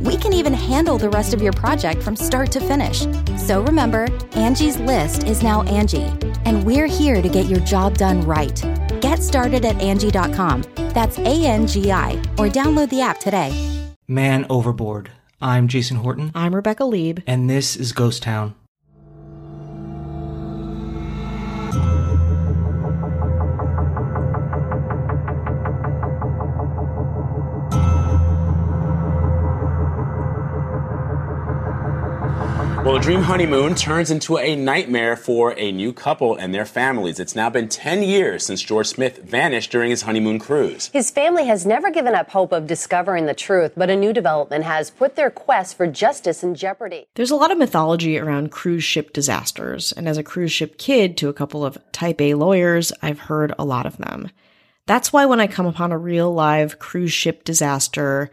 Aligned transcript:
We 0.00 0.16
can 0.16 0.32
even 0.32 0.52
handle 0.52 0.98
the 0.98 1.08
rest 1.10 1.32
of 1.34 1.40
your 1.42 1.52
project 1.52 2.02
from 2.02 2.16
start 2.16 2.52
to 2.52 2.60
finish. 2.60 3.06
So 3.38 3.62
remember, 3.62 4.08
Angie's 4.32 4.76
list 4.78 5.24
is 5.24 5.42
now 5.42 5.62
Angie, 5.62 6.12
and 6.44 6.64
we're 6.64 6.86
here 6.86 7.22
to 7.22 7.28
get 7.28 7.46
your 7.46 7.60
job 7.60 7.96
done 7.98 8.20
right. 8.22 8.60
Get 9.00 9.22
started 9.22 9.64
at 9.64 9.80
Angie.com. 9.80 10.64
That's 10.94 11.18
A 11.18 11.44
N 11.46 11.66
G 11.66 11.90
I, 11.92 12.12
or 12.38 12.48
download 12.48 12.90
the 12.90 13.00
app 13.00 13.18
today. 13.20 13.52
Man 14.08 14.46
Overboard. 14.50 15.10
I'm 15.40 15.68
Jason 15.68 15.98
Horton, 15.98 16.30
I'm 16.34 16.54
Rebecca 16.54 16.84
Leib. 16.84 17.20
and 17.26 17.48
this 17.50 17.76
is 17.76 17.92
Ghost 17.92 18.22
Town. 18.22 18.54
Well, 32.86 32.94
a 32.94 33.00
dream 33.00 33.22
honeymoon 33.22 33.74
turns 33.74 34.12
into 34.12 34.38
a 34.38 34.54
nightmare 34.54 35.16
for 35.16 35.58
a 35.58 35.72
new 35.72 35.92
couple 35.92 36.36
and 36.36 36.54
their 36.54 36.64
families. 36.64 37.18
It's 37.18 37.34
now 37.34 37.50
been 37.50 37.68
10 37.68 38.04
years 38.04 38.46
since 38.46 38.62
George 38.62 38.86
Smith 38.86 39.24
vanished 39.24 39.72
during 39.72 39.90
his 39.90 40.02
honeymoon 40.02 40.38
cruise. 40.38 40.88
His 40.92 41.10
family 41.10 41.46
has 41.46 41.66
never 41.66 41.90
given 41.90 42.14
up 42.14 42.30
hope 42.30 42.52
of 42.52 42.68
discovering 42.68 43.26
the 43.26 43.34
truth, 43.34 43.72
but 43.76 43.90
a 43.90 43.96
new 43.96 44.12
development 44.12 44.62
has 44.62 44.90
put 44.90 45.16
their 45.16 45.30
quest 45.30 45.76
for 45.76 45.88
justice 45.88 46.44
in 46.44 46.54
jeopardy. 46.54 47.08
There's 47.16 47.32
a 47.32 47.34
lot 47.34 47.50
of 47.50 47.58
mythology 47.58 48.20
around 48.20 48.52
cruise 48.52 48.84
ship 48.84 49.12
disasters, 49.12 49.90
and 49.90 50.08
as 50.08 50.16
a 50.16 50.22
cruise 50.22 50.52
ship 50.52 50.78
kid 50.78 51.16
to 51.16 51.28
a 51.28 51.34
couple 51.34 51.64
of 51.64 51.76
type 51.90 52.20
A 52.20 52.34
lawyers, 52.34 52.92
I've 53.02 53.18
heard 53.18 53.52
a 53.58 53.64
lot 53.64 53.86
of 53.86 53.96
them. 53.96 54.30
That's 54.86 55.12
why 55.12 55.26
when 55.26 55.40
I 55.40 55.48
come 55.48 55.66
upon 55.66 55.90
a 55.90 55.98
real 55.98 56.32
live 56.32 56.78
cruise 56.78 57.12
ship 57.12 57.42
disaster, 57.42 58.30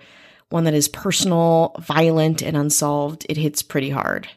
one 0.49 0.66
that 0.66 0.75
is 0.75 0.88
personal, 0.88 1.75
violent, 1.79 2.44
and 2.44 2.55
unsolved, 2.55 3.25
it 3.28 3.38
hits 3.38 3.63
pretty 3.63 3.89
hard. 3.89 4.28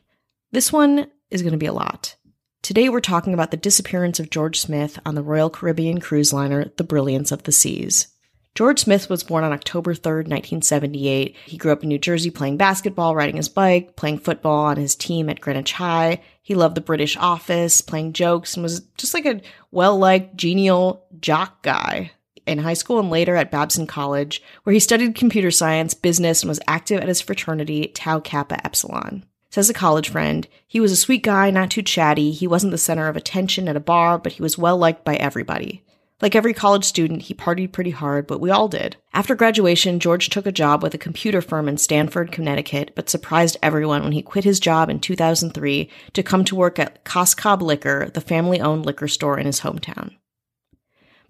This 0.52 0.72
one 0.72 1.08
is 1.30 1.42
going 1.42 1.52
to 1.52 1.58
be 1.58 1.66
a 1.66 1.72
lot. 1.72 2.16
Today 2.62 2.88
we're 2.88 3.00
talking 3.00 3.34
about 3.34 3.50
the 3.50 3.56
disappearance 3.56 4.20
of 4.20 4.30
George 4.30 4.60
Smith 4.60 4.98
on 5.04 5.16
the 5.16 5.22
Royal 5.22 5.50
Caribbean 5.50 6.00
cruise 6.00 6.32
liner, 6.32 6.70
the 6.76 6.84
Brilliance 6.84 7.32
of 7.32 7.42
the 7.42 7.52
Seas. 7.52 8.08
George 8.54 8.78
Smith 8.78 9.10
was 9.10 9.24
born 9.24 9.42
on 9.42 9.52
October 9.52 9.92
3rd, 9.92 10.28
1978. 10.28 11.36
He 11.46 11.56
grew 11.56 11.72
up 11.72 11.82
in 11.82 11.88
New 11.88 11.98
Jersey 11.98 12.30
playing 12.30 12.56
basketball, 12.56 13.14
riding 13.14 13.36
his 13.36 13.48
bike, 13.48 13.96
playing 13.96 14.18
football 14.18 14.64
on 14.66 14.76
his 14.76 14.94
team 14.94 15.28
at 15.28 15.40
Greenwich 15.40 15.72
High. 15.72 16.22
He 16.42 16.54
loved 16.54 16.76
the 16.76 16.80
British 16.80 17.16
office, 17.16 17.80
playing 17.80 18.12
jokes, 18.12 18.54
and 18.54 18.62
was 18.62 18.80
just 18.96 19.14
like 19.14 19.26
a 19.26 19.40
well 19.72 19.98
liked, 19.98 20.36
genial 20.36 21.04
jock 21.20 21.62
guy. 21.62 22.12
In 22.46 22.58
high 22.58 22.74
school 22.74 23.00
and 23.00 23.10
later 23.10 23.34
at 23.34 23.50
Babson 23.50 23.88
College, 23.88 24.40
where 24.62 24.72
he 24.72 24.78
studied 24.78 25.16
computer 25.16 25.50
science, 25.50 25.92
business, 25.92 26.42
and 26.42 26.48
was 26.48 26.60
active 26.68 27.00
at 27.00 27.08
his 27.08 27.20
fraternity, 27.20 27.88
Tau 27.88 28.20
Kappa 28.20 28.64
Epsilon. 28.64 29.24
Says 29.56 29.70
a 29.70 29.72
college 29.72 30.10
friend, 30.10 30.46
he 30.66 30.80
was 30.80 30.92
a 30.92 30.96
sweet 30.96 31.22
guy, 31.22 31.50
not 31.50 31.70
too 31.70 31.80
chatty. 31.80 32.30
He 32.30 32.46
wasn't 32.46 32.72
the 32.72 32.76
center 32.76 33.08
of 33.08 33.16
attention 33.16 33.68
at 33.68 33.74
a 33.74 33.80
bar, 33.80 34.18
but 34.18 34.32
he 34.32 34.42
was 34.42 34.58
well 34.58 34.76
liked 34.76 35.02
by 35.02 35.16
everybody. 35.16 35.82
Like 36.20 36.34
every 36.34 36.52
college 36.52 36.84
student, 36.84 37.22
he 37.22 37.32
partied 37.32 37.72
pretty 37.72 37.92
hard, 37.92 38.26
but 38.26 38.38
we 38.38 38.50
all 38.50 38.68
did. 38.68 38.96
After 39.14 39.34
graduation, 39.34 39.98
George 39.98 40.28
took 40.28 40.44
a 40.44 40.52
job 40.52 40.82
with 40.82 40.92
a 40.92 40.98
computer 40.98 41.40
firm 41.40 41.70
in 41.70 41.78
Stamford, 41.78 42.32
Connecticut, 42.32 42.92
but 42.94 43.08
surprised 43.08 43.56
everyone 43.62 44.02
when 44.02 44.12
he 44.12 44.20
quit 44.20 44.44
his 44.44 44.60
job 44.60 44.90
in 44.90 45.00
2003 45.00 45.88
to 46.12 46.22
come 46.22 46.44
to 46.44 46.54
work 46.54 46.78
at 46.78 47.02
Cos 47.04 47.32
Cob 47.32 47.62
Liquor, 47.62 48.10
the 48.12 48.20
family 48.20 48.60
owned 48.60 48.84
liquor 48.84 49.08
store 49.08 49.38
in 49.38 49.46
his 49.46 49.60
hometown. 49.60 50.16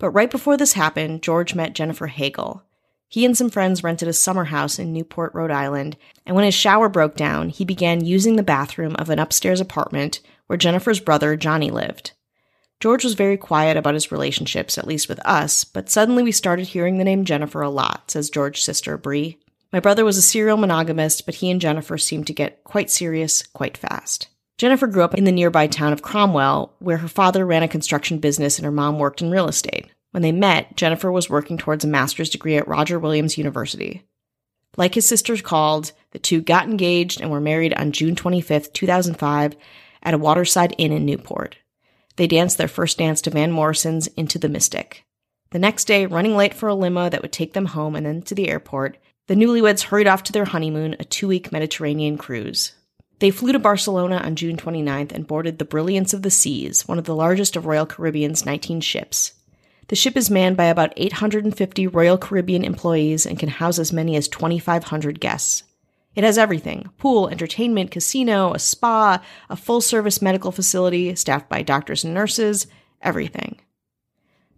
But 0.00 0.10
right 0.10 0.32
before 0.32 0.56
this 0.56 0.72
happened, 0.72 1.22
George 1.22 1.54
met 1.54 1.74
Jennifer 1.74 2.08
Hagel. 2.08 2.64
He 3.08 3.24
and 3.24 3.36
some 3.36 3.50
friends 3.50 3.84
rented 3.84 4.08
a 4.08 4.12
summer 4.12 4.44
house 4.44 4.78
in 4.78 4.92
Newport, 4.92 5.34
Rhode 5.34 5.50
Island, 5.50 5.96
and 6.24 6.34
when 6.34 6.44
his 6.44 6.54
shower 6.54 6.88
broke 6.88 7.16
down, 7.16 7.50
he 7.50 7.64
began 7.64 8.04
using 8.04 8.36
the 8.36 8.42
bathroom 8.42 8.96
of 8.96 9.10
an 9.10 9.18
upstairs 9.18 9.60
apartment 9.60 10.20
where 10.46 10.56
Jennifer's 10.56 11.00
brother, 11.00 11.36
Johnny, 11.36 11.70
lived. 11.70 12.12
George 12.78 13.04
was 13.04 13.14
very 13.14 13.36
quiet 13.36 13.76
about 13.76 13.94
his 13.94 14.12
relationships, 14.12 14.76
at 14.76 14.86
least 14.86 15.08
with 15.08 15.18
us, 15.24 15.64
but 15.64 15.88
suddenly 15.88 16.22
we 16.22 16.32
started 16.32 16.66
hearing 16.68 16.98
the 16.98 17.04
name 17.04 17.24
Jennifer 17.24 17.62
a 17.62 17.70
lot, 17.70 18.10
says 18.10 18.28
George's 18.28 18.64
sister, 18.64 18.98
Bree. 18.98 19.38
My 19.72 19.80
brother 19.80 20.04
was 20.04 20.16
a 20.16 20.22
serial 20.22 20.56
monogamist, 20.56 21.26
but 21.26 21.36
he 21.36 21.50
and 21.50 21.60
Jennifer 21.60 21.96
seemed 21.96 22.26
to 22.26 22.34
get 22.34 22.64
quite 22.64 22.90
serious 22.90 23.42
quite 23.42 23.76
fast. 23.76 24.28
Jennifer 24.58 24.86
grew 24.86 25.02
up 25.02 25.14
in 25.14 25.24
the 25.24 25.32
nearby 25.32 25.66
town 25.66 25.92
of 25.92 26.02
Cromwell, 26.02 26.74
where 26.78 26.98
her 26.98 27.08
father 27.08 27.46
ran 27.46 27.62
a 27.62 27.68
construction 27.68 28.18
business 28.18 28.58
and 28.58 28.64
her 28.64 28.72
mom 28.72 28.98
worked 28.98 29.22
in 29.22 29.30
real 29.30 29.48
estate. 29.48 29.90
When 30.16 30.22
they 30.22 30.32
met, 30.32 30.78
Jennifer 30.78 31.12
was 31.12 31.28
working 31.28 31.58
towards 31.58 31.84
a 31.84 31.88
master's 31.88 32.30
degree 32.30 32.56
at 32.56 32.66
Roger 32.66 32.98
Williams 32.98 33.36
University. 33.36 34.04
Like 34.78 34.94
his 34.94 35.06
sisters 35.06 35.42
called, 35.42 35.92
the 36.12 36.18
two 36.18 36.40
got 36.40 36.70
engaged 36.70 37.20
and 37.20 37.30
were 37.30 37.38
married 37.38 37.74
on 37.74 37.92
June 37.92 38.16
25, 38.16 38.72
2005, 38.72 39.56
at 40.02 40.14
a 40.14 40.18
waterside 40.18 40.74
inn 40.78 40.90
in 40.90 41.04
Newport. 41.04 41.58
They 42.16 42.26
danced 42.26 42.56
their 42.56 42.66
first 42.66 42.96
dance 42.96 43.20
to 43.20 43.30
Van 43.30 43.52
Morrison's 43.52 44.06
Into 44.06 44.38
the 44.38 44.48
Mystic. 44.48 45.04
The 45.50 45.58
next 45.58 45.84
day, 45.84 46.06
running 46.06 46.34
late 46.34 46.54
for 46.54 46.70
a 46.70 46.74
limo 46.74 47.10
that 47.10 47.20
would 47.20 47.30
take 47.30 47.52
them 47.52 47.66
home 47.66 47.94
and 47.94 48.06
then 48.06 48.22
to 48.22 48.34
the 48.34 48.48
airport, 48.48 48.96
the 49.26 49.34
newlyweds 49.34 49.82
hurried 49.82 50.06
off 50.06 50.22
to 50.22 50.32
their 50.32 50.46
honeymoon, 50.46 50.96
a 50.98 51.04
two 51.04 51.28
week 51.28 51.52
Mediterranean 51.52 52.16
cruise. 52.16 52.72
They 53.18 53.30
flew 53.30 53.52
to 53.52 53.58
Barcelona 53.58 54.16
on 54.24 54.36
June 54.36 54.56
29th 54.56 55.12
and 55.12 55.26
boarded 55.26 55.58
the 55.58 55.66
Brilliance 55.66 56.14
of 56.14 56.22
the 56.22 56.30
Seas, 56.30 56.88
one 56.88 56.98
of 56.98 57.04
the 57.04 57.14
largest 57.14 57.54
of 57.54 57.66
Royal 57.66 57.84
Caribbean's 57.84 58.46
19 58.46 58.80
ships. 58.80 59.34
The 59.88 59.96
ship 59.96 60.16
is 60.16 60.30
manned 60.30 60.56
by 60.56 60.64
about 60.64 60.92
850 60.96 61.86
Royal 61.86 62.18
Caribbean 62.18 62.64
employees 62.64 63.24
and 63.24 63.38
can 63.38 63.48
house 63.48 63.78
as 63.78 63.92
many 63.92 64.16
as 64.16 64.26
2,500 64.28 65.20
guests. 65.20 65.62
It 66.16 66.24
has 66.24 66.38
everything 66.38 66.90
pool, 66.98 67.28
entertainment, 67.28 67.90
casino, 67.90 68.52
a 68.52 68.58
spa, 68.58 69.22
a 69.48 69.56
full 69.56 69.80
service 69.80 70.20
medical 70.20 70.50
facility 70.50 71.14
staffed 71.14 71.48
by 71.48 71.62
doctors 71.62 72.02
and 72.02 72.14
nurses, 72.14 72.66
everything. 73.00 73.60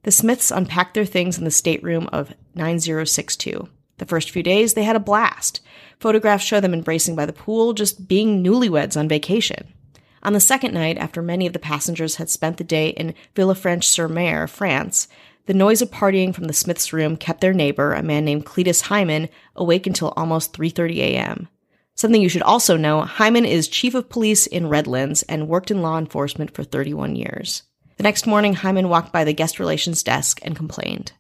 The 0.05 0.13
Smiths 0.13 0.51
unpacked 0.51 0.95
their 0.95 1.05
things 1.05 1.37
in 1.37 1.45
the 1.45 1.51
stateroom 1.51 2.09
of 2.13 2.33
9062. 2.55 3.69
The 3.99 4.07
first 4.07 4.31
few 4.31 4.45
days, 4.45 4.75
they 4.75 4.85
had 4.85 4.97
a 4.97 5.01
blast. 5.01 5.61
Photographs 5.99 6.45
show 6.45 6.61
them 6.61 6.73
embracing 6.73 7.17
by 7.17 7.27
the 7.27 7.33
pool, 7.33 7.75
just 7.75 8.09
being 8.09 8.43
newlyweds 8.43 8.97
on 8.97 9.09
vacation. 9.09 9.75
On 10.23 10.33
the 10.33 10.41
second 10.41 10.75
night, 10.75 10.99
after 10.99 11.23
many 11.23 11.47
of 11.47 11.53
the 11.53 11.59
passengers 11.59 12.17
had 12.17 12.31
spent 12.31 12.57
the 12.57 12.65
day 12.65 12.89
in 12.89 13.15
Villefranche-sur-Mer, 13.35 14.47
France, 14.47 15.09
the 15.47 15.55
noise 15.55 15.81
of 15.81 15.91
partying 15.91 16.35
from 16.35 16.45
the 16.45 16.53
Smiths' 16.53 16.93
room 16.93 17.17
kept 17.17 17.41
their 17.41 17.55
neighbor, 17.55 17.95
a 17.95 18.03
man 18.03 18.25
named 18.25 18.45
Cletus 18.45 18.83
Hyman, 18.83 19.29
awake 19.57 19.87
until 19.87 20.13
almost 20.17 20.53
3:30 20.53 20.97
a.m. 20.99 21.49
Something 21.95 22.23
you 22.23 22.29
should 22.29 22.43
also 22.43 22.77
know, 22.77 23.01
Hyman 23.01 23.45
is 23.45 23.67
chief 23.67 23.95
of 23.95 24.09
police 24.09 24.47
in 24.47 24.69
Redlands 24.69 25.23
and 25.23 25.49
worked 25.49 25.71
in 25.71 25.83
law 25.83 25.99
enforcement 25.99 26.55
for 26.55 26.63
31 26.63 27.17
years. 27.17 27.63
The 27.97 28.05
next 28.05 28.27
morning, 28.27 28.55
Hyman 28.55 28.89
walked 28.89 29.13
by 29.13 29.25
the 29.25 29.33
guest 29.33 29.59
relations 29.59 30.05
desk 30.05 30.39
and 30.43 30.55
complained. 30.55 31.13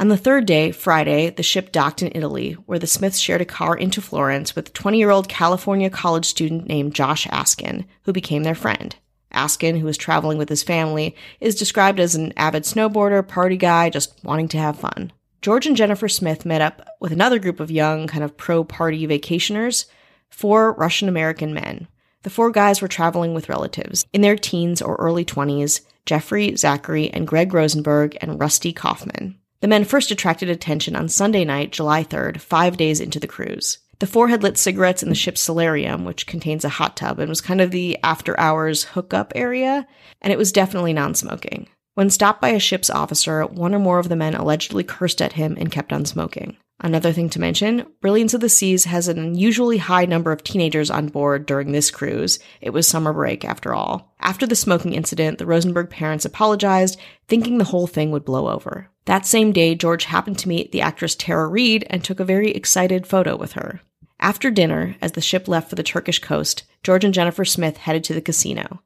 On 0.00 0.08
the 0.08 0.16
third 0.16 0.46
day, 0.46 0.70
Friday, 0.70 1.28
the 1.28 1.42
ship 1.42 1.72
docked 1.72 2.00
in 2.00 2.10
Italy, 2.14 2.52
where 2.64 2.78
the 2.78 2.86
Smiths 2.86 3.18
shared 3.18 3.42
a 3.42 3.44
car 3.44 3.76
into 3.76 4.00
Florence 4.00 4.56
with 4.56 4.72
20 4.72 4.96
year 4.96 5.10
old 5.10 5.28
California 5.28 5.90
college 5.90 6.24
student 6.24 6.66
named 6.66 6.94
Josh 6.94 7.26
Askin, 7.30 7.84
who 8.04 8.12
became 8.14 8.42
their 8.42 8.54
friend. 8.54 8.96
Askin, 9.30 9.76
who 9.76 9.84
was 9.84 9.98
traveling 9.98 10.38
with 10.38 10.48
his 10.48 10.62
family, 10.62 11.14
is 11.38 11.54
described 11.54 12.00
as 12.00 12.14
an 12.14 12.32
avid 12.38 12.62
snowboarder, 12.62 13.28
party 13.28 13.58
guy, 13.58 13.90
just 13.90 14.18
wanting 14.24 14.48
to 14.48 14.58
have 14.58 14.78
fun. 14.78 15.12
George 15.42 15.66
and 15.66 15.76
Jennifer 15.76 16.08
Smith 16.08 16.46
met 16.46 16.62
up 16.62 16.80
with 16.98 17.12
another 17.12 17.38
group 17.38 17.60
of 17.60 17.70
young, 17.70 18.06
kind 18.06 18.24
of 18.24 18.38
pro 18.38 18.64
party 18.64 19.06
vacationers, 19.06 19.84
four 20.30 20.72
Russian 20.72 21.10
American 21.10 21.52
men. 21.52 21.88
The 22.22 22.30
four 22.30 22.50
guys 22.50 22.80
were 22.80 22.88
traveling 22.88 23.34
with 23.34 23.50
relatives 23.50 24.06
in 24.14 24.22
their 24.22 24.36
teens 24.36 24.80
or 24.80 24.96
early 24.96 25.26
20s 25.26 25.82
Jeffrey, 26.06 26.56
Zachary, 26.56 27.10
and 27.10 27.26
Greg 27.26 27.52
Rosenberg, 27.52 28.16
and 28.22 28.40
Rusty 28.40 28.72
Kaufman. 28.72 29.36
The 29.60 29.68
men 29.68 29.84
first 29.84 30.10
attracted 30.10 30.48
attention 30.48 30.96
on 30.96 31.08
Sunday 31.08 31.44
night, 31.44 31.70
July 31.70 32.02
3rd, 32.02 32.40
five 32.40 32.78
days 32.78 32.98
into 32.98 33.20
the 33.20 33.26
cruise. 33.26 33.78
The 33.98 34.06
four 34.06 34.28
had 34.28 34.42
lit 34.42 34.56
cigarettes 34.56 35.02
in 35.02 35.10
the 35.10 35.14
ship's 35.14 35.42
solarium, 35.42 36.06
which 36.06 36.26
contains 36.26 36.64
a 36.64 36.70
hot 36.70 36.96
tub 36.96 37.18
and 37.18 37.28
was 37.28 37.42
kind 37.42 37.60
of 37.60 37.70
the 37.70 37.98
after 38.02 38.38
hours 38.40 38.84
hookup 38.84 39.32
area, 39.34 39.86
and 40.22 40.32
it 40.32 40.38
was 40.38 40.52
definitely 40.52 40.94
non 40.94 41.14
smoking. 41.14 41.68
When 41.94 42.08
stopped 42.08 42.40
by 42.40 42.48
a 42.50 42.58
ship's 42.58 42.88
officer, 42.88 43.44
one 43.44 43.74
or 43.74 43.78
more 43.78 43.98
of 43.98 44.08
the 44.08 44.16
men 44.16 44.34
allegedly 44.34 44.84
cursed 44.84 45.20
at 45.20 45.34
him 45.34 45.54
and 45.60 45.70
kept 45.70 45.92
on 45.92 46.06
smoking. 46.06 46.56
Another 46.82 47.12
thing 47.12 47.28
to 47.30 47.40
mention 47.40 47.86
Brilliance 48.00 48.32
of 48.32 48.40
the 48.40 48.48
Seas 48.48 48.84
has 48.84 49.06
an 49.06 49.18
unusually 49.18 49.76
high 49.76 50.06
number 50.06 50.32
of 50.32 50.42
teenagers 50.42 50.90
on 50.90 51.08
board 51.08 51.44
during 51.44 51.72
this 51.72 51.90
cruise. 51.90 52.38
It 52.62 52.70
was 52.70 52.88
summer 52.88 53.12
break, 53.12 53.44
after 53.44 53.74
all. 53.74 54.14
After 54.18 54.46
the 54.46 54.56
smoking 54.56 54.94
incident, 54.94 55.38
the 55.38 55.44
Rosenberg 55.44 55.90
parents 55.90 56.24
apologized, 56.24 56.98
thinking 57.28 57.58
the 57.58 57.64
whole 57.64 57.86
thing 57.86 58.10
would 58.12 58.24
blow 58.24 58.48
over. 58.48 58.88
That 59.04 59.26
same 59.26 59.52
day, 59.52 59.74
George 59.74 60.04
happened 60.04 60.38
to 60.38 60.48
meet 60.48 60.72
the 60.72 60.80
actress 60.80 61.14
Tara 61.14 61.48
Reid 61.48 61.86
and 61.90 62.02
took 62.02 62.18
a 62.18 62.24
very 62.24 62.50
excited 62.52 63.06
photo 63.06 63.36
with 63.36 63.52
her. 63.52 63.82
After 64.18 64.50
dinner, 64.50 64.96
as 65.02 65.12
the 65.12 65.20
ship 65.20 65.48
left 65.48 65.68
for 65.68 65.76
the 65.76 65.82
Turkish 65.82 66.18
coast, 66.18 66.64
George 66.82 67.04
and 67.04 67.12
Jennifer 67.12 67.44
Smith 67.44 67.76
headed 67.76 68.04
to 68.04 68.14
the 68.14 68.22
casino. 68.22 68.82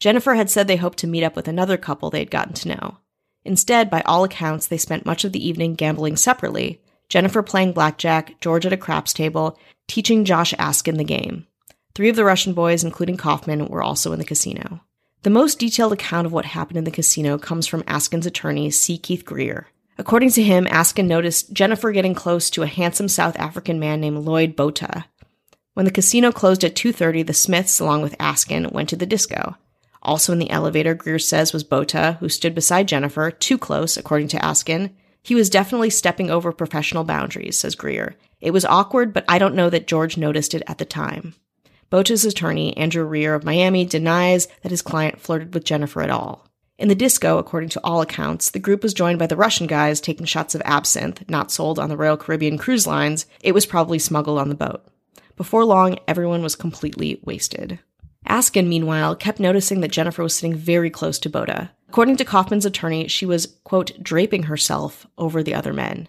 Jennifer 0.00 0.34
had 0.34 0.50
said 0.50 0.68
they 0.68 0.76
hoped 0.76 0.98
to 0.98 1.06
meet 1.06 1.24
up 1.24 1.36
with 1.36 1.48
another 1.48 1.78
couple 1.78 2.10
they 2.10 2.18
had 2.18 2.30
gotten 2.30 2.52
to 2.54 2.68
know. 2.68 2.98
Instead, 3.44 3.88
by 3.88 4.02
all 4.02 4.24
accounts, 4.24 4.66
they 4.66 4.76
spent 4.76 5.06
much 5.06 5.24
of 5.24 5.32
the 5.32 5.46
evening 5.46 5.74
gambling 5.74 6.16
separately, 6.16 6.81
Jennifer 7.12 7.42
playing 7.42 7.72
blackjack, 7.72 8.40
George 8.40 8.64
at 8.64 8.72
a 8.72 8.76
craps 8.78 9.12
table, 9.12 9.58
teaching 9.86 10.24
Josh 10.24 10.54
Askin 10.58 10.96
the 10.96 11.04
game. 11.04 11.46
Three 11.94 12.08
of 12.08 12.16
the 12.16 12.24
Russian 12.24 12.54
boys, 12.54 12.84
including 12.84 13.18
Kaufman, 13.18 13.66
were 13.66 13.82
also 13.82 14.14
in 14.14 14.18
the 14.18 14.24
casino. 14.24 14.80
The 15.22 15.28
most 15.28 15.58
detailed 15.58 15.92
account 15.92 16.24
of 16.24 16.32
what 16.32 16.46
happened 16.46 16.78
in 16.78 16.84
the 16.84 16.90
casino 16.90 17.36
comes 17.36 17.66
from 17.66 17.84
Askin's 17.86 18.24
attorney, 18.24 18.70
C. 18.70 18.96
Keith 18.96 19.26
Greer. 19.26 19.66
According 19.98 20.30
to 20.30 20.42
him, 20.42 20.66
Askin 20.68 21.06
noticed 21.06 21.52
Jennifer 21.52 21.92
getting 21.92 22.14
close 22.14 22.48
to 22.48 22.62
a 22.62 22.66
handsome 22.66 23.08
South 23.08 23.38
African 23.38 23.78
man 23.78 24.00
named 24.00 24.20
Lloyd 24.20 24.56
Botha. 24.56 25.04
When 25.74 25.84
the 25.84 25.92
casino 25.92 26.32
closed 26.32 26.64
at 26.64 26.74
2:30, 26.74 27.22
the 27.26 27.34
Smiths, 27.34 27.78
along 27.78 28.00
with 28.00 28.16
Askin, 28.18 28.70
went 28.72 28.88
to 28.88 28.96
the 28.96 29.04
disco. 29.04 29.58
Also 30.02 30.32
in 30.32 30.38
the 30.38 30.48
elevator, 30.48 30.94
Greer 30.94 31.18
says 31.18 31.52
was 31.52 31.62
Botha, 31.62 32.16
who 32.20 32.30
stood 32.30 32.54
beside 32.54 32.88
Jennifer, 32.88 33.30
too 33.30 33.58
close, 33.58 33.98
according 33.98 34.28
to 34.28 34.48
Askin. 34.48 34.96
He 35.22 35.34
was 35.34 35.50
definitely 35.50 35.90
stepping 35.90 36.30
over 36.30 36.52
professional 36.52 37.04
boundaries, 37.04 37.58
says 37.58 37.74
Greer. 37.74 38.16
It 38.40 38.50
was 38.50 38.64
awkward, 38.64 39.12
but 39.12 39.24
I 39.28 39.38
don't 39.38 39.54
know 39.54 39.70
that 39.70 39.86
George 39.86 40.16
noticed 40.16 40.54
it 40.54 40.62
at 40.66 40.78
the 40.78 40.84
time. 40.84 41.34
Botha's 41.90 42.24
attorney, 42.24 42.76
Andrew 42.76 43.04
Rear 43.04 43.34
of 43.34 43.44
Miami, 43.44 43.84
denies 43.84 44.48
that 44.62 44.70
his 44.70 44.82
client 44.82 45.20
flirted 45.20 45.54
with 45.54 45.64
Jennifer 45.64 46.02
at 46.02 46.10
all. 46.10 46.48
In 46.78 46.88
the 46.88 46.94
disco, 46.94 47.38
according 47.38 47.68
to 47.70 47.80
all 47.84 48.00
accounts, 48.00 48.50
the 48.50 48.58
group 48.58 48.82
was 48.82 48.94
joined 48.94 49.18
by 49.18 49.26
the 49.26 49.36
Russian 49.36 49.68
guys 49.68 50.00
taking 50.00 50.26
shots 50.26 50.54
of 50.54 50.62
absinthe, 50.64 51.28
not 51.28 51.52
sold 51.52 51.78
on 51.78 51.88
the 51.88 51.96
Royal 51.96 52.16
Caribbean 52.16 52.58
cruise 52.58 52.86
lines. 52.86 53.26
It 53.42 53.52
was 53.52 53.66
probably 53.66 54.00
smuggled 54.00 54.38
on 54.38 54.48
the 54.48 54.54
boat. 54.54 54.84
Before 55.36 55.64
long, 55.64 55.98
everyone 56.08 56.42
was 56.42 56.56
completely 56.56 57.20
wasted. 57.24 57.78
Askin, 58.26 58.68
meanwhile, 58.68 59.14
kept 59.14 59.38
noticing 59.38 59.80
that 59.80 59.92
Jennifer 59.92 60.22
was 60.22 60.34
sitting 60.34 60.56
very 60.56 60.90
close 60.90 61.18
to 61.20 61.30
Botha. 61.30 61.72
According 61.92 62.16
to 62.16 62.24
Kaufman's 62.24 62.64
attorney, 62.64 63.06
she 63.08 63.26
was, 63.26 63.54
quote, 63.64 64.02
draping 64.02 64.44
herself 64.44 65.06
over 65.18 65.42
the 65.42 65.52
other 65.52 65.74
men. 65.74 66.08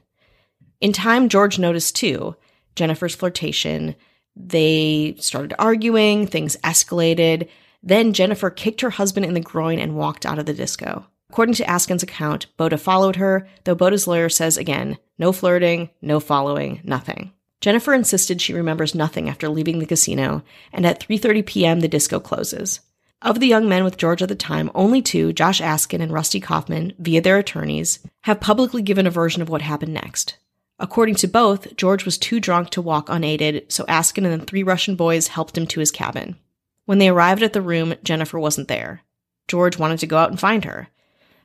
In 0.80 0.94
time, 0.94 1.27
George 1.27 1.59
noticed 1.59 1.97
too 1.97 2.38
Jennifer's 2.77 3.15
flirtation. 3.15 3.94
They 4.33 5.15
started 5.19 5.53
arguing, 5.59 6.25
things 6.25 6.56
escalated. 6.63 7.50
Then 7.83 8.13
Jennifer 8.13 8.50
kicked 8.50 8.80
her 8.80 8.91
husband 8.91 9.25
in 9.25 9.33
the 9.33 9.41
groin 9.41 9.77
and 9.77 9.97
walked 9.97 10.25
out 10.25 10.39
of 10.39 10.45
the 10.45 10.53
disco. 10.53 11.06
According 11.30 11.56
to 11.56 11.65
Askin's 11.65 12.01
account, 12.01 12.45
Botha 12.56 12.77
followed 12.77 13.18
her, 13.18 13.45
though 13.65 13.75
Botha's 13.75 14.07
lawyer 14.07 14.29
says 14.29 14.56
again, 14.56 14.97
no 15.19 15.33
flirting, 15.33 15.89
no 16.01 16.21
following, 16.21 16.79
nothing. 16.86 17.33
Jennifer 17.59 17.94
insisted 17.94 18.39
she 18.39 18.53
remembers 18.53 18.95
nothing 18.95 19.27
after 19.27 19.50
leaving 19.50 19.79
the 19.79 19.86
casino, 19.86 20.44
and 20.71 20.86
at 20.86 21.01
3:30 21.01 21.45
p.m. 21.45 21.79
the 21.81 21.89
disco 21.89 22.21
closes. 22.21 22.79
Of 23.24 23.40
the 23.40 23.48
young 23.48 23.70
men 23.70 23.86
with 23.86 23.96
George 23.96 24.22
at 24.22 24.28
the 24.28 24.36
time, 24.36 24.70
only 24.75 25.02
two, 25.02 25.31
Josh 25.31 25.62
Askin 25.62 26.02
and 26.02 26.12
Rusty 26.12 26.42
Kaufman, 26.42 26.92
via 27.00 27.22
their 27.22 27.38
attorneys, 27.38 28.00
have 28.24 28.42
publicly 28.42 28.81
given 28.81 29.08
a 29.08 29.12
version 29.12 29.42
of 29.42 29.48
what 29.48 29.62
happened 29.62 29.94
next. 29.94 30.36
According 30.78 31.16
to 31.16 31.28
both, 31.30 31.78
George 31.78 32.04
was 32.04 32.18
too 32.18 32.42
drunk 32.42 32.70
to 32.72 32.81
walk 32.81 33.08
unaided, 33.08 33.72
so 33.72 33.86
Askin 33.88 34.25
and 34.25 34.42
the 34.42 34.46
three 34.46 34.62
Russian 34.62 34.98
boys 34.98 35.28
helped 35.28 35.58
him 35.58 35.66
to 35.68 35.80
his 35.80 35.90
cabin. 35.90 36.36
When 36.84 36.98
they 36.98 37.08
arrived 37.08 37.44
at 37.44 37.54
the 37.54 37.62
room, 37.62 37.94
Jennifer 38.04 38.38
wasn't 38.38 38.68
there. 38.68 39.04
George 39.48 39.78
wanted 39.78 40.00
to 40.00 40.08
go 40.08 40.18
out 40.18 40.30
and 40.30 40.40
find 40.40 40.66
her. 40.66 40.90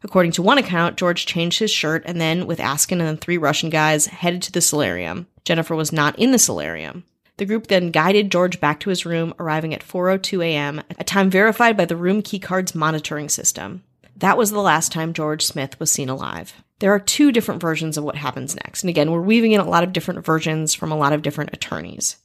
According 0.03 0.33
to 0.33 0.43
one 0.43 0.59
account, 0.59 0.97
George 0.97 1.27
changed 1.27 1.61
his 1.61 1.71
shirt 1.71 2.03
and 2.07 2.21
then, 2.21 2.49
with 2.49 2.59
Askin 2.59 3.01
and 3.01 3.17
the 3.17 3.21
three 3.21 3.39
Russian 3.39 3.71
guys, 3.71 4.07
headed 4.07 4.43
to 4.43 4.53
the 4.53 4.61
solarium. 4.61 5.29
Jennifer 5.45 5.77
was 5.77 5.93
not 5.93 6.19
in 6.19 6.33
the 6.33 6.41
solarium. 6.41 7.05
The 7.39 7.47
group 7.47 7.69
then 7.69 7.91
guided 7.91 8.31
George 8.31 8.61
back 8.61 8.81
to 8.81 8.91
his 8.91 9.07
room, 9.07 9.33
arriving 9.39 9.73
at 9.73 9.83
4:02 9.83 10.45
a.m., 10.45 10.83
a 10.99 11.05
time 11.05 11.31
verified 11.31 11.77
by 11.77 11.87
the 11.87 11.97
room 11.97 12.21
keycard's 12.21 12.75
monitoring 12.75 13.29
system. 13.29 13.85
That 14.17 14.37
was 14.37 14.51
the 14.51 14.61
last 14.61 14.93
time 14.93 15.13
George 15.13 15.45
Smith 15.45 15.79
was 15.79 15.91
seen 15.91 16.09
alive. 16.09 16.53
There 16.81 16.93
are 16.93 16.99
two 16.99 17.33
different 17.33 17.61
versions 17.61 17.97
of 17.97 18.05
what 18.05 18.17
happens 18.17 18.57
next. 18.57 18.83
And 18.83 18.91
again, 18.91 19.11
we're 19.11 19.21
weaving 19.21 19.53
in 19.53 19.61
a 19.61 19.69
lot 19.69 19.85
of 19.85 19.93
different 19.93 20.25
versions 20.25 20.75
from 20.75 20.91
a 20.91 20.97
lot 20.97 21.13
of 21.13 21.23
different 21.23 21.51
attorneys. 21.53 22.17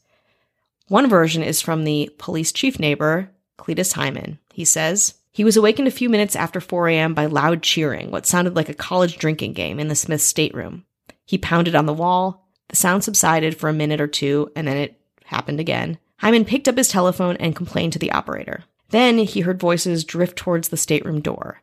One 0.87 1.07
version 1.07 1.43
is 1.43 1.61
from 1.61 1.83
the 1.83 2.09
police 2.17 2.51
chief 2.51 2.79
neighbor, 2.79 3.29
Cletus 3.57 3.93
Hyman. 3.93 4.39
He 4.51 4.65
says, 4.65 5.15
he 5.31 5.43
was 5.43 5.57
awakened 5.57 5.87
a 5.87 5.91
few 5.91 6.09
minutes 6.09 6.35
after 6.35 6.59
4 6.59 6.89
a.m. 6.89 7.13
by 7.13 7.25
loud 7.25 7.63
cheering, 7.63 8.11
what 8.11 8.27
sounded 8.27 8.55
like 8.55 8.69
a 8.69 8.73
college 8.75 9.17
drinking 9.17 9.53
game 9.53 9.79
in 9.79 9.87
the 9.87 9.95
Smith's 9.95 10.23
stateroom. 10.23 10.85
He 11.25 11.37
pounded 11.37 11.75
on 11.75 11.85
the 11.85 11.93
wall. 11.93 12.47
The 12.69 12.75
sound 12.75 13.03
subsided 13.03 13.57
for 13.57 13.69
a 13.69 13.73
minute 13.73 14.01
or 14.01 14.07
two, 14.07 14.51
and 14.55 14.67
then 14.67 14.77
it 14.77 14.99
happened 15.33 15.59
again. 15.59 15.97
Hyman 16.19 16.45
picked 16.45 16.67
up 16.67 16.77
his 16.77 16.87
telephone 16.87 17.35
and 17.37 17.55
complained 17.55 17.93
to 17.93 17.99
the 17.99 18.11
operator. 18.11 18.63
Then 18.89 19.17
he 19.17 19.41
heard 19.41 19.59
voices 19.59 20.03
drift 20.03 20.37
towards 20.37 20.69
the 20.69 20.77
stateroom 20.77 21.19
door. 21.21 21.61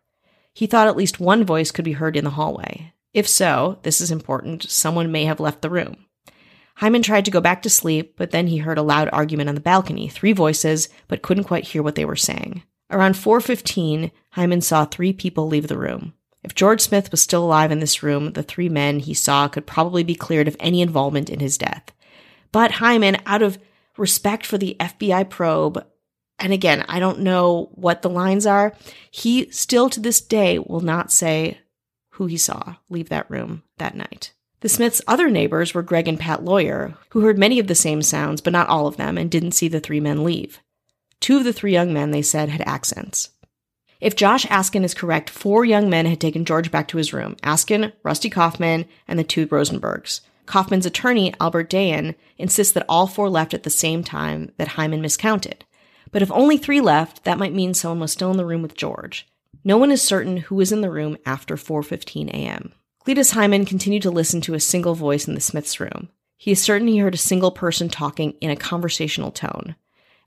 He 0.53 0.67
thought 0.67 0.89
at 0.89 0.97
least 0.97 1.21
one 1.21 1.45
voice 1.45 1.71
could 1.71 1.85
be 1.85 1.93
heard 1.93 2.17
in 2.17 2.25
the 2.25 2.31
hallway. 2.31 2.93
If 3.15 3.29
so, 3.29 3.79
this 3.83 4.01
is 4.01 4.11
important, 4.11 4.69
someone 4.71 5.13
may 5.13 5.25
have 5.25 5.41
left 5.41 5.63
the 5.63 5.71
room. 5.71 6.07
Hyman 6.77 7.03
tried 7.03 7.25
to 7.27 7.31
go 7.31 7.41
back 7.41 7.63
to 7.63 7.71
sleep, 7.71 8.15
but 8.17 8.31
then 8.31 8.47
he 8.47 8.59
heard 8.59 8.79
a 8.79 8.83
loud 8.83 9.09
argument 9.13 9.49
on 9.49 9.55
the 9.55 9.61
balcony, 9.61 10.09
three 10.09 10.33
voices, 10.33 10.89
but 11.09 11.23
couldn't 11.23 11.45
quite 11.45 11.65
hear 11.65 11.83
what 11.83 11.95
they 11.95 12.05
were 12.05 12.17
saying. 12.17 12.63
Around 12.91 13.15
4:15, 13.15 14.11
Hyman 14.31 14.61
saw 14.61 14.85
three 14.85 15.13
people 15.13 15.47
leave 15.47 15.69
the 15.69 15.79
room. 15.79 16.15
If 16.43 16.55
George 16.55 16.81
Smith 16.81 17.11
was 17.11 17.21
still 17.21 17.45
alive 17.45 17.71
in 17.71 17.81
this 17.81 18.03
room, 18.03 18.33
the 18.33 18.43
three 18.43 18.69
men 18.69 18.99
he 18.99 19.15
saw 19.15 19.47
could 19.47 19.67
probably 19.67 20.03
be 20.03 20.15
cleared 20.15 20.49
of 20.49 20.57
any 20.59 20.81
involvement 20.81 21.29
in 21.29 21.41
his 21.41 21.59
death. 21.59 21.93
But 22.53 22.73
Hyman, 22.73 23.19
out 23.27 23.43
of 23.43 23.59
respect 23.97 24.47
for 24.47 24.59
the 24.59 24.77
FBI 24.81 25.29
probe, 25.29 25.85
and 26.39 26.53
again, 26.53 26.85
I 26.89 26.99
don't 26.99 27.21
know 27.21 27.71
what 27.73 28.03
the 28.03 28.11
lines 28.11 28.47
are, 28.47 28.75
he 29.11 29.51
still 29.51 29.91
to 29.91 30.01
this 30.01 30.21
day 30.21 30.59
will 30.59 30.81
not 30.81 31.13
say 31.13 31.59
who 32.11 32.27
he 32.27 32.37
saw 32.37 32.77
leave 32.89 33.09
that 33.11 33.31
room 33.31 33.63
that 33.79 33.95
night. 33.95 34.33
The 34.61 34.69
Smiths' 34.69 35.01
other 35.07 35.31
neighbors 35.31 35.73
were 35.73 35.83
Greg 35.83 36.07
and 36.07 36.21
Pat 36.21 36.45
Lawyer, 36.45 36.95
who 37.11 37.21
heard 37.21 37.39
many 37.39 37.59
of 37.59 37.67
the 37.67 37.75
same 37.75 38.03
sounds, 38.03 38.41
but 38.41 38.53
not 38.53 38.69
all 38.69 38.87
of 38.87 38.99
them, 38.99 39.17
and 39.17 39.31
didn't 39.31 39.53
see 39.53 39.69
the 39.69 39.81
three 39.81 40.01
men 40.01 40.23
leave. 40.23 40.61
Two 41.19 41.39
of 41.39 41.45
the 41.45 41.53
three 41.53 41.73
young 41.73 41.93
men, 41.93 42.11
they 42.11 42.23
said, 42.23 42.51
had 42.51 42.63
accents. 42.63 43.31
If 44.01 44.17
Josh 44.17 44.47
Askin 44.51 44.85
is 44.85 44.95
correct, 44.95 45.29
four 45.31 45.65
young 45.65 45.89
men 45.91 46.07
had 46.07 46.21
taken 46.21 46.45
George 46.45 46.71
back 46.71 46.89
to 46.89 46.99
his 46.99 47.13
room 47.13 47.37
Askin, 47.43 47.93
Rusty 48.03 48.31
Kaufman, 48.31 48.87
and 49.07 49.19
the 49.19 49.25
two 49.25 49.47
Rosenbergs. 49.47 50.21
Kaufman's 50.51 50.85
attorney, 50.85 51.33
Albert 51.39 51.71
Dayan, 51.71 52.17
insists 52.37 52.73
that 52.73 52.85
all 52.89 53.07
four 53.07 53.31
left 53.31 53.55
at 53.55 53.63
the 53.63 53.71
same 53.71 54.03
time, 54.03 54.51
that 54.57 54.67
Hyman 54.67 55.01
miscounted. 55.01 55.65
But 56.11 56.23
if 56.23 56.33
only 56.33 56.59
three 56.59 56.81
left, 56.81 57.23
that 57.23 57.39
might 57.39 57.55
mean 57.55 57.73
someone 57.73 58.01
was 58.01 58.11
still 58.11 58.33
in 58.33 58.37
the 58.37 58.45
room 58.45 58.61
with 58.61 58.75
George. 58.75 59.29
No 59.63 59.79
one 59.79 59.93
is 59.93 60.03
certain 60.03 60.39
who 60.39 60.57
was 60.57 60.73
in 60.73 60.81
the 60.81 60.91
room 60.91 61.17
after 61.25 61.55
4:15 61.55 62.31
a.m. 62.31 62.73
Cletus 63.07 63.31
Hyman 63.31 63.65
continued 63.65 64.03
to 64.03 64.11
listen 64.11 64.41
to 64.41 64.55
a 64.55 64.61
single 64.61 64.97
voice 64.97 65.29
in 65.29 65.35
the 65.35 65.41
Smiths' 65.41 65.79
room. 65.79 66.09
He 66.37 66.51
is 66.51 66.61
certain 66.61 66.89
he 66.89 66.99
heard 66.99 67.15
a 67.15 67.19
single 67.19 67.53
person 67.53 67.89
talking 67.89 68.33
in 68.41 68.51
a 68.51 68.57
conversational 68.57 69.31
tone. 69.31 69.77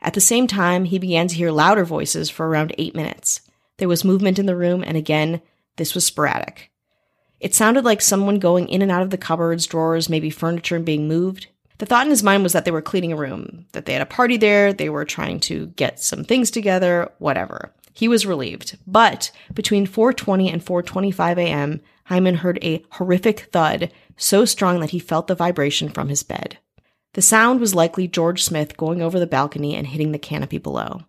At 0.02 0.14
the 0.14 0.22
same 0.22 0.48
time, 0.48 0.86
he 0.86 1.00
began 1.00 1.28
to 1.28 1.36
hear 1.36 1.52
louder 1.52 1.84
voices 1.84 2.30
for 2.30 2.48
around 2.48 2.74
eight 2.78 2.96
minutes. 2.96 3.42
There 3.78 3.90
was 3.90 4.06
movement 4.06 4.40
in 4.40 4.46
the 4.46 4.56
room, 4.56 4.86
and 4.88 4.96
again, 4.96 5.42
this 5.76 5.94
was 5.94 6.06
sporadic. 6.06 6.72
It 7.44 7.54
sounded 7.54 7.84
like 7.84 8.02
someone 8.02 8.40
going 8.40 8.70
in 8.70 8.82
and 8.82 8.90
out 8.90 9.02
of 9.02 9.10
the 9.10 9.18
cupboards, 9.18 9.68
drawers, 9.68 10.08
maybe 10.08 10.30
furniture 10.30 10.78
and 10.78 10.86
being 10.86 11.10
moved. 11.10 11.48
The 11.78 11.86
thought 11.86 12.06
in 12.06 12.10
his 12.10 12.24
mind 12.24 12.42
was 12.42 12.54
that 12.54 12.64
they 12.64 12.72
were 12.72 12.82
cleaning 12.82 13.12
a 13.12 13.18
room, 13.18 13.66
that 13.74 13.86
they 13.86 13.92
had 13.92 14.02
a 14.02 14.06
party 14.06 14.38
there, 14.38 14.72
they 14.72 14.88
were 14.88 15.04
trying 15.04 15.42
to 15.42 15.68
get 15.76 16.00
some 16.00 16.24
things 16.24 16.50
together, 16.50 17.12
whatever. 17.20 17.74
He 17.92 18.08
was 18.08 18.26
relieved. 18.26 18.78
But 18.88 19.30
between 19.54 19.86
4:20 19.86 20.54
and 20.54 20.64
4:25 20.64 21.38
a.m., 21.38 21.82
Hyman 22.06 22.36
heard 22.36 22.60
a 22.64 22.82
horrific 22.92 23.50
thud, 23.52 23.92
so 24.16 24.46
strong 24.46 24.80
that 24.80 24.92
he 24.92 25.00
felt 25.00 25.28
the 25.28 25.36
vibration 25.36 25.90
from 25.90 26.08
his 26.08 26.24
bed. 26.24 26.60
The 27.12 27.22
sound 27.22 27.60
was 27.60 27.76
likely 27.76 28.08
George 28.08 28.42
Smith 28.42 28.78
going 28.78 29.02
over 29.02 29.20
the 29.20 29.28
balcony 29.28 29.76
and 29.76 29.88
hitting 29.88 30.14
the 30.14 30.18
canopy 30.18 30.60
below. 30.60 31.02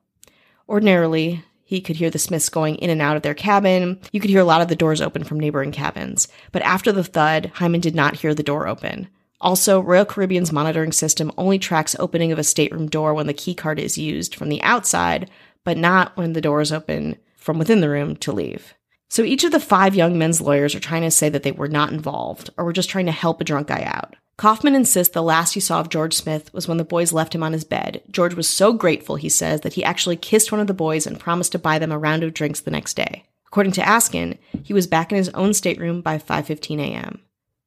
Ordinarily, 0.69 1.45
he 1.65 1.81
could 1.81 1.97
hear 1.97 2.11
the 2.11 2.19
Smiths 2.19 2.49
going 2.49 2.77
in 2.77 2.91
and 2.91 3.01
out 3.01 3.17
of 3.17 3.23
their 3.23 3.35
cabin. 3.35 3.99
You 4.13 4.21
could 4.21 4.31
hear 4.31 4.41
a 4.41 4.45
lot 4.45 4.61
of 4.61 4.69
the 4.69 4.77
doors 4.77 5.01
open 5.01 5.25
from 5.25 5.41
neighboring 5.41 5.73
cabins. 5.73 6.29
But 6.53 6.63
after 6.63 6.93
the 6.93 7.05
thud, 7.05 7.53
Hyman 7.55 7.81
did 7.81 7.95
not 7.95 8.17
hear 8.17 8.35
the 8.35 8.43
door 8.43 8.69
open. 8.69 9.09
Also, 9.41 9.81
Royal 9.81 10.05
Caribbean's 10.05 10.53
monitoring 10.53 10.93
system 10.93 11.33
only 11.37 11.59
tracks 11.59 11.97
opening 11.99 12.33
of 12.33 12.39
a 12.39 12.45
stateroom 12.45 12.89
door 12.89 13.13
when 13.15 13.27
the 13.27 13.35
key 13.35 13.55
card 13.55 13.79
is 13.79 13.99
used 13.99 14.35
from 14.35 14.49
the 14.49 14.63
outside, 14.63 15.31
but 15.65 15.77
not 15.77 16.17
when 16.17 16.33
the 16.33 16.41
door 16.41 16.61
is 16.61 16.73
open 16.73 17.17
from 17.37 17.59
within 17.59 17.81
the 17.81 17.91
room 17.91 18.17
to 18.17 18.33
leave. 18.33 18.75
So 19.09 19.23
each 19.23 19.45
of 19.45 19.53
the 19.53 19.61
five 19.61 19.95
young 19.95 20.19
men's 20.19 20.41
lawyers 20.41 20.75
are 20.75 20.81
trying 20.81 21.03
to 21.03 21.11
say 21.11 21.29
that 21.29 21.43
they 21.43 21.53
were 21.53 21.69
not 21.69 21.93
involved 21.93 22.51
or 22.57 22.65
were 22.65 22.73
just 22.73 22.89
trying 22.89 23.07
to 23.07 23.13
help 23.13 23.41
a 23.41 23.45
drunk 23.45 23.69
guy 23.69 23.83
out. 23.85 24.17
Kaufman 24.37 24.75
insists 24.75 25.15
the 25.15 25.23
last 25.23 25.55
he 25.55 25.61
saw 25.61 25.81
of 25.81 25.89
George 25.89 26.15
Smith 26.15 26.53
was 26.53 26.67
when 26.67 26.77
the 26.77 26.85
boys 26.85 27.13
left 27.13 27.35
him 27.35 27.43
on 27.43 27.53
his 27.53 27.65
bed. 27.65 28.03
George 28.11 28.35
was 28.35 28.49
so 28.49 28.73
grateful, 28.73 29.17
he 29.17 29.29
says, 29.29 29.61
that 29.61 29.75
he 29.75 29.85
actually 29.85 30.17
kissed 30.17 30.51
one 30.51 30.61
of 30.61 30.67
the 30.67 30.75
boys 30.75 31.07
and 31.07 31.21
promised 31.21 31.53
to 31.53 31.59
buy 31.59 31.79
them 31.79 31.93
a 31.93 31.99
round 31.99 32.25
of 32.25 32.35
drinks 32.35 32.61
the 32.61 32.71
next 32.71 32.95
day. 32.95 33.25
According 33.47 33.73
to 33.75 33.89
Askin, 33.89 34.39
he 34.65 34.73
was 34.73 34.89
back 34.89 35.13
in 35.13 35.17
his 35.17 35.29
own 35.31 35.55
stateroom 35.55 36.01
by 36.01 36.19
5:15 36.19 36.81
a.m. 36.81 37.21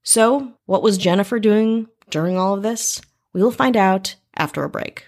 So, 0.03 0.53
what 0.65 0.83
was 0.83 0.97
Jennifer 0.97 1.39
doing 1.39 1.87
during 2.09 2.37
all 2.37 2.53
of 2.53 2.63
this? 2.63 3.01
We 3.31 3.41
will 3.41 3.51
find 3.51 3.77
out 3.77 4.15
after 4.35 4.63
a 4.63 4.69
break. 4.69 5.07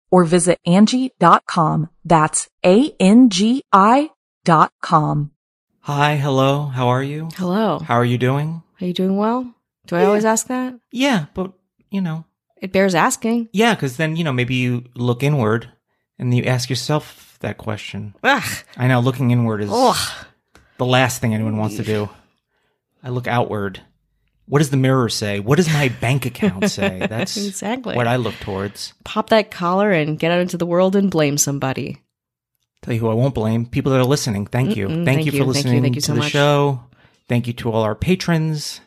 or 0.11 0.23
visit 0.25 0.59
Angie.com. 0.65 1.89
That's 2.05 2.49
A-N-G-I 2.65 4.09
dot 4.43 4.71
com. 4.81 5.31
Hi, 5.81 6.15
hello, 6.17 6.65
how 6.65 6.89
are 6.89 7.01
you? 7.03 7.29
Hello. 7.35 7.79
How 7.79 7.95
are 7.95 8.05
you 8.05 8.17
doing? 8.17 8.61
Are 8.79 8.85
you 8.85 8.93
doing 8.93 9.17
well? 9.17 9.51
Do 9.87 9.95
I 9.95 10.05
always 10.05 10.25
ask 10.25 10.47
that? 10.47 10.75
Yeah, 10.91 11.25
but, 11.33 11.53
you 11.89 12.01
know, 12.01 12.25
It 12.61 12.71
bears 12.71 12.93
asking. 12.93 13.49
yeah, 13.51 13.73
because 13.73 13.97
then, 13.97 14.15
you 14.15 14.23
know, 14.23 14.31
maybe 14.33 14.53
you 14.55 14.85
look 14.95 15.23
inward 15.23 15.71
and 16.19 16.33
you 16.35 16.43
ask 16.43 16.69
yourself 16.69 17.37
that 17.39 17.57
question. 17.57 18.13
Ugh. 18.23 18.43
I 18.77 18.87
know 18.87 18.99
looking 18.99 19.31
inward 19.31 19.61
is 19.61 19.71
Ugh. 19.73 19.97
the 20.77 20.85
last 20.85 21.19
thing 21.21 21.33
anyone 21.33 21.57
wants 21.57 21.77
to 21.77 21.83
do. 21.83 22.09
I 23.03 23.09
look 23.09 23.27
outward. 23.27 23.81
What 24.51 24.59
does 24.59 24.69
the 24.69 24.75
mirror 24.75 25.07
say? 25.07 25.39
What 25.39 25.55
does 25.55 25.71
my 25.71 25.87
bank 26.01 26.25
account 26.25 26.69
say? 26.69 26.99
That's 27.09 27.37
Exactly. 27.37 27.95
what 27.95 28.05
I 28.05 28.17
look 28.17 28.35
towards. 28.41 28.93
Pop 29.05 29.29
that 29.29 29.49
collar 29.49 29.91
and 29.91 30.19
get 30.19 30.29
out 30.29 30.41
into 30.41 30.57
the 30.57 30.65
world 30.65 30.93
and 30.97 31.09
blame 31.09 31.37
somebody. 31.37 32.01
Tell 32.81 32.93
you 32.93 32.99
who 32.99 33.09
I 33.09 33.13
won't 33.13 33.33
blame. 33.33 33.65
People 33.65 33.93
that 33.93 33.99
are 34.01 34.03
listening. 34.03 34.45
Thank 34.47 34.75
you. 34.75 34.89
Thank, 34.89 35.05
thank 35.05 35.25
you 35.25 35.31
for 35.31 35.37
thank 35.37 35.45
you, 35.47 35.53
listening 35.53 35.81
thank 35.83 35.95
you 35.95 36.01
to 36.01 36.11
the 36.11 36.17
much. 36.19 36.31
show. 36.31 36.83
Thank 37.29 37.47
you 37.47 37.53
to 37.53 37.71
all 37.71 37.83
our 37.83 37.95
patrons. 37.95 38.81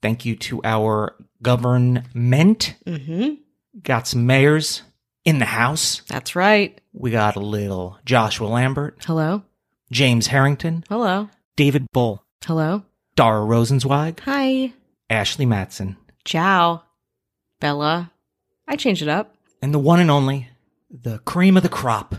Thank 0.00 0.24
you 0.24 0.34
to 0.36 0.62
our 0.64 1.14
government. 1.42 2.74
Mm-hmm. 2.86 3.34
Got 3.82 4.08
some 4.08 4.24
mayors 4.24 4.80
in 5.26 5.40
the 5.40 5.44
house. 5.44 6.00
That's 6.08 6.34
right. 6.34 6.80
We 6.94 7.10
got 7.10 7.36
a 7.36 7.40
little 7.40 7.98
Joshua 8.06 8.46
Lambert, 8.46 8.96
Hello. 9.04 9.42
James 9.90 10.28
Harrington, 10.28 10.84
Hello. 10.88 11.28
David 11.56 11.86
Bull, 11.92 12.24
Hello. 12.46 12.82
Dara 13.14 13.40
Rosenzweig, 13.44 14.20
Hi. 14.20 14.72
Ashley 15.12 15.46
Matson, 15.46 15.96
Ciao. 16.24 16.82
Bella. 17.60 18.10
I 18.66 18.76
changed 18.76 19.02
it 19.02 19.08
up. 19.08 19.34
and 19.60 19.72
the 19.74 19.78
one 19.78 20.00
and 20.00 20.10
only, 20.10 20.48
the 20.90 21.18
cream 21.20 21.56
of 21.56 21.62
the 21.62 21.68
crop, 21.68 22.14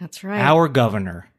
That's 0.00 0.22
right. 0.24 0.40
our 0.40 0.68
governor, 0.68 1.30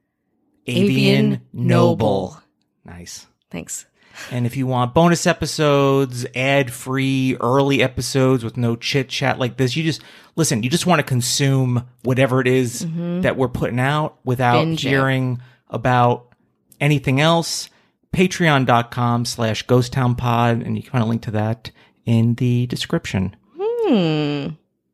Avian, 0.66 0.86
Avian 0.90 1.42
Noble. 1.54 1.68
Noble. 1.68 2.44
Nice. 2.86 3.28
Thanks. 3.52 3.86
And 4.32 4.46
if 4.46 4.58
you 4.58 4.68
want 4.68 4.94
bonus 4.94 5.26
episodes, 5.28 6.26
ad 6.36 6.72
free, 6.74 7.38
early 7.40 7.82
episodes 7.82 8.44
with 8.44 8.58
no 8.58 8.76
chit 8.76 9.08
chat 9.10 9.40
like 9.40 9.58
this, 9.58 9.76
you 9.76 9.84
just 9.84 10.02
listen, 10.36 10.64
you 10.64 10.70
just 10.70 10.86
want 10.86 11.00
to 11.00 11.04
consume 11.04 11.88
whatever 12.04 12.42
it 12.42 12.48
is 12.48 12.86
that 13.22 13.38
we're 13.38 13.48
putting 13.48 13.80
out 13.80 14.18
without 14.26 14.56
Mm-hmm. 14.62 14.70
Binge 14.72 14.86
it. 14.86 14.90
hearing 14.90 15.42
about 15.70 16.34
anything 16.82 17.22
else. 17.22 17.70
Patreon.com 18.14 19.26
slash 19.26 19.64
ghost 19.64 19.94
town 19.94 20.16
pod. 20.16 20.62
And 20.62 20.76
you 20.76 20.84
can 20.84 20.92
find 20.92 21.04
a 21.04 21.08
link 21.08 21.22
to 21.24 21.32
that 21.32 21.72
in 22.06 22.36
the 22.36 22.68
description. 22.68 23.36
Hmm. 23.58 24.48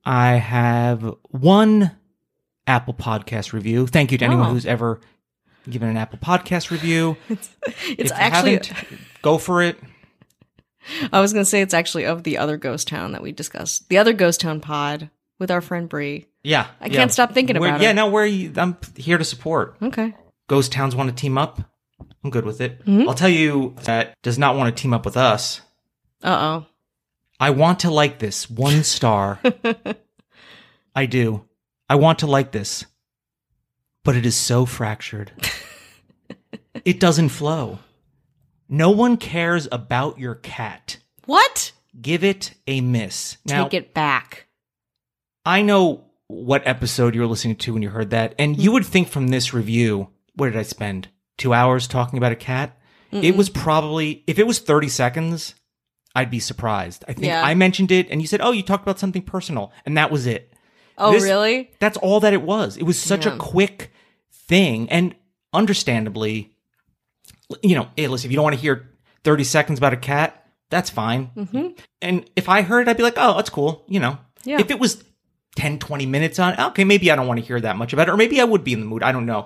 I 0.06 0.34
have 0.34 1.16
one 1.30 1.92
Apple 2.68 2.94
podcast 2.94 3.54
review. 3.54 3.88
Thank 3.88 4.12
you 4.12 4.18
to 4.20 4.26
anyone 4.26 4.48
Oh. 4.48 4.54
who's 4.54 4.66
ever 4.66 5.00
given 5.70 5.90
an 5.90 5.98
Apple 5.98 6.20
podcast 6.20 6.70
review. 6.72 7.18
It's 7.88 8.12
you 8.12 8.16
actually. 8.16 8.62
go 9.22 9.38
for 9.38 9.62
it. 9.64 9.80
I 11.12 11.20
was 11.22 11.34
gonna 11.34 11.46
say 11.46 11.62
it's 11.62 11.74
actually 11.74 12.06
of 12.06 12.22
the 12.24 12.38
other 12.38 12.58
ghost 12.58 12.88
town 12.88 13.14
that 13.14 13.24
we 13.24 13.32
discussed, 13.32 13.90
the 13.90 13.98
other 13.98 14.14
ghost 14.14 14.40
town 14.42 14.62
pod 14.62 15.10
with 15.40 15.50
our 15.50 15.62
friend 15.62 15.90
Bree. 15.90 16.28
Yeah, 16.44 16.68
I 16.80 16.86
yeah. 16.88 16.94
can't 16.94 17.12
stop 17.12 17.34
thinking 17.34 17.58
We're- 17.60 17.72
about 17.72 17.82
yeah, 17.82 17.88
it. 17.90 17.96
Yeah, 17.96 18.04
no, 18.04 18.10
we're 18.10 18.28
I'm 18.58 18.78
here 18.96 19.18
to 19.18 19.24
support. 19.24 19.76
Okay. 19.82 20.14
Ghost 20.48 20.72
towns 20.72 20.96
want 20.96 21.10
to 21.10 21.16
team 21.16 21.40
up. 21.40 21.60
I'm 22.26 22.32
good 22.32 22.44
with 22.46 22.60
it. 22.60 22.84
Mhm. 22.86 23.08
I'll 23.08 23.14
tell 23.14 23.30
you 23.30 23.76
that 23.84 24.20
does 24.24 24.40
not 24.40 24.56
want 24.56 24.76
to 24.76 24.82
team 24.82 24.96
up 24.96 25.06
with 25.06 25.16
us. 25.16 25.62
Uh 26.24 26.38
oh. 26.64 26.66
I 27.40 27.52
want 27.52 27.82
to 27.82 27.92
like 27.92 28.18
this 28.18 28.50
one 28.50 28.84
star. 28.96 29.40
I 30.96 31.06
do. 31.06 31.46
I 31.88 31.96
want 31.96 32.18
to 32.20 32.28
like 32.28 32.52
this, 32.52 32.86
but 34.04 34.16
it 34.16 34.26
is 34.26 34.36
so 34.36 34.66
fractured. 34.66 35.34
it 36.84 37.00
doesn't 37.00 37.30
flow. 37.30 37.78
No 38.68 38.90
one 38.90 39.18
cares 39.18 39.68
about 39.72 40.18
your 40.18 40.34
cat. 40.36 40.98
what? 41.26 41.74
Give 42.02 42.24
it 42.24 42.56
a 42.66 42.82
miss. 42.82 43.38
Now, 43.46 43.66
Take 43.66 43.76
it 43.76 43.94
back. 43.94 44.48
I 45.46 45.62
know 45.62 46.06
what 46.28 46.66
episode 46.66 47.14
you 47.14 47.22
were 47.22 47.28
listening 47.28 47.56
to 47.58 47.74
when 47.74 47.84
you 47.84 47.90
heard 47.90 48.10
that, 48.10 48.34
and 48.40 48.58
you 48.60 48.72
would 48.72 48.86
think 48.86 49.10
from 49.10 49.28
this 49.28 49.54
review, 49.54 50.10
where 50.34 50.50
did 50.50 50.60
I 50.60 50.64
spend? 50.64 51.08
Two 51.38 51.54
hours 51.54 51.88
talking 51.88 52.18
about 52.18 52.32
a 52.32 52.36
cat? 52.38 52.78
It 53.12 53.38
was 53.38 53.50
probably, 53.50 54.24
if 54.28 54.40
it 54.40 54.46
was 54.48 54.60
30 54.60 54.90
seconds, 54.90 55.56
I'd 56.14 56.30
be 56.30 56.40
surprised. 56.40 57.06
I 57.08 57.14
think 57.14 57.28
Yeah. 57.28 57.42
I 57.46 57.54
mentioned 57.54 57.90
it 57.92 58.10
and 58.10 58.20
you 58.22 58.28
said, 58.28 58.42
"Oh, 58.42 58.52
you 58.52 58.62
talked 58.62 58.84
about 58.84 59.00
something 59.00 59.22
personal." 59.22 59.72
And 59.86 59.96
that 59.98 60.12
was 60.12 60.28
it. 60.28 60.52
Oh, 60.98 61.14
This- 61.14 61.24
really? 61.24 61.72
That's 61.80 61.96
all 61.98 62.20
that 62.22 62.34
it 62.34 62.42
was. 62.42 62.76
It 62.76 62.84
was 62.84 63.00
such 63.00 63.26
a 63.26 63.38
quick 63.38 63.94
thing 64.34 64.90
and 64.90 65.16
understandably 65.54 66.52
you 67.64 67.76
know, 67.76 67.88
hey, 67.96 68.08
listen, 68.08 68.28
if 68.28 68.32
you 68.32 68.36
don't 68.38 68.44
want 68.44 68.56
to 68.56 68.62
hear 68.62 68.90
30 69.24 69.44
seconds 69.44 69.78
about 69.80 69.94
a 69.94 69.98
cat, 69.98 70.46
that's 70.70 70.90
fine. 70.90 71.30
Mm-hmm. 71.38 71.68
And 72.02 72.30
if 72.36 72.50
I 72.50 72.64
heard 72.64 72.82
it, 72.88 72.90
I'd 72.90 72.98
be 72.98 73.04
like, 73.04 73.14
oh, 73.18 73.36
that's 73.36 73.50
cool. 73.52 73.86
You 73.88 74.00
know, 74.00 74.18
Yeah. 74.44 74.60
if 74.60 74.72
it 74.72 74.80
was 74.80 75.04
10, 75.56 75.78
20 75.80 76.06
minutes 76.06 76.40
on, 76.40 76.60
okay, 76.60 76.84
maybe 76.84 77.12
I 77.12 77.16
don't 77.16 77.28
want 77.28 77.40
to 77.40 77.46
hear 77.46 77.60
that 77.62 77.78
much 77.78 77.94
about 77.94 78.08
it, 78.08 78.12
or 78.12 78.18
maybe 78.18 78.42
I 78.42 78.44
would 78.46 78.64
be 78.64 78.74
in 78.74 78.80
the 78.80 78.86
mood. 78.86 79.04
I 79.04 79.12
don't 79.12 79.26
know. 79.26 79.46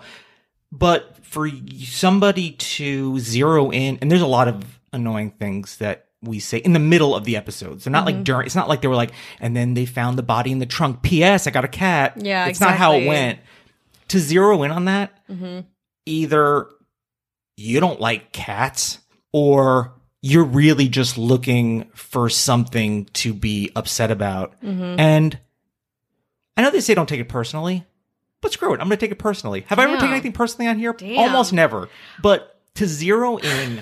But 0.71 1.15
for 1.25 1.49
somebody 1.83 2.51
to 2.51 3.19
zero 3.19 3.71
in, 3.71 3.97
and 4.01 4.11
there's 4.11 4.21
a 4.21 4.27
lot 4.27 4.47
of 4.47 4.63
annoying 4.93 5.31
things 5.31 5.77
that 5.77 6.05
we 6.21 6.39
say 6.39 6.57
in 6.57 6.73
the 6.73 6.79
middle 6.79 7.15
of 7.15 7.23
the 7.23 7.38
episode. 7.38 7.81
So 7.81 7.89
not 7.89 8.05
Mm-hmm. 8.05 8.15
like 8.17 8.23
during, 8.25 8.45
it's 8.45 8.55
not 8.55 8.67
like 8.69 8.81
they 8.81 8.88
were 8.88 8.95
like, 8.95 9.11
and 9.39 9.55
then 9.55 9.73
they 9.73 9.85
found 9.85 10.17
the 10.17 10.23
body 10.23 10.51
in 10.51 10.59
the 10.59 10.65
trunk. 10.65 11.01
P.S. 11.01 11.47
I 11.47 11.51
got 11.51 11.63
a 11.65 11.69
cat. 11.69 12.13
Yeah, 12.17 12.45
It's 12.47 12.59
not 12.59 12.75
how 12.75 12.93
it 12.93 13.07
went. 13.07 13.39
To 14.09 14.19
zero 14.19 14.63
in 14.63 14.71
on 14.71 14.85
that, 14.85 15.25
Mm-hmm. 15.29 15.61
either 16.05 16.67
you 17.57 17.79
don't 17.79 17.99
like 18.01 18.31
cats 18.31 18.99
or 19.31 19.93
you're 20.21 20.43
really 20.43 20.88
just 20.89 21.17
looking 21.17 21.89
for 21.93 22.29
something 22.29 23.05
to 23.13 23.33
be 23.33 23.71
upset 23.75 24.11
about. 24.11 24.59
Mm-hmm. 24.61 24.99
And 24.99 25.39
I 26.57 26.61
know 26.63 26.71
they 26.71 26.81
say 26.81 26.93
don't 26.95 27.07
take 27.07 27.19
it 27.21 27.29
personally, 27.29 27.85
but 28.41 28.51
screw 28.53 28.69
it. 28.74 28.79
I'm 28.79 28.88
going 28.88 28.98
to 28.98 28.98
take 28.98 29.12
it 29.12 29.19
personally. 29.19 29.65
Have 29.67 29.79
I 29.79 29.84
ever 29.84 29.93
taken 29.96 30.12
anything 30.12 30.31
personally 30.34 30.67
on 30.67 30.77
here? 30.79 30.93
Damn. 30.93 31.17
Almost 31.19 31.53
never. 31.53 31.89
But 32.22 32.55
to 32.75 32.86
zero 32.88 33.38
in, 33.38 33.81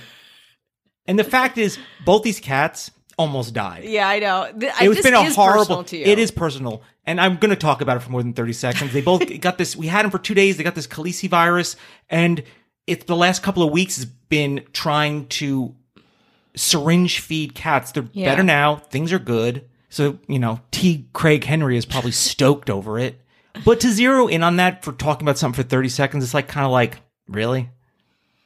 and 1.06 1.18
the 1.20 1.24
fact 1.24 1.58
is, 1.58 1.78
both 2.06 2.24
these 2.24 2.40
cats 2.40 2.92
almost 3.18 3.54
died. 3.54 3.84
Yeah, 3.86 4.08
I 4.08 4.20
know. 4.20 4.52
Th- 4.60 4.72
I- 4.80 4.88
It's 4.88 5.02
been 5.02 5.14
a 5.14 5.24
horrible. 5.34 5.60
personal 5.60 5.84
to 5.86 5.98
you. 5.98 6.06
It 6.06 6.20
is 6.20 6.32
personal, 6.32 6.82
and 7.06 7.20
I'm 7.22 7.38
going 7.38 7.50
to 7.50 7.56
talk 7.56 7.82
about 7.82 7.98
it 7.98 8.02
for 8.02 8.10
more 8.12 8.22
than 8.24 8.34
30 8.34 8.54
seconds. 8.54 8.94
They 8.94 9.02
both 9.02 9.22
got 9.42 9.58
this. 9.58 9.76
We 9.76 9.88
had 9.88 10.04
them 10.04 10.12
for 10.12 10.20
two 10.20 10.34
days. 10.34 10.58
They 10.58 10.64
got 10.64 10.76
this 10.76 10.88
calicivirus, 10.88 11.76
and 12.10 12.44
it's 12.86 13.06
the 13.06 13.16
last 13.16 13.44
couple 13.44 13.64
of 13.64 13.72
weeks 13.72 13.96
has 13.98 14.06
been 14.06 14.64
trying 14.74 15.28
to 15.28 15.76
syringe 16.56 17.20
feed 17.20 17.54
cats. 17.56 17.92
They're 17.92 18.08
Yeah. 18.14 18.30
better 18.30 18.44
now. 18.44 18.76
Things 18.78 19.12
are 19.14 19.20
good. 19.20 19.66
So 19.90 20.20
you 20.28 20.40
know, 20.40 20.60
T. 20.72 21.08
Craig 21.14 21.44
Henry 21.44 21.78
is 21.78 21.86
probably 21.86 22.12
stoked 22.12 22.70
over 22.70 23.00
it. 23.00 23.20
But 23.66 23.80
to 23.82 23.92
zero 23.92 24.28
in 24.28 24.44
on 24.44 24.58
that 24.58 24.84
for 24.84 24.92
talking 24.94 25.26
about 25.26 25.38
something 25.38 25.64
for 25.64 25.68
30 25.68 25.90
seconds, 25.90 26.24
it's 26.24 26.34
like 26.34 26.48
kind 26.48 26.66
of 26.66 26.72
like 26.72 26.98
really. 27.28 27.70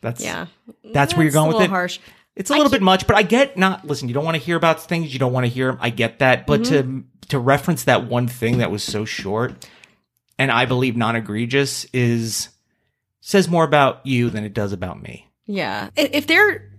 That's 0.01 0.23
Yeah. 0.23 0.47
That's 0.93 1.15
where 1.15 1.23
you're 1.23 1.31
going 1.33 1.53
a 1.53 1.57
with 1.57 1.65
it. 1.65 1.69
harsh. 1.69 1.99
It's 2.35 2.49
a 2.49 2.53
little 2.53 2.71
bit 2.71 2.81
much, 2.81 3.07
but 3.07 3.15
I 3.17 3.23
get 3.23 3.57
not 3.57 3.85
listen, 3.85 4.07
you 4.07 4.13
don't 4.13 4.25
want 4.25 4.35
to 4.35 4.43
hear 4.43 4.55
about 4.55 4.81
things 4.81 5.13
you 5.13 5.19
don't 5.19 5.33
want 5.33 5.45
to 5.45 5.51
hear. 5.51 5.77
I 5.81 5.89
get 5.89 6.19
that. 6.19 6.47
But 6.47 6.61
Mm-hmm. 6.61 6.99
to 6.99 7.27
to 7.29 7.39
reference 7.39 7.83
that 7.85 8.07
one 8.07 8.27
thing 8.27 8.57
that 8.57 8.71
was 8.71 8.83
so 8.83 9.05
short 9.05 9.53
and 10.37 10.51
I 10.51 10.65
believe 10.65 10.95
non 10.97 11.15
egregious 11.15 11.85
is 11.93 12.49
says 13.21 13.47
more 13.47 13.63
about 13.63 14.05
you 14.05 14.29
than 14.29 14.43
it 14.43 14.53
does 14.53 14.73
about 14.73 15.01
me. 15.01 15.27
Yeah. 15.45 15.89
If 15.95 16.25
they're 16.27 16.71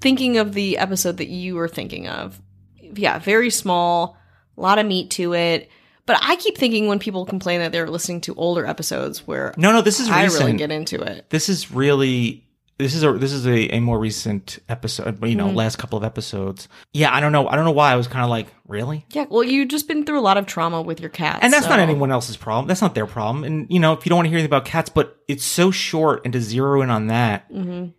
thinking 0.00 0.36
of 0.38 0.52
the 0.52 0.76
episode 0.78 1.16
that 1.16 1.28
you 1.28 1.54
were 1.54 1.68
thinking 1.68 2.06
of, 2.08 2.40
yeah, 2.80 3.18
very 3.18 3.50
small, 3.50 4.16
a 4.56 4.60
lot 4.60 4.78
of 4.78 4.86
meat 4.86 5.10
to 5.12 5.32
it. 5.34 5.70
But 6.06 6.18
I 6.22 6.36
keep 6.36 6.56
thinking 6.56 6.86
when 6.86 6.98
people 6.98 7.26
complain 7.26 7.60
that 7.60 7.72
they're 7.72 7.90
listening 7.90 8.20
to 8.22 8.34
older 8.36 8.64
episodes 8.66 9.26
where 9.26 9.52
No, 9.56 9.72
no, 9.72 9.82
this 9.82 10.00
is 10.00 10.08
I 10.08 10.24
recent. 10.24 10.44
really 10.46 10.56
get 10.58 10.70
into 10.70 11.00
it. 11.02 11.28
this 11.30 11.48
is 11.48 11.70
really 11.72 12.44
this 12.78 12.94
is 12.94 13.02
a 13.02 13.12
this 13.14 13.32
is 13.32 13.46
a, 13.46 13.74
a 13.74 13.80
more 13.80 13.98
recent 13.98 14.58
episode, 14.68 15.24
you 15.26 15.34
know, 15.34 15.46
Mm-hmm. 15.46 15.56
last 15.56 15.78
couple 15.78 15.96
of 15.96 16.04
episodes. 16.04 16.68
Yeah, 16.92 17.12
I 17.14 17.20
don't 17.20 17.32
know. 17.32 17.48
I 17.48 17.56
don't 17.56 17.64
know 17.64 17.70
why 17.72 17.90
I 17.90 17.96
was 17.96 18.06
kind 18.06 18.22
of 18.22 18.28
like, 18.28 18.48
really? 18.68 19.06
Yeah, 19.12 19.24
well, 19.30 19.42
you've 19.42 19.68
just 19.68 19.88
been 19.88 20.04
through 20.04 20.18
a 20.18 20.20
lot 20.20 20.36
of 20.36 20.44
trauma 20.46 20.82
with 20.82 21.00
your 21.00 21.08
cat. 21.08 21.38
And 21.40 21.50
that's 21.52 21.66
not 21.68 21.78
anyone 21.80 22.12
else's 22.12 22.36
problem. 22.36 22.66
That's 22.68 22.82
not 22.82 22.94
their 22.94 23.06
problem. 23.06 23.44
And 23.44 23.66
you 23.70 23.80
know, 23.80 23.94
if 23.94 24.04
you 24.04 24.10
don't 24.10 24.18
want 24.18 24.26
to 24.26 24.30
hear 24.30 24.36
anything 24.38 24.50
about 24.50 24.66
cats, 24.66 24.90
but 24.90 25.16
it's 25.26 25.42
so 25.44 25.70
short, 25.70 26.20
and 26.24 26.32
to 26.34 26.40
zero 26.40 26.82
in 26.82 26.90
on 26.90 27.06
that, 27.06 27.50
Mhm. 27.50 27.94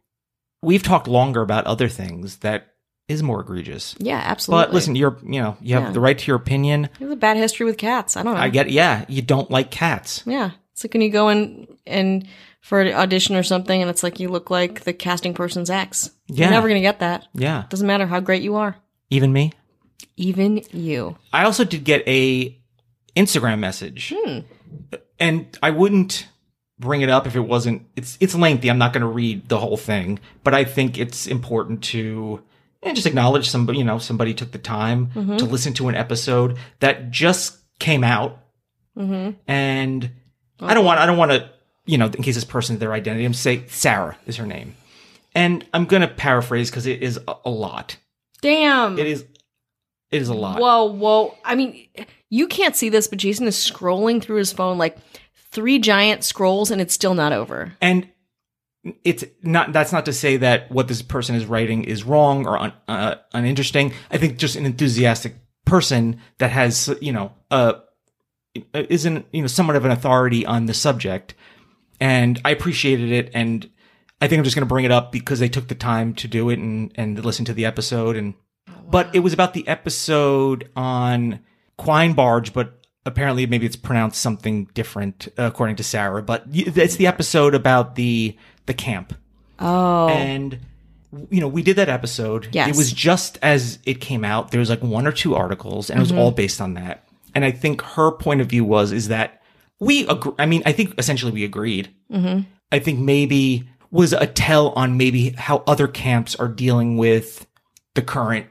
we've 0.62 0.84
talked 0.84 1.08
longer 1.08 1.41
about 1.41 1.65
other 1.65 1.88
things 1.89 2.38
that 2.38 2.67
is 3.08 3.24
more 3.24 3.39
egregious. 3.41 3.96
Yeah, 4.00 4.22
absolutely. 4.24 4.65
But 4.65 4.74
listen, 4.74 4.96
you're 4.96 5.17
you 5.24 5.41
know 5.41 5.58
you 5.62 5.76
have 5.76 5.84
Yeah. 5.86 5.91
the 5.91 6.00
right 6.00 6.17
to 6.17 6.28
your 6.28 6.36
opinion. 6.38 6.89
you 7.00 7.08
have 7.08 7.13
a 7.13 7.20
bad 7.20 7.38
history 7.38 7.65
with 7.65 7.78
cats. 7.78 8.17
I 8.17 8.24
don't 8.24 8.34
know. 8.36 8.39
I 8.39 8.50
get 8.50 8.70
yeah, 8.70 9.06
you 9.08 9.22
don't 9.22 9.50
like 9.50 9.72
cats. 9.72 10.24
Yeah, 10.26 10.52
it's 10.74 10.84
like 10.84 10.93
when 10.93 11.02
you 11.02 11.10
go 11.10 11.30
in 11.30 11.67
and 11.86 12.28
for 12.62 12.82
an 12.82 12.93
audition 12.93 13.36
or 13.36 13.43
something, 13.43 13.82
and 13.82 13.89
it's 13.89 14.04
like 14.04 14.20
you 14.20 14.28
look 14.28 14.50
like 14.50 14.82
the 14.84 14.91
casting 14.93 15.34
person's 15.34 15.70
ex. 15.70 16.12
Yeah. 16.28 16.46
You're 16.46 16.52
never 16.52 16.67
gonna 16.67 16.82
get 16.82 17.00
that. 17.00 17.28
Yeah, 17.34 17.63
Doesn't 17.70 17.88
matter 17.88 18.08
how 18.08 18.20
great 18.20 18.41
you 18.43 18.56
are. 18.56 18.76
even 19.10 19.32
me. 19.32 19.54
Even 20.17 20.62
you. 20.72 21.15
I 21.32 21.43
also 21.46 21.63
did 21.63 21.84
get 21.84 22.04
a 22.08 22.58
Instagram 23.15 23.60
message, 23.60 24.13
Hmm. 24.15 24.39
and 25.20 25.58
I 25.63 25.70
wouldn't 25.72 26.28
bring 26.80 27.02
it 27.02 27.10
up 27.10 27.26
if 27.26 27.36
it 27.36 27.39
wasn't. 27.41 27.84
It's 27.96 28.17
it's 28.20 28.36
lengthy. 28.36 28.70
I'm 28.70 28.78
not 28.78 28.93
going 28.93 29.02
to 29.02 29.08
read 29.08 29.48
the 29.50 29.60
whole 29.60 29.78
thing, 29.78 30.20
but 30.43 30.54
I 30.54 30.63
think 30.65 30.98
it's 30.98 31.26
important 31.28 31.84
to 31.86 32.41
and 32.88 32.95
just 32.95 33.08
acknowledge 33.08 33.50
somebody. 33.50 33.80
You 33.80 33.86
know, 33.86 33.97
somebody 34.00 34.34
took 34.34 34.52
the 34.52 34.58
time 34.58 35.08
Mm-hmm. 35.15 35.38
to 35.38 35.45
listen 35.45 35.73
to 35.76 35.88
an 35.89 35.95
episode 35.95 36.58
that 36.80 37.12
just 37.12 37.58
came 37.80 38.04
out, 38.04 38.39
Mm-hmm. 38.97 39.38
and 39.47 40.10
I 40.60 40.73
don't 40.73 40.86
want 40.86 41.00
I 41.00 41.06
don't 41.06 41.17
want 41.17 41.32
to 41.32 41.50
you 41.86 41.97
know 41.97 42.06
in 42.08 42.23
case 42.23 42.36
this 42.36 42.43
person 42.43 42.80
their 42.80 42.93
identity. 42.93 43.26
I'm 43.26 43.34
say 43.34 43.63
Sarah 43.67 44.17
is 44.26 44.38
her 44.38 44.45
name, 44.47 44.76
and 45.36 45.65
I'm 45.73 45.86
going 45.86 46.02
to 46.02 46.08
paraphrase 46.08 46.69
because 46.71 46.88
it 46.88 47.04
is 47.04 47.19
a, 47.28 47.36
a 47.45 47.50
lot. 47.50 47.97
Damn. 48.41 48.97
It 48.97 49.06
is 49.08 49.26
it 50.12 50.21
is 50.21 50.30
a 50.30 50.34
lot. 50.34 50.60
Whoa, 50.60 50.86
whoa. 50.86 51.38
I 51.43 51.56
mean, 51.56 51.88
you 52.30 52.47
can't 52.47 52.76
see 52.76 52.89
this, 52.89 53.08
but 53.08 53.19
Jason 53.19 53.45
is 53.45 53.56
scrolling 53.56 54.21
through 54.21 54.38
his 54.38 54.52
phone 54.54 54.78
like 54.78 54.97
three 55.52 55.80
giant 55.80 56.23
scrolls, 56.23 56.71
and 56.71 56.80
it's 56.82 56.93
still 56.93 57.13
not 57.13 57.34
over. 57.34 57.73
and 57.82 58.08
it's 59.04 59.23
not 59.41 59.73
that's 59.73 59.91
not 59.91 60.06
to 60.06 60.13
say 60.13 60.38
that 60.38 60.71
what 60.71 60.88
this 60.88 61.02
person 61.02 61.36
is 61.36 61.45
writing 61.45 61.84
is 61.84 62.04
wrong 62.04 62.45
or 62.45 62.58
un, 62.58 62.73
uh, 62.88 63.15
uninteresting. 63.34 63.93
I 64.12 64.17
think 64.17 64.38
just 64.38 64.56
an 64.56 64.65
enthusiastic 64.65 65.36
person 65.65 66.19
that 66.38 66.52
has 66.52 66.95
you 67.02 67.12
know 67.12 67.34
uh 67.52 67.73
isn't 68.73 69.26
you 69.32 69.41
know 69.41 69.47
somewhat 69.47 69.76
of 69.76 69.86
an 69.86 69.91
authority 69.91 70.45
on 70.45 70.65
the 70.65 70.73
subject. 70.73 71.34
And 72.00 72.39
i 72.45 72.52
appreciated 72.52 73.12
it. 73.12 73.32
And 73.34 73.69
i 74.21 74.28
think 74.28 74.39
i'm 74.39 74.43
just 74.43 74.56
going 74.56 74.67
to 74.67 74.73
bring 74.73 74.86
it 74.86 74.91
up 74.91 75.12
because 75.12 75.39
they 75.39 75.50
took 75.50 75.67
the 75.67 75.76
time 75.76 76.13
to 76.15 76.28
do 76.28 76.50
it 76.50 76.60
and 76.60 76.91
and 76.95 77.23
listen 77.23 77.45
to 77.45 77.54
the 77.54 77.65
episode. 77.65 78.15
And 78.15 78.34
but 78.89 79.13
it 79.15 79.19
was 79.19 79.34
about 79.34 79.54
the 79.54 79.67
episode 79.67 80.69
on 80.76 81.39
Quinebarge, 81.80 82.54
but 82.54 82.78
apparently 83.06 83.45
maybe 83.45 83.65
it's 83.65 83.76
pronounced 83.76 84.21
something 84.21 84.65
different 84.73 85.28
uh, 85.39 85.43
according 85.43 85.78
to 85.78 85.84
Sarah. 85.84 86.21
But 86.21 86.45
it's 86.52 86.97
the 86.97 87.08
episode 87.08 87.56
about 87.56 87.95
the 87.95 88.38
the 88.67 88.73
camp, 88.73 89.13
Oh. 89.60 90.08
and 90.10 90.60
you 91.30 91.39
know 91.41 91.47
we 91.47 91.63
did 91.63 91.75
that 91.77 91.89
episode. 91.89 92.49
Yes. 92.51 92.69
it 92.69 92.77
was 92.77 92.91
just 92.91 93.39
as 93.41 93.80
it 93.86 93.99
came 93.99 94.23
out. 94.23 94.51
There 94.51 94.60
was 94.60 94.69
like 94.69 94.82
one 94.82 95.08
or 95.08 95.12
two 95.12 95.36
articles, 95.36 95.89
and 95.89 95.97
it 95.97 96.01
was 96.01 96.12
mm-hmm. 96.12 96.19
all 96.19 96.32
based 96.32 96.62
on 96.62 96.75
that. 96.75 97.08
And 97.34 97.43
I 97.43 97.51
think 97.51 97.82
her 97.82 98.12
point 98.12 98.41
of 98.41 98.47
view 98.47 98.63
was 98.65 98.91
is 98.91 99.08
that 99.08 99.41
we 99.80 100.08
agree. 100.08 100.34
I 100.39 100.45
mean, 100.45 100.63
I 100.65 100.71
think 100.71 100.93
essentially 100.97 101.32
we 101.32 101.43
agreed. 101.43 101.89
Mm-hmm. 102.12 102.41
I 102.71 102.80
think 102.80 102.99
maybe 102.99 103.67
was 103.91 104.13
a 104.13 104.27
tell 104.27 104.69
on 104.69 104.97
maybe 104.97 105.30
how 105.32 105.63
other 105.65 105.88
camps 105.88 106.36
are 106.36 106.47
dealing 106.47 106.97
with 106.97 107.47
the 107.93 108.01
current 108.01 108.47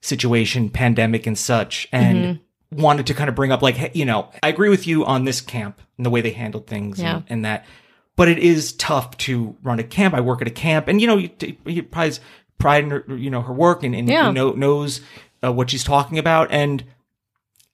situation, 0.00 0.68
pandemic 0.70 1.26
and 1.26 1.38
such, 1.38 1.88
and 1.92 2.18
mm-hmm. 2.18 2.82
wanted 2.82 3.06
to 3.06 3.14
kind 3.14 3.28
of 3.28 3.36
bring 3.36 3.52
up 3.52 3.62
like, 3.62 3.76
hey, 3.76 3.90
you 3.94 4.04
know, 4.04 4.30
I 4.42 4.48
agree 4.48 4.68
with 4.68 4.86
you 4.86 5.04
on 5.04 5.24
this 5.24 5.40
camp 5.40 5.80
and 5.96 6.04
the 6.04 6.10
way 6.10 6.20
they 6.20 6.30
handled 6.30 6.66
things 6.66 7.00
Yeah. 7.00 7.16
and, 7.16 7.24
and 7.28 7.44
that, 7.44 7.66
but 8.20 8.28
it 8.28 8.38
is 8.38 8.74
tough 8.74 9.16
to 9.16 9.56
run 9.62 9.78
a 9.78 9.82
camp. 9.82 10.12
I 10.14 10.20
work 10.20 10.42
at 10.42 10.46
a 10.46 10.50
camp, 10.50 10.88
and 10.88 11.00
you 11.00 11.06
know, 11.06 11.16
you, 11.16 11.30
you 11.64 11.82
prize 11.82 12.20
pride 12.58 12.84
in 12.84 12.90
her, 12.90 13.04
you 13.16 13.30
know, 13.30 13.40
her 13.40 13.54
work 13.54 13.82
and, 13.82 13.94
and 13.94 14.06
Yeah. 14.10 14.30
know, 14.30 14.50
knows 14.52 15.00
uh, 15.42 15.50
what 15.50 15.70
she's 15.70 15.84
talking 15.84 16.18
about, 16.18 16.50
and 16.50 16.84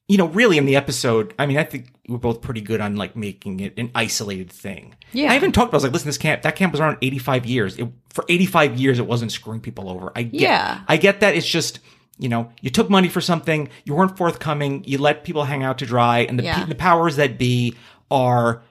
you 0.06 0.16
know, 0.18 0.28
really 0.28 0.56
in 0.56 0.66
the 0.66 0.76
episode, 0.76 1.34
I 1.36 1.46
mean, 1.46 1.56
I 1.56 1.64
think 1.64 1.88
we're 2.08 2.18
both 2.18 2.40
pretty 2.40 2.60
good 2.60 2.80
on 2.80 2.94
like 2.94 3.16
making 3.16 3.58
it 3.58 3.76
an 3.76 3.90
isolated 3.92 4.50
thing. 4.50 4.94
Yeah. 5.12 5.32
I 5.32 5.34
even 5.34 5.50
talked 5.50 5.70
about, 5.70 5.74
I 5.74 5.78
was 5.78 5.82
like, 5.82 5.92
listen, 5.94 6.06
this 6.06 6.16
camp, 6.18 6.42
that 6.42 6.54
camp 6.54 6.72
was 6.72 6.80
around 6.80 6.98
85 7.02 7.44
years. 7.44 7.76
It, 7.76 7.88
for 8.10 8.24
85 8.28 8.76
years, 8.78 9.00
it 9.00 9.06
wasn't 9.08 9.32
screwing 9.32 9.60
people 9.60 9.90
over. 9.90 10.12
I 10.14 10.22
get, 10.22 10.40
Yeah. 10.40 10.80
I 10.86 10.96
get 10.96 11.18
that. 11.22 11.34
It's 11.34 11.44
just, 11.48 11.80
you 12.18 12.28
know, 12.28 12.52
you 12.60 12.70
took 12.70 12.88
money 12.88 13.08
for 13.08 13.20
something, 13.20 13.68
you 13.84 13.96
weren't 13.96 14.16
forthcoming, 14.16 14.84
you 14.86 14.98
let 14.98 15.24
people 15.24 15.42
hang 15.42 15.64
out 15.64 15.78
to 15.78 15.86
dry, 15.86 16.20
and 16.20 16.38
the, 16.38 16.44
Yeah. 16.44 16.64
the 16.66 16.76
powers 16.76 17.16
that 17.16 17.36
be 17.36 17.74
are 18.08 18.62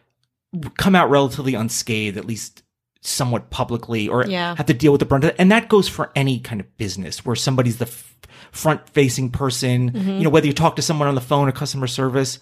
come 0.78 0.96
out 0.96 1.10
relatively 1.10 1.54
unscathed, 1.56 2.18
at 2.18 2.26
least 2.26 2.64
somewhat 3.02 3.50
publicly, 3.50 4.08
or 4.08 4.26
Yeah. 4.26 4.56
have 4.56 4.66
to 4.66 4.74
deal 4.74 4.92
with 4.92 5.00
the 5.00 5.06
brunt 5.06 5.24
of 5.24 5.30
it. 5.32 5.36
And 5.38 5.52
that 5.52 5.70
goes 5.70 5.88
for 5.88 6.12
any 6.16 6.40
kind 6.40 6.60
of 6.60 6.76
business 6.78 7.24
where 7.26 7.36
somebody's 7.36 7.78
the 7.78 7.86
f- 7.86 8.16
front 8.52 8.90
facing 8.90 9.30
person, 9.30 9.92
Mm-hmm. 9.92 10.10
you 10.10 10.24
know, 10.24 10.30
whether 10.30 10.48
you 10.48 10.54
talk 10.54 10.76
to 10.78 10.82
someone 10.82 11.08
on 11.08 11.16
the 11.16 11.22
phone 11.22 11.48
or 11.48 11.52
customer 11.52 11.88
service, 11.88 12.40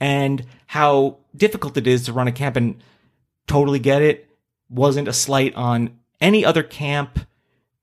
and 0.00 0.44
how 0.66 1.18
difficult 1.36 1.76
it 1.76 1.86
is 1.86 2.04
to 2.06 2.12
run 2.12 2.26
a 2.26 2.32
camp 2.32 2.56
and 2.56 2.82
totally 3.46 3.78
get 3.78 4.02
it. 4.02 4.28
Wasn't 4.68 5.06
a 5.06 5.12
slight 5.12 5.54
on 5.54 5.90
any 6.20 6.44
other 6.44 6.62
camp, 6.64 7.20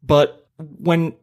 but 0.03 0.47
when 0.57 1.13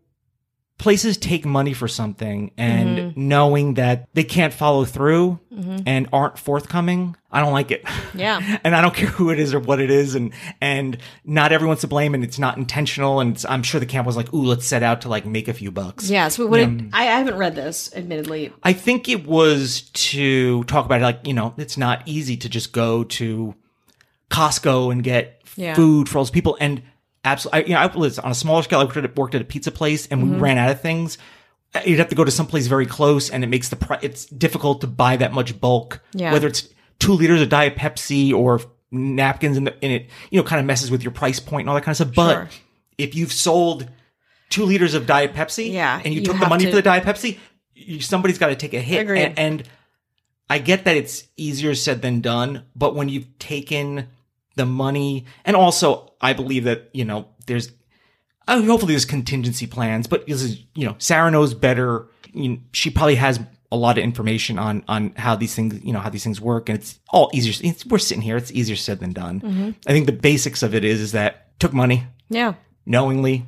places 0.79 1.17
take 1.17 1.47
money 1.47 1.73
for 1.73 1.89
something 1.89 2.51
and 2.59 2.87
Mm-hmm. 2.99 3.29
knowing 3.29 3.75
that 3.75 4.09
they 4.15 4.25
can't 4.25 4.53
follow 4.53 4.85
through 4.85 5.41
and 5.87 6.07
aren't 6.13 6.39
forthcoming, 6.39 7.17
I 7.33 7.41
don't 7.41 7.53
like 7.55 7.71
it. 7.71 7.83
Yeah. 8.15 8.59
and 8.65 8.77
I 8.77 8.83
don't 8.83 8.95
care 8.95 9.09
who 9.09 9.31
it 9.31 9.39
is 9.39 9.55
or 9.55 9.59
what 9.61 9.81
it 9.81 9.91
is 9.91 10.15
and 10.15 10.33
and 10.61 10.99
not 11.25 11.51
everyone's 11.53 11.81
to 11.81 11.87
blame 11.87 12.15
and 12.15 12.23
it's 12.23 12.39
not 12.39 12.59
intentional 12.59 13.21
and 13.21 13.33
it's, 13.35 13.45
I'm 13.47 13.63
sure 13.63 13.81
the 13.81 13.87
camp 13.87 14.07
was 14.07 14.17
like, 14.17 14.33
"Ooh, 14.35 14.45
let's 14.45 14.67
set 14.67 14.83
out 14.83 15.01
to 15.03 15.09
like 15.09 15.25
make 15.25 15.49
a 15.49 15.55
few 15.55 15.71
bucks." 15.71 16.11
Yeah. 16.11 16.29
So 16.29 16.47
what? 16.47 16.61
it- 16.61 16.83
I, 16.93 17.03
I 17.09 17.19
haven't 17.19 17.37
read 17.39 17.55
this, 17.55 17.91
admittedly. 17.95 18.53
I 18.63 18.75
think 18.75 19.09
it 19.09 19.27
was 19.27 19.83
to 19.95 20.63
talk 20.65 20.85
about 20.85 21.01
it 21.01 21.05
like, 21.05 21.27
you 21.27 21.33
know, 21.35 21.55
it's 21.57 21.79
not 21.79 22.03
easy 22.07 22.37
to 22.39 22.49
just 22.51 22.73
go 22.73 23.05
to 23.05 23.55
Costco 24.31 24.93
and 24.93 25.03
get 25.03 25.43
Yeah. 25.57 25.75
food 25.75 26.09
for 26.09 26.19
all 26.19 26.25
those 26.25 26.31
people. 26.31 26.57
And 26.61 26.83
absolutely, 27.27 27.61
I, 27.61 27.67
you 27.67 27.75
know, 27.75 27.81
I 27.81 27.97
was 27.99 28.19
on 28.19 28.31
a 28.31 28.35
smaller 28.35 28.63
scale. 28.63 28.81
I 28.81 28.85
worked 28.85 28.97
at, 28.97 29.17
worked 29.17 29.35
at 29.35 29.43
a 29.43 29.45
pizza 29.45 29.71
place 29.71 30.07
and 30.07 30.23
Mm-hmm. 30.23 30.35
we 30.35 30.39
ran 30.41 30.59
out 30.59 30.71
of 30.71 30.81
things. 30.81 31.19
You'd 31.85 31.99
have 31.99 32.09
to 32.09 32.15
go 32.15 32.25
to 32.25 32.31
someplace 32.31 32.69
very 32.69 32.87
close 32.87 33.29
and 33.29 33.45
it 33.45 33.49
makes 33.49 33.69
the 33.69 33.77
price, 33.77 34.01
it's 34.03 34.25
difficult 34.27 34.81
to 34.81 34.87
buy 34.87 35.17
that 35.19 35.33
much 35.35 35.61
bulk. 35.61 36.01
Yeah. 36.13 36.33
Whether 36.33 36.47
it's 36.47 36.69
two 36.99 37.13
liters 37.13 37.43
of 37.43 37.51
Diet 37.51 37.77
Pepsi 37.77 38.33
or 38.33 38.61
napkins 38.91 39.57
in, 39.59 39.65
the, 39.65 39.75
in 39.85 39.91
it, 39.91 40.07
you 40.31 40.41
know, 40.41 40.45
kind 40.47 40.61
of 40.61 40.65
messes 40.65 40.91
with 40.91 41.03
your 41.03 41.11
price 41.13 41.39
point 41.41 41.63
and 41.65 41.69
all 41.69 41.75
that 41.75 41.83
kind 41.83 41.93
of 41.93 41.97
stuff. 41.97 42.15
But 42.15 42.33
Sure. 42.33 42.49
if 42.97 43.15
you've 43.15 43.33
sold 43.33 43.91
two 44.49 44.65
liters 44.65 44.95
of 44.95 45.07
Diet 45.07 45.35
Pepsi 45.35 45.73
Yeah, 45.73 46.01
and 46.03 46.15
you, 46.15 46.21
you 46.21 46.27
took 46.27 46.39
the 46.39 46.47
money 46.49 46.65
to- 46.65 46.71
for 46.71 46.77
the 46.77 46.83
Diet 46.83 47.05
Pepsi, 47.05 47.39
you, 47.75 48.01
somebody's 48.01 48.39
got 48.39 48.49
to 48.49 48.57
take 48.57 48.73
a 48.73 48.81
hit. 48.81 49.07
And, 49.11 49.39
and 49.39 49.63
I 50.49 50.59
get 50.59 50.85
that 50.85 50.97
it's 50.97 51.25
easier 51.37 51.75
said 51.75 52.01
than 52.01 52.21
done, 52.23 52.65
but 52.75 52.95
when 52.95 53.09
you've 53.11 53.39
taken 53.39 54.07
the 54.57 54.67
money, 54.67 55.25
and 55.45 55.55
also 55.57 56.13
I 56.21 56.33
believe 56.33 56.65
that, 56.65 56.91
you 56.93 57.05
know, 57.05 57.29
there's, 57.47 57.71
uh, 58.49 58.61
hopefully 58.63 58.93
there's 58.95 59.05
contingency 59.05 59.67
plans, 59.67 60.07
but 60.07 60.27
this 60.27 60.43
is, 60.43 60.63
you 60.75 60.87
know, 60.87 60.97
Sarah 60.99 61.31
knows 61.31 61.55
better. 61.55 62.09
You 62.33 62.49
know, 62.51 62.59
she 62.73 62.91
probably 62.91 63.17
has 63.17 63.39
a 63.71 63.77
lot 63.77 63.99
of 63.99 64.05
information 64.05 64.59
on, 64.59 64.83
on 64.89 65.13
how 65.17 65.37
these 65.37 65.55
things, 65.55 65.83
you 65.85 65.93
know, 65.93 65.99
how 65.99 66.09
these 66.09 66.25
things 66.25 66.41
work. 66.41 66.69
And 66.69 66.79
it's 66.79 66.99
all 67.11 67.31
easier. 67.35 67.53
It's, 67.69 67.85
we're 67.85 67.99
sitting 67.99 68.23
here. 68.23 68.37
It's 68.37 68.53
easier 68.53 68.77
said 68.77 69.01
than 69.01 69.13
done. 69.13 69.41
Mm-hmm. 69.41 69.71
I 69.87 69.93
think 69.93 70.07
the 70.07 70.13
basics 70.13 70.63
of 70.63 70.75
it 70.75 70.85
is, 70.85 71.01
is 71.01 71.13
that 71.13 71.59
took 71.59 71.73
money 71.73 72.05
Yeah. 72.31 72.55
knowingly, 72.87 73.47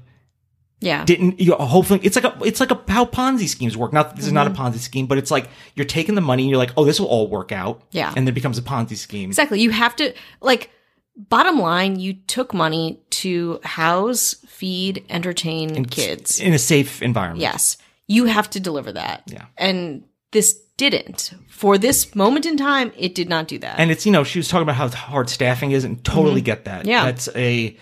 Yeah. 0.81 1.05
didn't 1.05 1.41
you 1.41 1.51
know, 1.51 1.57
hopefully 1.57 2.01
it's 2.03 2.17
like 2.17 2.25
a 2.25 2.37
it's 2.45 2.61
like 2.61 2.71
a 2.71 2.81
how 2.89 3.05
Ponzi 3.05 3.49
schemes 3.49 3.77
work. 3.77 3.93
Not 3.93 4.17
this 4.17 4.27
is 4.27 4.33
not 4.33 4.47
a 4.47 4.51
Ponzi 4.51 4.79
scheme, 4.79 5.07
but 5.07 5.19
it's 5.19 5.31
like 5.31 5.49
you're 5.75 5.87
taking 5.87 6.15
the 6.17 6.21
money 6.21 6.43
and 6.45 6.51
you're 6.51 6.59
like, 6.59 6.73
oh, 6.77 6.85
this 6.85 6.99
will 7.01 7.07
all 7.09 7.29
work 7.29 7.53
out. 7.53 7.83
Yeah. 7.93 8.09
And 8.09 8.27
then 8.27 8.29
it 8.29 8.35
becomes 8.35 8.59
a 8.59 8.63
Ponzi 8.63 8.97
scheme. 8.97 9.31
Exactly. 9.31 9.61
You 9.61 9.71
have 9.71 9.95
to 9.97 10.13
like 10.41 10.71
bottom 11.19 11.59
line, 11.59 11.99
you 11.99 12.15
took 12.15 12.55
money 12.55 13.01
to 13.11 13.61
house, 13.65 14.35
feed, 14.47 15.05
entertain 15.11 15.85
kids. 15.85 16.41
in 16.41 16.55
a 16.55 16.59
safe 16.59 17.03
environment. 17.03 17.41
Yes. 17.41 17.77
You 18.07 18.25
have 18.25 18.49
to 18.51 18.61
deliver 18.61 18.93
that. 18.93 19.25
Yeah. 19.27 19.47
And 19.57 20.05
this 20.31 20.55
didn't. 20.77 21.35
For 21.49 21.77
this 21.77 22.15
moment 22.15 22.47
in 22.47 22.57
time, 22.57 22.93
it 22.97 23.15
did 23.15 23.29
not 23.29 23.49
do 23.49 23.59
that. 23.59 23.79
And 23.79 23.91
it's 23.91 24.07
you 24.07 24.13
know 24.13 24.25
she 24.25 24.39
was 24.39 24.49
talking 24.49 24.63
about 24.63 24.77
how 24.77 24.89
hard 24.89 25.29
staffing 25.29 25.73
is, 25.73 25.85
and 25.85 26.03
totally 26.05 26.41
get 26.41 26.65
that. 26.65 26.81
Mm-hmm. 26.81 26.89
Yeah. 26.89 27.05
that's 27.05 27.29
a 27.35 27.77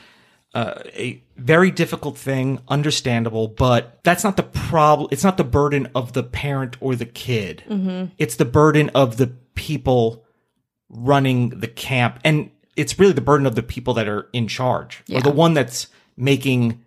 uh, 0.55 0.83
a 0.95 1.23
very 1.37 1.71
difficult 1.71 2.17
thing, 2.17 2.61
understandable, 2.67 3.49
but 3.49 4.01
that's 4.03 4.25
not 4.25 4.39
the 4.39 4.43
problem. 4.43 5.09
It's 5.13 5.23
not 5.23 5.37
the 5.37 5.45
burden 5.45 5.89
of 5.95 6.15
the 6.15 6.23
parent 6.23 6.79
or 6.81 6.97
the 6.97 7.05
kid. 7.05 7.63
Mm-hmm. 7.69 8.13
It's 8.17 8.37
the 8.37 8.47
burden 8.47 8.89
of 8.95 9.19
the 9.19 9.27
people 9.55 10.25
running 10.89 11.51
the 11.51 11.69
camp, 11.69 12.19
and 12.25 12.51
it's 12.77 12.99
really 12.99 13.13
the 13.13 13.21
burden 13.21 13.47
of 13.47 13.55
the 13.55 13.63
people 13.63 13.95
that 13.95 14.09
are 14.09 14.29
in 14.33 14.47
charge, 14.49 15.03
Yeah. 15.07 15.19
or 15.19 15.23
the 15.23 15.31
one 15.31 15.55
that's 15.55 15.89
making 16.17 16.83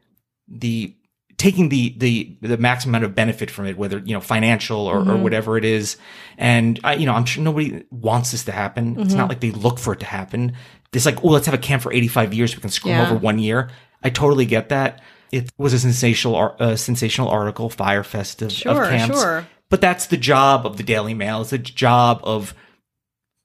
the 0.48 0.96
taking 1.38 1.70
the 1.70 1.96
the 1.98 2.36
the 2.42 2.58
maximum 2.58 2.92
amount 2.96 3.06
of 3.06 3.16
benefit 3.16 3.50
from 3.50 3.66
it, 3.66 3.78
whether 3.78 3.98
you 4.00 4.14
know 4.14 4.20
financial 4.22 4.88
or, 4.88 4.98
Mm-hmm. 5.00 5.10
or 5.12 5.18
whatever 5.18 5.58
it 5.58 5.66
is. 5.66 5.98
And 6.38 6.80
I, 6.84 6.96
you 6.96 7.06
know, 7.06 7.14
I'm 7.14 7.26
sure 7.26 7.44
nobody 7.44 7.84
wants 7.92 8.32
this 8.32 8.44
to 8.46 8.52
happen. 8.52 8.98
It's 9.00 9.10
Mm-hmm. 9.10 9.18
not 9.18 9.30
like 9.30 9.40
they 9.40 9.52
look 9.52 9.80
for 9.80 9.94
it 9.94 10.00
to 10.02 10.06
happen. 10.06 10.54
It's 10.94 11.06
like, 11.06 11.24
oh, 11.24 11.30
let's 11.30 11.46
have 11.46 11.54
a 11.56 11.60
camp 11.60 11.82
for 11.84 11.94
85 11.94 12.34
years. 12.34 12.56
We 12.56 12.62
can 12.62 12.70
screw 12.72 12.92
Yeah. 12.92 13.06
over 13.06 13.16
one 13.16 13.40
year. 13.40 13.70
I 14.04 14.10
totally 14.10 14.46
get 14.46 14.70
that. 14.70 15.02
It 15.32 15.52
was 15.58 15.74
a 15.74 15.80
sensational, 15.80 16.56
uh, 16.60 16.76
sensational 16.76 17.30
article, 17.30 17.70
Fyre 17.70 18.04
Fest 18.04 18.42
of, 18.42 18.52
Sure, 18.52 18.84
of 18.84 18.90
camps. 18.90 19.22
sure. 19.22 19.48
But 19.70 19.82
that's 19.82 20.08
the 20.08 20.18
job 20.18 20.66
of 20.66 20.78
the 20.78 20.84
Daily 20.84 21.14
Mail. 21.14 21.42
It's 21.42 21.52
the 21.52 21.60
job 21.60 22.22
of 22.24 22.56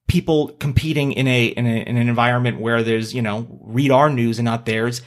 people 0.07 0.49
competing 0.61 1.13
in 1.13 1.27
a, 1.27 1.47
in 1.47 1.67
a 1.67 1.83
in 1.83 1.97
an 1.97 2.09
environment 2.09 2.61
where 2.61 2.83
there's 2.83 3.15
you 3.15 3.23
know 3.23 3.47
read 3.63 3.91
our 3.91 4.11
news 4.11 4.39
and 4.39 4.45
not 4.45 4.67
theirs. 4.67 5.03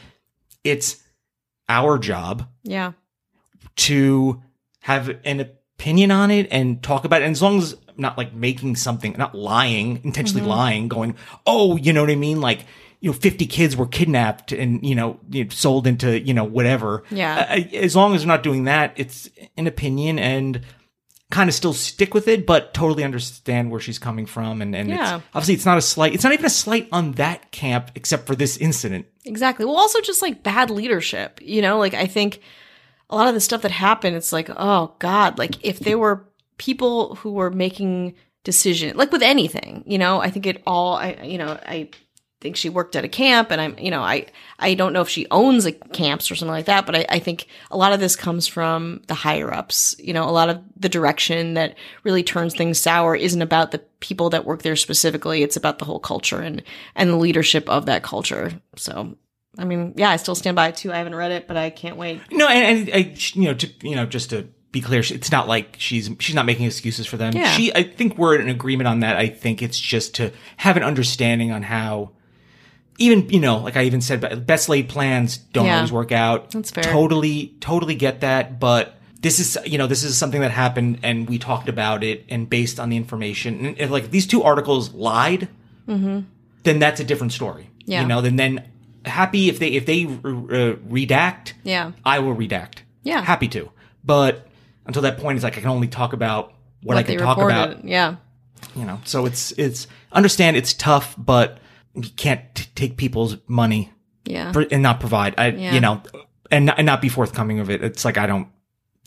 It's 0.63 1.03
our 1.69 1.97
job 1.97 2.47
yeah. 2.63 2.93
to 3.77 4.41
have 4.81 5.10
an 5.25 5.41
opinion 5.41 6.12
on 6.12 6.31
it 6.31 6.47
and 6.51 6.81
talk 6.81 7.05
about 7.05 7.21
it. 7.21 7.25
And 7.25 7.31
as 7.33 7.41
long 7.41 7.57
as 7.60 7.73
I'm 7.73 7.95
not 7.97 8.17
like 8.17 8.33
making 8.33 8.75
something, 8.75 9.15
not 9.17 9.36
lying, 9.36 10.01
intentionally 10.03 10.41
Mm-hmm. 10.41 10.49
lying, 10.49 10.88
going, 10.88 11.15
oh, 11.45 11.77
you 11.77 11.93
know 11.93 12.01
what 12.01 12.10
I 12.10 12.15
mean? 12.15 12.41
Like, 12.41 12.65
you 12.99 13.12
know, 13.12 13.17
50 13.17 13.45
kids 13.45 13.77
were 13.77 13.86
kidnapped 13.86 14.51
and, 14.51 14.83
you 14.83 14.95
know, 14.95 15.19
sold 15.49 15.86
into, 15.86 16.19
you 16.19 16.33
know, 16.33 16.43
whatever. 16.43 17.03
Yeah. 17.12 17.63
As 17.73 17.95
long 17.95 18.15
as 18.15 18.23
we're 18.23 18.29
not 18.29 18.43
doing 18.43 18.63
that, 18.63 18.93
it's 18.95 19.29
an 19.55 19.67
opinion 19.67 20.17
and 20.19 20.62
kind 21.29 21.49
of 21.49 21.53
still 21.55 21.73
stick 21.73 22.13
with 22.13 22.27
it, 22.27 22.45
but 22.45 22.73
totally 22.73 23.03
understand 23.03 23.69
where 23.69 23.79
she's 23.81 23.99
coming 23.99 24.25
from. 24.25 24.61
And, 24.61 24.73
and 24.75 24.89
Yeah. 24.89 25.17
it's, 25.17 25.25
obviously 25.33 25.53
it's 25.55 25.65
not 25.65 25.77
a 25.77 25.81
slight, 25.81 26.13
it's 26.13 26.23
not 26.23 26.31
even 26.33 26.45
a 26.45 26.49
slight 26.49 26.87
on 26.91 27.13
that 27.13 27.51
camp 27.51 27.91
except 27.95 28.25
for 28.27 28.35
this 28.35 28.55
incident. 28.57 29.07
Exactly. 29.25 29.65
Well, 29.65 29.75
also 29.75 29.99
just 30.01 30.21
like 30.21 30.41
bad 30.41 30.69
leadership, 30.69 31.39
you 31.41 31.61
know, 31.61 31.79
like 31.79 31.93
I 31.93 32.07
think 32.07 32.39
a 33.09 33.15
lot 33.15 33.27
of 33.27 33.33
the 33.33 33.41
stuff 33.41 33.61
that 33.63 33.71
happened, 33.71 34.15
it's 34.15 34.31
like, 34.31 34.49
oh 34.55 34.93
God, 34.99 35.37
like 35.37 35.63
if 35.65 35.79
there 35.79 35.97
were 35.97 36.25
people 36.57 37.15
who 37.15 37.33
were 37.33 37.49
making 37.51 38.15
decisions, 38.45 38.95
like 38.95 39.11
with 39.11 39.21
anything, 39.23 39.83
you 39.85 39.97
know, 39.97 40.21
I 40.21 40.29
think 40.29 40.45
it 40.45 40.63
all, 40.65 40.95
I, 40.95 41.19
you 41.23 41.37
know, 41.37 41.59
I 41.65 41.89
think 42.39 42.56
she 42.56 42.69
worked 42.69 42.95
at 42.95 43.04
a 43.04 43.10
camp 43.10 43.50
and 43.50 43.60
I'm, 43.60 43.78
you 43.80 43.89
know, 43.89 44.02
I, 44.02 44.28
I 44.60 44.76
don't 44.76 44.93
know 44.93 45.02
if 45.02 45.10
she 45.10 45.26
owns 45.32 45.65
a 45.65 45.71
camps 45.71 46.30
or 46.30 46.36
something 46.36 46.54
like 46.54 46.65
that, 46.65 46.86
but 46.86 46.95
I, 46.95 47.06
I 47.10 47.19
think 47.19 47.47
a 47.71 47.78
lot 47.78 47.93
of 47.93 48.00
this 48.00 48.15
comes 48.15 48.47
from 48.47 49.02
the 49.08 49.15
higher 49.15 49.52
ups, 49.52 49.95
you 49.97 50.13
know, 50.13 50.23
a 50.23 50.32
lot 50.32 50.50
of 50.50 50.62
the 50.76 50.89
direction 50.89 51.56
that 51.56 51.76
really 52.04 52.21
turns 52.21 52.54
things 52.54 52.80
sour 52.80 53.15
isn't 53.15 53.41
about 53.41 53.71
the 53.71 53.80
people 54.00 54.30
that 54.30 54.45
work 54.45 54.62
there 54.62 54.76
specifically. 54.76 55.41
It's 55.41 55.58
about 55.58 55.80
the 55.80 55.86
whole 55.86 56.00
culture 56.00 56.39
and, 56.39 56.62
and 56.95 57.10
the 57.10 57.17
leadership 57.17 57.67
of 57.69 57.88
that 57.88 58.04
culture. 58.04 58.52
So, 58.76 59.17
I 59.58 59.65
mean, 59.65 59.93
yeah, 59.95 60.12
I 60.12 60.17
still 60.17 60.36
stand 60.36 60.56
by 60.56 60.67
it 60.67 60.76
too. 60.76 60.93
I 60.93 60.97
haven't 60.97 61.15
read 61.15 61.32
it, 61.32 61.47
but 61.47 61.58
I 61.58 61.71
can't 61.71 61.97
wait. 61.97 62.21
No, 62.32 62.47
and, 62.47 62.88
and 62.88 62.95
I, 62.95 63.15
you 63.34 63.45
know, 63.45 63.56
to, 63.56 63.67
you 63.82 63.95
know, 63.95 64.06
just 64.06 64.30
to 64.30 64.47
be 64.71 64.82
clear, 64.82 65.00
it's 65.00 65.32
not 65.32 65.47
like 65.47 65.78
she's 65.80 66.12
she's 66.19 66.36
not 66.36 66.45
making 66.45 66.67
excuses 66.67 67.08
for 67.08 67.17
them. 67.17 67.34
Yeah. 67.34 67.50
She, 67.50 67.73
I 67.73 67.82
think 67.82 68.17
we're 68.17 68.36
in 68.36 68.50
agreement 68.50 68.88
on 68.88 69.00
that. 69.00 69.15
I 69.15 69.28
think 69.30 69.63
it's 69.63 69.80
just 69.80 70.13
to 70.15 70.32
have 70.58 70.78
an 70.78 70.84
understanding 70.84 71.52
on 71.52 71.63
how, 71.63 72.12
even 72.97 73.29
you 73.29 73.39
know, 73.39 73.57
like 73.60 73.77
I 73.77 73.83
even 73.83 74.01
said, 74.01 74.45
best 74.45 74.69
laid 74.69 74.89
plans 74.89 75.38
don't 75.38 75.65
Yeah. 75.65 75.75
always 75.77 75.91
work 75.91 76.12
out. 76.12 76.51
That's 76.51 76.71
fair. 76.71 76.83
Totally, 76.83 77.53
totally 77.60 77.95
get 77.95 78.21
that, 78.21 78.60
but. 78.60 78.93
This 79.19 79.39
is, 79.39 79.57
you 79.65 79.79
know, 79.79 79.88
this 79.88 80.03
is 80.03 80.15
something 80.15 80.41
that 80.41 80.51
happened, 80.51 80.99
and 81.01 81.27
we 81.27 81.39
talked 81.39 81.67
about 81.69 82.03
it, 82.03 82.23
and 82.29 82.47
based 82.47 82.79
on 82.79 82.89
the 82.89 82.97
information, 82.97 83.65
and 83.65 83.79
if, 83.79 83.89
like 83.89 84.12
these 84.12 84.27
two 84.27 84.43
articles 84.43 84.93
lied, 84.93 85.47
then 85.88 86.25
that's 86.63 86.99
a 86.99 87.03
different 87.03 87.33
story. 87.33 87.63
Mm-hmm. 87.63 87.91
Yeah. 87.91 88.01
You 88.01 88.07
know, 88.07 88.21
then 88.21 88.36
then 88.36 88.63
happy 89.05 89.49
if 89.49 89.57
they 89.57 89.69
if 89.69 89.88
they 89.88 90.05
uh, 90.05 90.77
redact, 90.88 91.53
Yeah. 91.63 91.93
I 92.05 92.19
will 92.19 92.36
redact. 92.36 92.79
Yeah. 93.03 93.21
Happy 93.21 93.47
to. 93.49 93.71
But 94.03 94.47
until 94.86 95.01
that 95.01 95.17
point, 95.17 95.38
it's 95.38 95.43
like 95.43 95.57
I 95.57 95.62
can 95.62 95.69
only 95.71 95.88
talk 95.88 96.13
about 96.13 96.53
what, 96.83 96.95
I 96.97 97.03
can 97.03 97.17
talk 97.17 97.38
reported. 97.38 97.55
about. 97.71 97.86
Yeah. 97.86 98.15
You 98.75 98.86
know, 98.86 99.01
so 99.03 99.25
it's 99.25 99.51
it's 99.53 99.88
understand 100.12 100.57
it's 100.57 100.73
tough, 100.73 101.15
but 101.17 101.57
you 101.97 102.10
can't 102.15 102.41
t- 102.55 102.65
take 102.75 102.97
people's 102.97 103.38
money 103.47 103.91
Yeah. 104.25 104.51
for, 104.51 104.62
and 104.71 104.81
not 104.83 104.99
provide. 104.99 105.36
I 105.38 105.47
Yeah. 105.49 105.73
you 105.73 105.79
know, 105.79 106.01
and 106.51 106.67
not, 106.67 106.77
and 106.77 106.86
not 106.86 107.01
be 107.01 107.10
forthcoming 107.10 107.60
of 107.60 107.69
it. 107.69 107.83
It's 107.83 108.05
like 108.05 108.17
I 108.17 108.25
don't. 108.27 108.47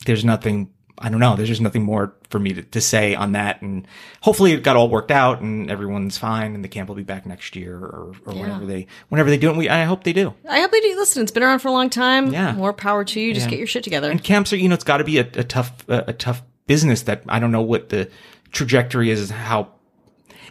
There's 0.06 0.24
nothing. 0.24 0.70
I 1.02 1.08
don't 1.08 1.20
know. 1.20 1.34
There's 1.34 1.48
just 1.48 1.62
nothing 1.62 1.82
more 1.82 2.14
for 2.28 2.38
me 2.38 2.52
to, 2.52 2.62
to 2.62 2.80
say 2.82 3.14
on 3.14 3.32
that. 3.32 3.62
And 3.62 3.86
hopefully 4.20 4.52
it 4.52 4.62
got 4.62 4.76
all 4.76 4.90
worked 4.90 5.10
out 5.10 5.40
and 5.40 5.70
everyone's 5.70 6.18
fine 6.18 6.54
and 6.54 6.62
the 6.62 6.68
camp 6.68 6.90
will 6.90 6.96
be 6.96 7.02
back 7.04 7.24
next 7.24 7.56
year 7.56 7.74
or, 7.74 8.12
or 8.26 8.34
Yeah. 8.34 8.42
whenever 8.42 8.66
they 8.66 8.86
whenever 9.08 9.30
they 9.30 9.38
do 9.38 9.48
it. 9.48 9.56
We 9.56 9.70
I 9.70 9.84
hope 9.84 10.04
they 10.04 10.12
do. 10.12 10.34
I 10.46 10.60
hope 10.60 10.72
they 10.72 10.80
do. 10.80 10.94
Listen, 10.98 11.22
it's 11.22 11.32
been 11.32 11.42
around 11.42 11.60
for 11.60 11.68
a 11.68 11.72
long 11.72 11.88
time. 11.88 12.34
Yeah. 12.34 12.52
More 12.52 12.74
power 12.74 13.02
to 13.04 13.18
you. 13.20 13.32
Just 13.32 13.46
Yeah. 13.46 13.50
get 13.50 13.58
your 13.58 13.66
shit 13.66 13.82
together. 13.82 14.10
And 14.10 14.22
camps 14.22 14.52
are, 14.52 14.56
you 14.56 14.68
know, 14.68 14.74
it's 14.74 14.84
got 14.84 14.98
to 14.98 15.04
be 15.04 15.16
a, 15.16 15.22
a 15.22 15.44
tough, 15.44 15.72
a, 15.88 16.04
a 16.08 16.12
tough 16.12 16.42
business 16.66 17.02
that 17.04 17.22
I 17.30 17.38
don't 17.38 17.50
know 17.52 17.62
what 17.62 17.88
the 17.88 18.10
trajectory 18.52 19.08
is, 19.10 19.30
how, 19.30 19.68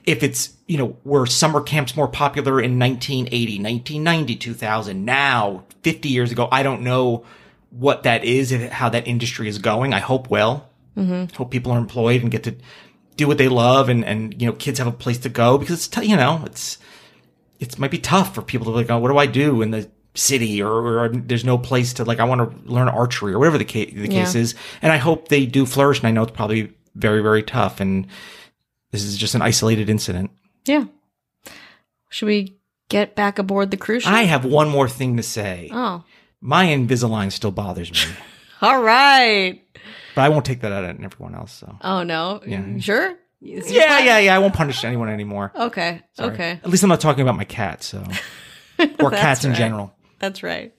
if 0.10 0.24
it's, 0.24 0.54
you 0.68 0.78
know, 0.78 0.98
were 1.04 1.26
summer 1.28 1.62
camps 1.62 1.96
more 1.96 2.08
popular 2.08 2.60
in 2.60 2.80
1980, 2.80 3.62
1990, 3.62 4.36
2000, 4.36 5.06
now, 5.06 5.64
50 5.84 6.10
years 6.10 6.32
ago, 6.32 6.48
I 6.52 6.64
don't 6.64 6.82
know 6.82 7.26
what 7.70 8.04
that 8.04 8.24
is, 8.24 8.52
if- 8.52 8.72
how 8.72 8.90
that 8.90 9.08
industry 9.08 9.48
is 9.48 9.60
going. 9.60 9.94
I 9.94 10.00
hope 10.00 10.30
well. 10.30 10.68
Mm-hmm. 10.98 11.36
Hope 11.36 11.52
people 11.52 11.72
are 11.72 11.78
employed 11.78 12.22
and 12.24 12.32
get 12.32 12.44
to 12.44 12.56
do 13.18 13.28
what 13.28 13.38
they 13.38 13.48
love 13.50 13.90
and, 13.90 14.04
and, 14.04 14.40
you 14.42 14.48
know, 14.48 14.54
kids 14.54 14.80
have 14.80 14.88
a 14.88 14.92
place 14.92 15.20
to 15.20 15.30
go 15.30 15.58
because 15.60 15.76
it's, 15.76 15.88
t- 15.88 16.06
you 16.08 16.16
know, 16.16 16.42
it's, 16.46 16.78
it 17.60 17.78
might 17.78 17.92
be 17.92 18.00
tough 18.00 18.34
for 18.34 18.42
people 18.42 18.66
to 18.66 18.72
like, 18.72 18.90
oh, 18.90 18.98
what 18.98 19.10
do 19.10 19.18
I 19.18 19.28
do 19.28 19.62
in 19.62 19.70
the 19.72 19.90
city 20.16 20.62
or, 20.62 20.72
or 21.04 21.10
there's 21.10 21.46
no 21.46 21.58
place 21.58 21.94
to 21.94 22.04
like 22.04 22.20
I 22.20 22.24
want 22.24 22.42
to 22.66 22.72
learn 22.72 22.90
archery 22.90 23.32
or 23.34 23.40
whatever 23.40 23.58
the 23.60 23.66
case 23.66 23.94
the 23.94 24.08
case 24.08 24.34
Yeah. 24.34 24.42
is. 24.42 24.56
And 24.82 24.92
I 24.92 24.98
hope 24.98 25.28
they 25.28 25.46
do 25.46 25.66
flourish. 25.68 26.00
And 26.00 26.08
I 26.08 26.12
know 26.12 26.24
it's 26.24 26.32
probably 26.32 26.74
very 26.96 27.22
very 27.22 27.44
tough. 27.44 27.80
And 27.80 28.08
this 28.92 29.04
is 29.04 29.18
just 29.18 29.36
an 29.36 29.42
isolated 29.42 29.90
incident. 29.90 30.32
Yeah. 30.66 30.86
Should 32.10 32.26
we 32.28 32.58
get 32.90 33.16
back 33.16 33.40
aboard 33.40 33.72
the 33.72 33.78
cruise 33.78 34.04
ship? 34.04 34.12
I 34.12 34.24
have 34.24 34.46
one 34.46 34.70
more 34.70 34.90
thing 34.90 35.18
to 35.18 35.24
say. 35.24 35.70
oh. 35.72 36.04
My 36.42 36.68
Invisalign 36.68 37.34
still 37.34 37.52
bothers 37.52 37.92
me, 37.92 38.00
All 38.62 38.82
right. 38.82 39.62
but 40.16 40.22
I 40.22 40.30
won't 40.30 40.46
take 40.46 40.62
that 40.62 40.72
out 40.72 40.86
on 40.86 41.04
everyone 41.04 41.36
else. 41.36 41.52
So 41.52 41.76
Oh 41.82 42.04
no. 42.04 42.42
Yeah. 42.48 42.78
Sure? 42.80 43.16
Yeah, 43.42 44.00
yeah, 44.00 44.20
yeah. 44.20 44.36
I 44.36 44.40
won't 44.40 44.54
punish 44.54 44.84
anyone 44.86 45.10
anymore. 45.10 45.52
Okay. 45.54 46.02
Sorry. 46.14 46.34
Okay. 46.34 46.52
At 46.64 46.70
least 46.70 46.84
I'm 46.84 46.90
not 46.90 47.02
talking 47.02 47.22
about 47.24 47.36
my 47.36 47.44
cat. 47.44 47.84
So 47.84 48.04
or 49.02 49.12
cats 49.12 49.44
in 49.44 49.54
general. 49.54 49.94
That's 50.20 50.42
right. 50.44 50.74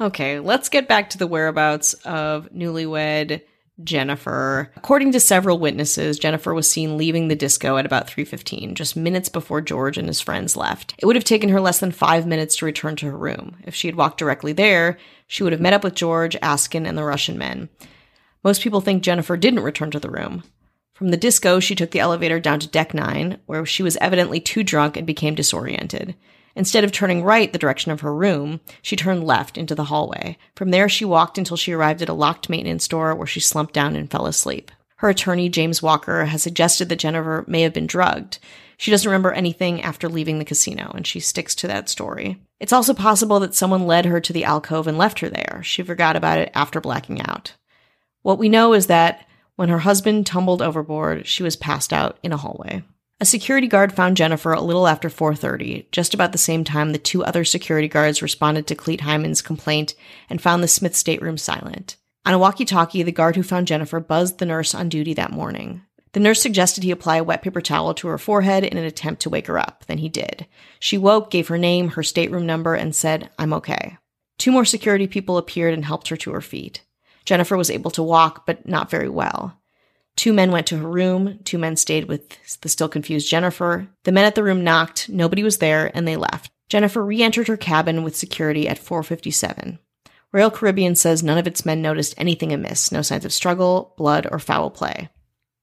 Okay, 0.00 0.38
let's 0.38 0.68
get 0.70 0.88
back 0.88 1.10
to 1.10 1.18
the 1.18 1.26
whereabouts 1.26 1.92
of 2.04 2.48
newlywed 2.52 3.42
Jennifer. 3.84 4.70
According 4.76 5.12
to 5.12 5.20
several 5.20 5.58
witnesses, 5.58 6.18
Jennifer 6.18 6.54
was 6.54 6.70
seen 6.70 6.96
leaving 6.96 7.28
the 7.28 7.36
disco 7.36 7.76
at 7.76 7.86
about 7.86 8.08
3:15, 8.08 8.74
just 8.74 8.96
minutes 8.96 9.28
before 9.28 9.60
George 9.60 9.98
and 9.98 10.08
his 10.08 10.20
friends 10.20 10.56
left. 10.56 10.94
It 10.98 11.06
would 11.06 11.16
have 11.16 11.24
taken 11.24 11.48
her 11.50 11.60
less 11.60 11.78
than 11.78 11.92
5 11.92 12.26
minutes 12.26 12.56
to 12.56 12.66
return 12.66 12.96
to 12.96 13.06
her 13.06 13.16
room. 13.16 13.56
If 13.64 13.74
she 13.74 13.88
had 13.88 13.96
walked 13.96 14.18
directly 14.18 14.52
there, 14.52 14.98
she 15.26 15.42
would 15.42 15.52
have 15.52 15.60
met 15.60 15.72
up 15.72 15.84
with 15.84 15.94
George, 15.94 16.36
Askin, 16.42 16.86
and 16.86 16.96
the 16.98 17.04
Russian 17.04 17.38
men. 17.38 17.68
Most 18.42 18.62
people 18.62 18.80
think 18.80 19.02
Jennifer 19.02 19.36
didn't 19.36 19.60
return 19.60 19.90
to 19.90 20.00
the 20.00 20.10
room. 20.10 20.44
From 20.94 21.08
the 21.08 21.16
disco, 21.16 21.60
she 21.60 21.74
took 21.74 21.92
the 21.92 22.00
elevator 22.00 22.38
down 22.40 22.60
to 22.60 22.68
deck 22.68 22.92
9, 22.92 23.38
where 23.46 23.64
she 23.64 23.82
was 23.82 23.96
evidently 24.00 24.38
too 24.40 24.62
drunk 24.62 24.96
and 24.96 25.06
became 25.06 25.34
disoriented. 25.34 26.14
Instead 26.56 26.84
of 26.84 26.92
turning 26.92 27.22
right 27.22 27.52
the 27.52 27.58
direction 27.58 27.92
of 27.92 28.00
her 28.00 28.14
room, 28.14 28.60
she 28.82 28.96
turned 28.96 29.24
left 29.24 29.56
into 29.56 29.74
the 29.74 29.84
hallway. 29.84 30.36
From 30.56 30.70
there, 30.70 30.88
she 30.88 31.04
walked 31.04 31.38
until 31.38 31.56
she 31.56 31.72
arrived 31.72 32.02
at 32.02 32.08
a 32.08 32.14
locked 32.14 32.48
maintenance 32.48 32.88
door 32.88 33.14
where 33.14 33.26
she 33.26 33.40
slumped 33.40 33.74
down 33.74 33.96
and 33.96 34.10
fell 34.10 34.26
asleep. 34.26 34.70
Her 34.96 35.08
attorney, 35.08 35.48
James 35.48 35.82
Walker, 35.82 36.26
has 36.26 36.42
suggested 36.42 36.88
that 36.88 36.98
Jennifer 36.98 37.44
may 37.46 37.62
have 37.62 37.72
been 37.72 37.86
drugged. 37.86 38.38
She 38.76 38.90
doesn't 38.90 39.08
remember 39.08 39.32
anything 39.32 39.80
after 39.82 40.08
leaving 40.08 40.38
the 40.38 40.44
casino, 40.44 40.90
and 40.94 41.06
she 41.06 41.20
sticks 41.20 41.54
to 41.56 41.66
that 41.68 41.88
story. 41.88 42.42
It's 42.58 42.72
also 42.72 42.92
possible 42.92 43.40
that 43.40 43.54
someone 43.54 43.86
led 43.86 44.04
her 44.04 44.20
to 44.20 44.32
the 44.32 44.44
alcove 44.44 44.86
and 44.86 44.98
left 44.98 45.20
her 45.20 45.28
there. 45.28 45.62
She 45.64 45.82
forgot 45.82 46.16
about 46.16 46.38
it 46.38 46.50
after 46.54 46.80
blacking 46.80 47.20
out. 47.22 47.54
What 48.22 48.38
we 48.38 48.48
know 48.48 48.74
is 48.74 48.88
that 48.88 49.26
when 49.56 49.68
her 49.68 49.80
husband 49.80 50.26
tumbled 50.26 50.62
overboard, 50.62 51.26
she 51.26 51.42
was 51.42 51.56
passed 51.56 51.92
out 51.92 52.18
in 52.22 52.32
a 52.32 52.36
hallway. 52.36 52.82
A 53.22 53.26
security 53.26 53.66
guard 53.66 53.92
found 53.92 54.16
Jennifer 54.16 54.54
a 54.54 54.62
little 54.62 54.88
after 54.88 55.10
4:30, 55.10 55.86
just 55.92 56.14
about 56.14 56.32
the 56.32 56.38
same 56.38 56.64
time 56.64 56.92
the 56.92 56.98
two 56.98 57.22
other 57.22 57.44
security 57.44 57.86
guards 57.86 58.22
responded 58.22 58.66
to 58.66 58.74
Clete 58.74 59.02
Hyman's 59.02 59.42
complaint 59.42 59.94
and 60.30 60.40
found 60.40 60.62
the 60.62 60.68
Smith 60.68 60.96
stateroom 60.96 61.36
silent. 61.36 61.96
On 62.24 62.32
a 62.32 62.38
walkie-talkie, 62.38 63.02
the 63.02 63.12
guard 63.12 63.36
who 63.36 63.42
found 63.42 63.66
Jennifer 63.66 64.00
buzzed 64.00 64.38
the 64.38 64.46
nurse 64.46 64.74
on 64.74 64.88
duty 64.88 65.12
that 65.14 65.32
morning. 65.32 65.82
The 66.12 66.20
nurse 66.20 66.40
suggested 66.40 66.82
he 66.82 66.90
apply 66.90 67.18
a 67.18 67.24
wet 67.24 67.42
paper 67.42 67.60
towel 67.60 67.92
to 67.92 68.08
her 68.08 68.16
forehead 68.16 68.64
in 68.64 68.78
an 68.78 68.84
attempt 68.84 69.20
to 69.22 69.30
wake 69.30 69.48
her 69.48 69.58
up. 69.58 69.84
Then 69.86 69.98
he 69.98 70.08
did. 70.08 70.46
She 70.78 70.96
woke, 70.96 71.30
gave 71.30 71.48
her 71.48 71.58
name, 71.58 71.90
her 71.90 72.02
stateroom 72.02 72.46
number, 72.46 72.74
and 72.74 72.96
said, 72.96 73.28
I'm 73.38 73.52
okay. 73.52 73.98
Two 74.38 74.50
more 74.50 74.64
security 74.64 75.06
people 75.06 75.36
appeared 75.36 75.74
and 75.74 75.84
helped 75.84 76.08
her 76.08 76.16
to 76.16 76.32
her 76.32 76.40
feet. 76.40 76.80
Jennifer 77.26 77.58
was 77.58 77.70
able 77.70 77.90
to 77.92 78.02
walk, 78.02 78.46
but 78.46 78.66
not 78.66 78.90
very 78.90 79.10
well. 79.10 79.59
Two 80.20 80.34
men 80.34 80.52
went 80.52 80.66
to 80.66 80.76
her 80.76 80.86
room. 80.86 81.38
Two 81.44 81.56
men 81.56 81.76
stayed 81.76 82.04
with 82.04 82.36
the 82.60 82.68
still 82.68 82.90
confused 82.90 83.30
Jennifer. 83.30 83.88
The 84.04 84.12
men 84.12 84.26
at 84.26 84.34
the 84.34 84.42
room 84.42 84.62
knocked. 84.62 85.08
Nobody 85.08 85.42
was 85.42 85.56
there, 85.56 85.90
and 85.94 86.06
they 86.06 86.16
left. 86.16 86.50
Jennifer 86.68 87.02
re-entered 87.02 87.48
her 87.48 87.56
cabin 87.56 88.02
with 88.02 88.14
security 88.14 88.68
at 88.68 88.78
4:57. 88.78 89.78
Royal 90.30 90.50
Caribbean 90.50 90.94
says 90.94 91.22
none 91.22 91.38
of 91.38 91.46
its 91.46 91.64
men 91.64 91.80
noticed 91.80 92.12
anything 92.18 92.52
amiss. 92.52 92.92
No 92.92 93.00
signs 93.00 93.24
of 93.24 93.32
struggle, 93.32 93.94
blood, 93.96 94.28
or 94.30 94.38
foul 94.38 94.68
play. 94.68 95.08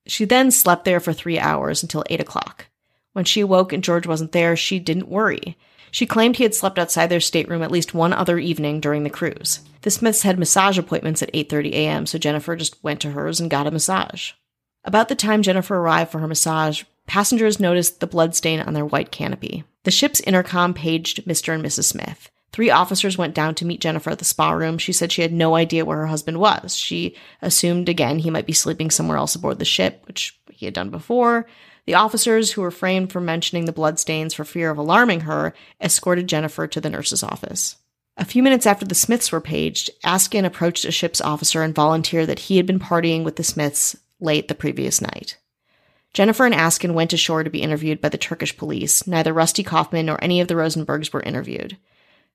She 0.07 0.25
then 0.25 0.49
slept 0.49 0.85
there 0.85 0.99
for 0.99 1.13
three 1.13 1.37
hours 1.37 1.83
until 1.83 2.03
8 2.09 2.19
o'clock. 2.19 2.65
When 3.13 3.25
she 3.25 3.41
awoke 3.41 3.73
and 3.73 3.83
George 3.83 4.07
wasn't 4.07 4.31
there, 4.31 4.55
she 4.55 4.79
didn't 4.79 5.07
worry. 5.07 5.55
She 5.91 6.07
claimed 6.07 6.37
he 6.37 6.43
had 6.43 6.55
slept 6.55 6.79
outside 6.79 7.11
their 7.11 7.19
stateroom 7.19 7.61
at 7.61 7.69
least 7.69 7.93
one 7.93 8.11
other 8.11 8.39
evening 8.39 8.79
during 8.79 9.03
the 9.03 9.11
cruise. 9.11 9.59
The 9.83 9.91
Smiths 9.91 10.23
had 10.23 10.39
massage 10.39 10.79
appointments 10.79 11.21
at 11.21 11.31
8:30 11.31 11.73
a.m., 11.73 12.05
so 12.07 12.17
Jennifer 12.17 12.55
just 12.55 12.83
went 12.83 13.01
to 13.01 13.11
hers 13.11 13.39
and 13.39 13.51
got 13.51 13.67
a 13.67 13.71
massage. 13.71 14.31
About 14.87 15.09
the 15.09 15.15
time 15.15 15.43
Jennifer 15.43 15.75
arrived 15.75 16.11
for 16.11 16.19
her 16.19 16.29
massage, 16.29 16.83
passengers 17.07 17.59
noticed 17.59 17.99
the 17.99 18.07
bloodstain 18.07 18.61
on 18.61 18.73
their 18.73 18.85
white 18.85 19.11
canopy. 19.11 19.65
The 19.83 19.91
ship's 19.91 20.21
intercom 20.21 20.73
paged 20.73 21.25
Mr. 21.25 21.53
and 21.53 21.61
Mrs. 21.61 21.83
Smith. 21.83 22.29
Three 22.53 22.69
officers 22.69 23.17
went 23.17 23.35
down 23.35 23.53
to 23.55 23.65
meet 23.65 23.81
Jennifer 23.81 24.11
at 24.11 24.19
the 24.19 24.25
spa 24.25 24.51
room. 24.51 24.77
She 24.77 24.93
said 24.93 25.11
she 25.11 25.23
had 25.23 25.33
no 25.33 25.57
idea 25.57 25.83
where 25.83 25.97
her 25.97 26.07
husband 26.07 26.39
was. 26.39 26.73
She 26.73 27.17
assumed 27.41 27.89
again 27.89 28.19
he 28.19 28.29
might 28.29 28.45
be 28.45 28.53
sleeping 28.53 28.89
somewhere 28.89 29.17
else 29.17 29.35
aboard 29.35 29.59
the 29.59 29.65
ship, 29.65 30.03
which 30.07 30.39
he 30.49 30.65
had 30.65 30.73
done 30.73 30.89
before. 30.89 31.47
The 31.85 31.95
officers, 31.95 32.53
who 32.53 32.63
refrained 32.63 33.11
from 33.11 33.25
mentioning 33.25 33.65
the 33.65 33.73
bloodstains 33.73 34.33
for 34.33 34.45
fear 34.45 34.71
of 34.71 34.77
alarming 34.77 35.21
her, 35.21 35.53
escorted 35.81 36.27
Jennifer 36.27 36.65
to 36.65 36.79
the 36.79 36.89
nurse's 36.89 37.23
office. 37.23 37.75
A 38.15 38.25
few 38.25 38.41
minutes 38.41 38.65
after 38.65 38.85
the 38.85 38.95
Smiths 38.95 39.33
were 39.33 39.41
paged, 39.41 39.89
Askin 40.05 40.45
approached 40.45 40.85
a 40.85 40.91
ship's 40.91 41.19
officer 41.19 41.61
and 41.61 41.75
volunteered 41.75 42.27
that 42.27 42.39
he 42.39 42.55
had 42.55 42.65
been 42.65 42.79
partying 42.79 43.25
with 43.25 43.35
the 43.35 43.43
Smiths 43.43 43.97
late 44.19 44.47
the 44.47 44.55
previous 44.55 45.01
night. 45.01 45.37
Jennifer 46.13 46.45
and 46.45 46.55
Askin 46.55 46.93
went 46.93 47.13
ashore 47.13 47.43
to 47.43 47.49
be 47.49 47.61
interviewed 47.61 48.01
by 48.01 48.09
the 48.09 48.17
Turkish 48.17 48.57
police. 48.57 49.05
Neither 49.05 49.33
Rusty 49.33 49.63
Kaufman 49.63 50.07
nor 50.07 50.23
any 50.23 50.41
of 50.41 50.47
the 50.47 50.55
Rosenbergs 50.55 51.13
were 51.13 51.21
interviewed. 51.21 51.77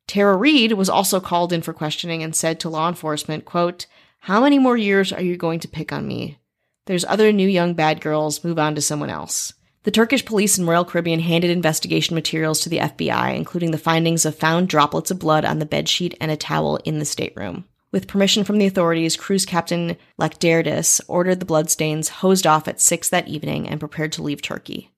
Tara 0.07 0.37
Reid 0.37 0.73
was 0.73 0.89
also 0.89 1.21
called 1.21 1.53
in 1.53 1.63
for 1.63 1.73
questioning 1.73 2.23
and 2.23 2.35
said 2.35 2.61
to 2.61 2.69
law 2.69 2.89
enforcement, 2.89 3.45
quote, 3.45 3.87
How 4.21 4.43
many 4.43 4.59
more 4.59 4.77
years 4.77 5.13
are 5.13 5.23
you 5.23 5.37
going 5.37 5.61
to 5.61 5.69
pick 5.69 5.93
on 5.93 6.07
me? 6.07 6.39
There's 6.87 7.05
other 7.05 7.33
new 7.33 7.49
young 7.49 7.75
bad 7.75 8.01
girls, 8.01 8.45
move 8.45 8.59
on 8.59 8.75
to 8.75 8.81
someone 8.81 9.11
else. 9.11 9.55
The 9.85 9.91
Turkish 9.91 10.25
police 10.25 10.59
and 10.59 10.69
Royal 10.69 10.85
Caribbean 10.85 11.21
handed 11.21 11.51
investigation 11.51 12.15
materials 12.15 12.61
to 12.61 12.69
the 12.69 12.79
FBI, 12.79 13.37
including 13.37 13.73
the 13.73 13.79
findings 13.79 14.25
of 14.25 14.37
found 14.37 14.69
droplets 14.69 15.11
of 15.11 15.19
blood 15.19 15.45
on 15.45 15.59
the 15.59 15.67
bedsheet 15.67 16.17
and 16.21 16.31
a 16.31 16.37
towel 16.37 16.77
in 16.85 16.99
the 16.99 17.05
stateroom. 17.05 17.65
With 17.93 18.09
permission 18.09 18.43
from 18.43 18.57
the 18.57 18.67
authorities, 18.67 19.17
cruise 19.17 19.45
captain 19.45 19.99
Lakderdis 20.19 21.03
ordered 21.09 21.41
the 21.41 21.47
bloodstains 21.47 22.09
hosed 22.09 22.47
off 22.47 22.67
at 22.67 22.81
6 22.81 23.11
that 23.11 23.29
evening 23.29 23.69
and 23.69 23.79
prepared 23.79 24.13
to 24.13 24.23
leave 24.23 24.41
Turkey. 24.41 24.91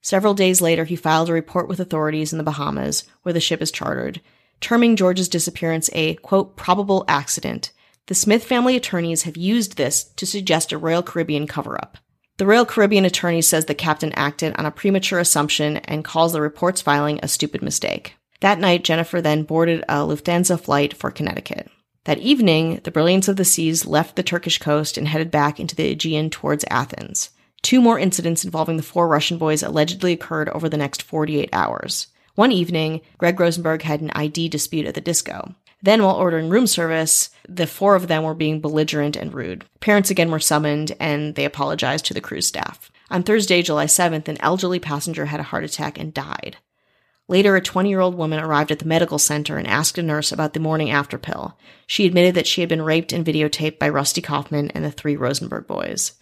Several 0.00 0.34
days 0.34 0.62
later, 0.62 0.84
he 0.84 0.94
filed 0.94 1.28
a 1.28 1.32
report 1.32 1.68
with 1.68 1.80
authorities 1.80 2.32
in 2.32 2.38
the 2.38 2.44
Bahamas, 2.44 3.04
where 3.22 3.32
the 3.32 3.40
ship 3.40 3.60
is 3.60 3.72
chartered, 3.72 4.20
terming 4.60 4.94
George's 4.94 5.28
disappearance 5.28 5.90
a, 5.92 6.14
quote, 6.16 6.56
probable 6.56 7.04
accident. 7.08 7.72
The 8.06 8.14
Smith 8.14 8.44
family 8.44 8.76
attorneys 8.76 9.24
have 9.24 9.36
used 9.36 9.76
this 9.76 10.04
to 10.04 10.24
suggest 10.24 10.70
a 10.70 10.78
Royal 10.78 11.02
Caribbean 11.02 11.48
cover 11.48 11.76
up. 11.76 11.98
The 12.36 12.46
Royal 12.46 12.64
Caribbean 12.64 13.04
attorney 13.04 13.42
says 13.42 13.64
the 13.64 13.74
captain 13.74 14.12
acted 14.12 14.54
on 14.56 14.64
a 14.64 14.70
premature 14.70 15.18
assumption 15.18 15.78
and 15.78 16.04
calls 16.04 16.32
the 16.32 16.40
report's 16.40 16.80
filing 16.80 17.18
a 17.20 17.28
stupid 17.28 17.62
mistake. 17.62 18.14
That 18.40 18.60
night, 18.60 18.84
Jennifer 18.84 19.20
then 19.20 19.42
boarded 19.42 19.82
a 19.88 19.96
Lufthansa 19.96 20.60
flight 20.60 20.94
for 20.94 21.10
Connecticut. 21.10 21.68
That 22.08 22.20
evening, 22.20 22.80
the 22.84 22.90
Brilliance 22.90 23.28
of 23.28 23.36
the 23.36 23.44
Seas 23.44 23.84
left 23.84 24.16
the 24.16 24.22
Turkish 24.22 24.56
coast 24.56 24.96
and 24.96 25.06
headed 25.06 25.30
back 25.30 25.60
into 25.60 25.76
the 25.76 25.90
Aegean 25.90 26.30
towards 26.30 26.64
Athens. 26.70 27.28
Two 27.60 27.82
more 27.82 27.98
incidents 27.98 28.46
involving 28.46 28.78
the 28.78 28.82
four 28.82 29.06
Russian 29.06 29.36
boys 29.36 29.62
allegedly 29.62 30.14
occurred 30.14 30.48
over 30.48 30.70
the 30.70 30.78
next 30.78 31.02
48 31.02 31.50
hours. 31.52 32.06
One 32.34 32.50
evening, 32.50 33.02
Greg 33.18 33.38
Rosenberg 33.38 33.82
had 33.82 34.00
an 34.00 34.10
ID 34.14 34.48
dispute 34.48 34.86
at 34.86 34.94
the 34.94 35.02
disco. 35.02 35.54
Then, 35.82 36.02
while 36.02 36.14
ordering 36.14 36.48
room 36.48 36.66
service, 36.66 37.28
the 37.46 37.66
four 37.66 37.94
of 37.94 38.08
them 38.08 38.22
were 38.22 38.32
being 38.32 38.62
belligerent 38.62 39.14
and 39.14 39.34
rude. 39.34 39.66
Parents 39.80 40.08
again 40.08 40.30
were 40.30 40.40
summoned, 40.40 40.96
and 40.98 41.34
they 41.34 41.44
apologized 41.44 42.06
to 42.06 42.14
the 42.14 42.22
cruise 42.22 42.46
staff. 42.46 42.90
On 43.10 43.22
Thursday, 43.22 43.60
July 43.60 43.84
7th, 43.84 44.28
an 44.28 44.40
elderly 44.40 44.78
passenger 44.78 45.26
had 45.26 45.40
a 45.40 45.50
heart 45.50 45.64
attack 45.64 45.98
and 45.98 46.14
died. 46.14 46.56
Later, 47.28 47.56
a 47.56 47.60
20 47.60 47.90
year 47.90 48.00
old 48.00 48.14
woman 48.14 48.40
arrived 48.40 48.72
at 48.72 48.78
the 48.78 48.86
medical 48.86 49.18
center 49.18 49.58
and 49.58 49.66
asked 49.66 49.98
a 49.98 50.02
nurse 50.02 50.32
about 50.32 50.54
the 50.54 50.60
morning 50.60 50.90
after 50.90 51.18
pill. 51.18 51.58
She 51.86 52.06
admitted 52.06 52.34
that 52.34 52.46
she 52.46 52.62
had 52.62 52.68
been 52.68 52.82
raped 52.82 53.12
and 53.12 53.24
videotaped 53.24 53.78
by 53.78 53.90
Rusty 53.90 54.22
Kaufman 54.22 54.70
and 54.70 54.84
the 54.84 54.90
three 54.90 55.16
Rosenberg 55.16 55.66
boys. 55.66 56.12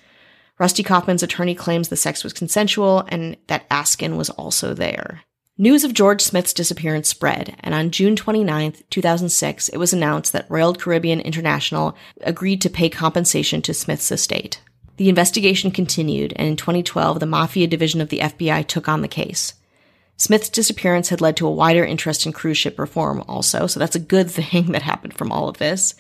Rusty 0.59 0.83
Kaufman's 0.83 1.23
attorney 1.23 1.55
claims 1.55 1.88
the 1.88 1.97
sex 1.97 2.25
was 2.25 2.33
consensual 2.33 3.05
and 3.09 3.37
that 3.47 3.66
Askin 3.71 4.16
was 4.16 4.31
also 4.31 4.75
there. 4.75 5.23
News 5.59 5.85
of 5.85 5.95
George 5.95 6.21
Smith's 6.21 6.53
disappearance 6.53 7.09
spread, 7.09 7.57
and 7.61 7.75
on 7.75 7.90
June 7.90 8.14
29, 8.14 8.75
2006, 8.90 9.71
it 9.71 9.79
was 9.79 9.95
announced 9.95 10.35
that 10.35 10.51
Royal 10.51 10.75
Caribbean 10.75 11.19
International 11.19 11.97
agreed 12.21 12.61
to 12.61 12.69
pay 12.69 12.90
compensation 12.90 13.62
to 13.62 13.73
Smith's 13.73 14.12
estate. 14.12 14.61
The 14.99 15.09
investigation 15.09 15.71
continued, 15.71 16.35
and 16.37 16.47
in 16.47 16.57
2012, 16.57 17.21
the 17.21 17.27
Mafia 17.27 17.66
Division 17.66 18.03
of 18.03 18.11
the 18.11 18.19
FBI 18.19 18.66
took 18.66 18.87
on 18.87 19.01
the 19.01 19.09
case. 19.09 19.55
Smith's 20.19 20.49
disappearance 20.49 21.11
had 21.11 21.21
led 21.21 21.37
to 21.37 21.47
a 21.47 21.51
wider 21.51 21.85
interest 21.85 22.25
in 22.25 22.33
cruise 22.33 22.57
ship 22.57 22.79
reform, 22.79 23.23
also, 23.29 23.67
so 23.67 23.79
that's 23.79 23.97
a 23.97 24.01
good 24.01 24.31
thing 24.31 24.73
that 24.73 24.83
happened 24.83 25.15
from 25.15 25.31
all 25.31 25.49
of 25.49 25.59
this. 25.59 25.95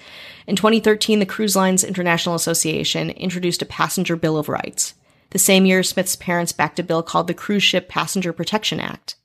In 0.46 0.56
2013, 0.56 1.18
the 1.18 1.26
Cruise 1.26 1.56
Lines 1.56 1.84
International 1.84 2.34
Association 2.34 3.10
introduced 3.10 3.62
a 3.62 3.66
passenger 3.66 4.16
bill 4.16 4.38
of 4.38 4.48
rights. 4.48 4.94
The 5.30 5.38
same 5.38 5.66
year, 5.66 5.82
Smith's 5.82 6.16
parents 6.16 6.52
backed 6.52 6.78
a 6.78 6.82
bill 6.82 7.02
called 7.02 7.26
the 7.26 7.34
Cruise 7.34 7.62
Ship 7.62 7.88
Passenger 7.88 8.32
Protection 8.32 8.80
Act. 8.80 9.16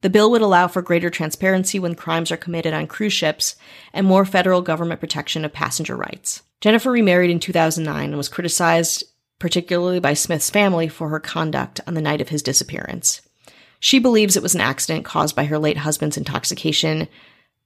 The 0.00 0.10
bill 0.10 0.30
would 0.30 0.42
allow 0.42 0.66
for 0.66 0.82
greater 0.82 1.10
transparency 1.10 1.78
when 1.78 1.94
crimes 1.94 2.32
are 2.32 2.36
committed 2.36 2.74
on 2.74 2.86
cruise 2.86 3.12
ships 3.12 3.54
and 3.92 4.06
more 4.06 4.24
federal 4.24 4.62
government 4.62 5.00
protection 5.00 5.44
of 5.44 5.52
passenger 5.52 5.96
rights. 5.96 6.42
Jennifer 6.60 6.90
remarried 6.90 7.30
in 7.30 7.38
2009 7.38 8.04
and 8.04 8.16
was 8.16 8.28
criticized 8.28 9.04
particularly 9.38 10.00
by 10.00 10.14
Smith's 10.14 10.50
family 10.50 10.88
for 10.88 11.08
her 11.08 11.20
conduct 11.20 11.80
on 11.86 11.94
the 11.94 12.00
night 12.00 12.20
of 12.20 12.28
his 12.28 12.42
disappearance. 12.42 13.20
She 13.84 13.98
believes 13.98 14.36
it 14.36 14.44
was 14.44 14.54
an 14.54 14.60
accident 14.60 15.04
caused 15.04 15.34
by 15.34 15.44
her 15.46 15.58
late 15.58 15.76
husband's 15.76 16.16
intoxication, 16.16 17.08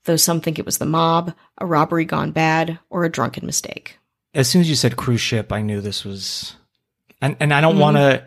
though 0.04 0.16
some 0.16 0.40
think 0.40 0.58
it 0.58 0.64
was 0.64 0.78
the 0.78 0.86
mob, 0.86 1.34
a 1.58 1.66
robbery 1.66 2.06
gone 2.06 2.30
bad, 2.32 2.78
or 2.88 3.04
a 3.04 3.10
drunken 3.10 3.44
mistake. 3.44 3.98
As 4.32 4.48
soon 4.48 4.62
as 4.62 4.68
you 4.70 4.76
said 4.76 4.96
cruise 4.96 5.20
ship, 5.20 5.52
I 5.52 5.60
knew 5.60 5.82
this 5.82 6.06
was, 6.06 6.56
and 7.20 7.36
and 7.38 7.52
I 7.52 7.60
don't 7.60 7.76
Mhm. 7.76 7.80
want 7.80 7.96
to, 7.98 8.24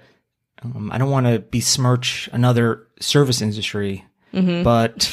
um, 0.61 0.91
I 0.93 0.99
don't 0.99 1.09
want 1.09 1.25
to 1.25 1.39
besmirch 1.39 2.29
another 2.31 2.85
service 2.99 3.41
industry, 3.41 4.05
Mhm. 4.35 4.63
but 4.63 5.11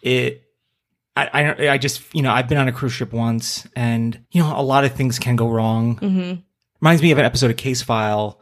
it, 0.00 0.44
I, 1.14 1.26
I 1.26 1.68
I 1.72 1.76
just 1.78 2.00
you 2.14 2.22
know 2.22 2.32
I've 2.32 2.48
been 2.48 2.56
on 2.56 2.68
a 2.68 2.72
cruise 2.72 2.94
ship 2.94 3.12
once, 3.12 3.66
and 3.76 4.18
you 4.30 4.42
know 4.42 4.58
a 4.58 4.62
lot 4.62 4.84
of 4.86 4.94
things 4.94 5.18
can 5.18 5.36
go 5.36 5.50
wrong. 5.50 5.96
Mm-hmm. 5.96 6.40
Reminds 6.80 7.02
me 7.02 7.10
of 7.10 7.18
an 7.18 7.26
episode 7.26 7.50
of 7.50 7.58
Case 7.58 7.82
File 7.82 8.40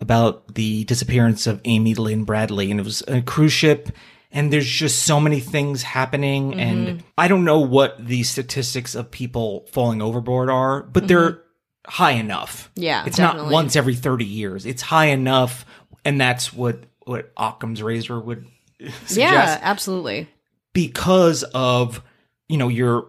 about 0.00 0.54
the 0.54 0.84
disappearance 0.84 1.46
of 1.46 1.60
Amy 1.64 1.94
Lynn 1.94 2.24
Bradley, 2.24 2.70
and 2.70 2.80
it 2.80 2.84
was 2.84 3.02
a 3.06 3.22
cruise 3.22 3.52
ship. 3.52 3.90
And 4.32 4.52
there's 4.52 4.68
just 4.68 5.02
so 5.02 5.18
many 5.18 5.40
things 5.40 5.82
happening, 5.82 6.52
mm-hmm. 6.52 6.60
and 6.60 7.04
I 7.18 7.26
don't 7.26 7.44
know 7.44 7.58
what 7.58 8.04
the 8.04 8.22
statistics 8.22 8.94
of 8.94 9.10
people 9.10 9.66
falling 9.72 10.00
overboard 10.00 10.48
are, 10.48 10.84
but 10.84 11.08
they're 11.08 11.30
mm-hmm. 11.32 11.90
high 11.90 12.12
enough. 12.12 12.70
Yeah, 12.76 13.04
it's 13.06 13.18
not 13.18 13.50
once 13.50 13.74
every 13.74 13.96
30 13.96 14.24
years. 14.24 14.66
It's 14.66 14.82
high 14.82 15.06
enough, 15.06 15.66
and 16.04 16.20
that's 16.20 16.52
what 16.52 16.84
what 17.06 17.32
Occam's 17.36 17.82
razor 17.82 18.20
would 18.20 18.46
suggest 18.78 19.18
Yeah, 19.18 19.58
absolutely. 19.62 20.28
because 20.72 21.42
of 21.42 22.00
you 22.48 22.56
know 22.56 22.68
you're 22.68 23.08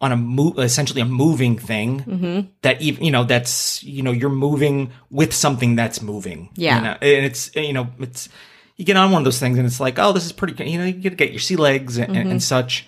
on 0.00 0.12
a 0.12 0.16
move 0.16 0.58
essentially 0.58 1.00
a 1.00 1.04
moving 1.04 1.58
thing 1.58 2.00
Mm-hmm. 2.00 2.48
that 2.62 2.80
even 2.80 3.04
you 3.04 3.10
know 3.10 3.24
that's 3.24 3.82
you 3.82 4.02
know 4.02 4.12
you're 4.12 4.30
moving 4.30 4.90
with 5.10 5.32
something 5.34 5.74
that's 5.76 6.00
moving 6.02 6.50
Yeah. 6.54 6.76
you 6.76 6.82
know? 6.84 6.96
and 7.02 7.26
it's 7.26 7.54
you 7.56 7.72
know 7.72 7.88
it's 7.98 8.28
you 8.76 8.84
get 8.84 8.96
on 8.96 9.10
one 9.10 9.22
of 9.22 9.24
those 9.24 9.40
things 9.40 9.58
and 9.58 9.66
it's 9.66 9.80
like 9.80 9.98
oh 9.98 10.12
this 10.12 10.24
is 10.24 10.32
pretty 10.32 10.54
you 10.70 10.78
know 10.78 10.84
you 10.84 10.92
get 10.92 11.10
to 11.10 11.16
get 11.16 11.30
your 11.32 11.40
sea 11.40 11.56
legs 11.56 11.98
and, 11.98 12.14
Mm-hmm. 12.14 12.30
and 12.30 12.42
such 12.42 12.86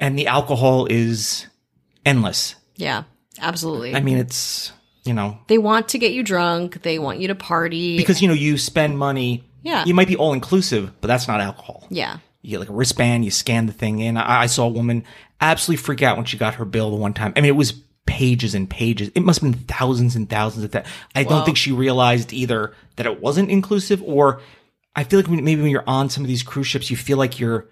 and 0.00 0.18
the 0.18 0.26
alcohol 0.26 0.86
is 0.90 1.46
endless 2.04 2.54
Yeah, 2.76 3.04
absolutely. 3.40 3.94
i 3.94 4.00
mean 4.00 4.18
it's 4.18 4.72
you 5.04 5.14
know 5.14 5.38
they 5.46 5.58
want 5.58 5.88
to 5.90 5.98
get 5.98 6.12
you 6.12 6.22
drunk. 6.22 6.82
They 6.82 6.98
want 6.98 7.18
you 7.20 7.28
to 7.28 7.34
party. 7.34 7.96
because 7.96 8.20
you 8.20 8.28
know 8.28 8.34
you 8.34 8.58
spend 8.58 8.98
money 8.98 9.44
Yeah. 9.62 9.84
you 9.84 9.94
might 9.94 10.08
be 10.08 10.16
all 10.16 10.32
inclusive 10.32 10.90
but 11.00 11.08
that's 11.08 11.28
not 11.28 11.40
alcohol 11.40 11.86
yeah, 11.90 12.18
you 12.42 12.50
get 12.50 12.60
like 12.60 12.68
a 12.68 12.72
wristband, 12.72 13.24
you 13.24 13.30
scan 13.30 13.66
the 13.66 13.72
thing 13.72 14.00
in. 14.00 14.16
I, 14.16 14.42
I 14.42 14.46
saw 14.46 14.66
a 14.66 14.68
woman 14.68 15.04
absolutely 15.40 15.82
freak 15.82 16.02
out 16.02 16.16
when 16.16 16.26
she 16.26 16.36
got 16.36 16.54
her 16.54 16.64
bill 16.64 16.90
the 16.90 16.96
one 16.96 17.14
time. 17.14 17.32
I 17.36 17.40
mean, 17.40 17.48
it 17.50 17.56
was 17.56 17.72
pages 18.06 18.54
and 18.54 18.68
pages. 18.68 19.10
It 19.14 19.20
must 19.22 19.40
have 19.42 19.52
been 19.52 19.60
thousands 19.64 20.16
and 20.16 20.28
thousands 20.28 20.64
of 20.64 20.70
that. 20.72 20.86
I 21.14 21.22
Wow. 21.24 21.28
don't 21.30 21.44
think 21.44 21.56
she 21.56 21.72
realized 21.72 22.32
either 22.32 22.72
that 22.96 23.06
it 23.06 23.20
wasn't 23.20 23.50
inclusive 23.50 24.02
or 24.02 24.40
I 24.96 25.04
feel 25.04 25.20
like 25.20 25.28
maybe 25.28 25.60
when 25.62 25.70
you're 25.70 25.84
on 25.86 26.08
some 26.10 26.24
of 26.24 26.28
these 26.28 26.42
cruise 26.42 26.66
ships, 26.66 26.90
you 26.90 26.96
feel 26.96 27.18
like 27.18 27.38
you're, 27.38 27.68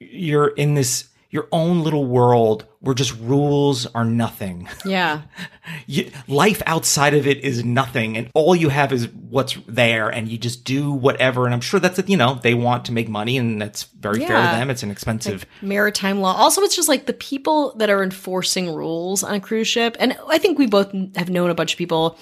you're 0.00 0.48
in 0.48 0.74
this, 0.74 1.08
your 1.30 1.48
own 1.52 1.82
little 1.82 2.04
world 2.04 2.66
where 2.80 2.94
just 2.94 3.16
rules 3.20 3.86
are 3.86 4.04
nothing. 4.04 4.68
yeah, 4.84 5.22
you, 5.86 6.10
life 6.28 6.62
outside 6.66 7.14
of 7.14 7.26
it 7.26 7.38
is 7.38 7.64
nothing 7.64 8.16
and 8.16 8.30
all 8.34 8.56
you 8.56 8.68
have 8.68 8.92
is 8.92 9.08
what's 9.08 9.56
there 9.66 10.08
and 10.08 10.28
you 10.28 10.36
just 10.38 10.64
do 10.64 10.90
whatever 10.90 11.44
and 11.44 11.54
i'm 11.54 11.60
sure 11.60 11.78
that's 11.78 12.00
you 12.08 12.16
know 12.16 12.34
they 12.42 12.52
want 12.52 12.84
to 12.84 12.92
make 12.92 13.08
money 13.08 13.36
and 13.36 13.62
that's 13.62 13.84
very 13.84 14.18
fair 14.18 14.28
to 14.28 14.56
them 14.56 14.70
it's 14.70 14.82
an 14.82 14.90
expensive 14.90 15.46
maritime 15.62 16.20
law. 16.20 16.34
Also, 16.34 16.62
it's 16.62 16.76
just 16.76 16.88
like 16.88 17.06
the 17.06 17.12
people 17.12 17.74
that 17.76 17.90
are 17.90 18.02
enforcing 18.02 18.72
rules 18.72 19.22
on 19.22 19.34
a 19.34 19.40
cruise 19.40 19.68
ship. 19.68 19.96
And 19.98 20.16
I 20.28 20.38
think 20.38 20.58
we 20.58 20.66
both 20.66 20.92
have 21.16 21.30
known 21.30 21.50
a 21.50 21.54
bunch 21.54 21.72
of 21.72 21.78
people. 21.78 22.18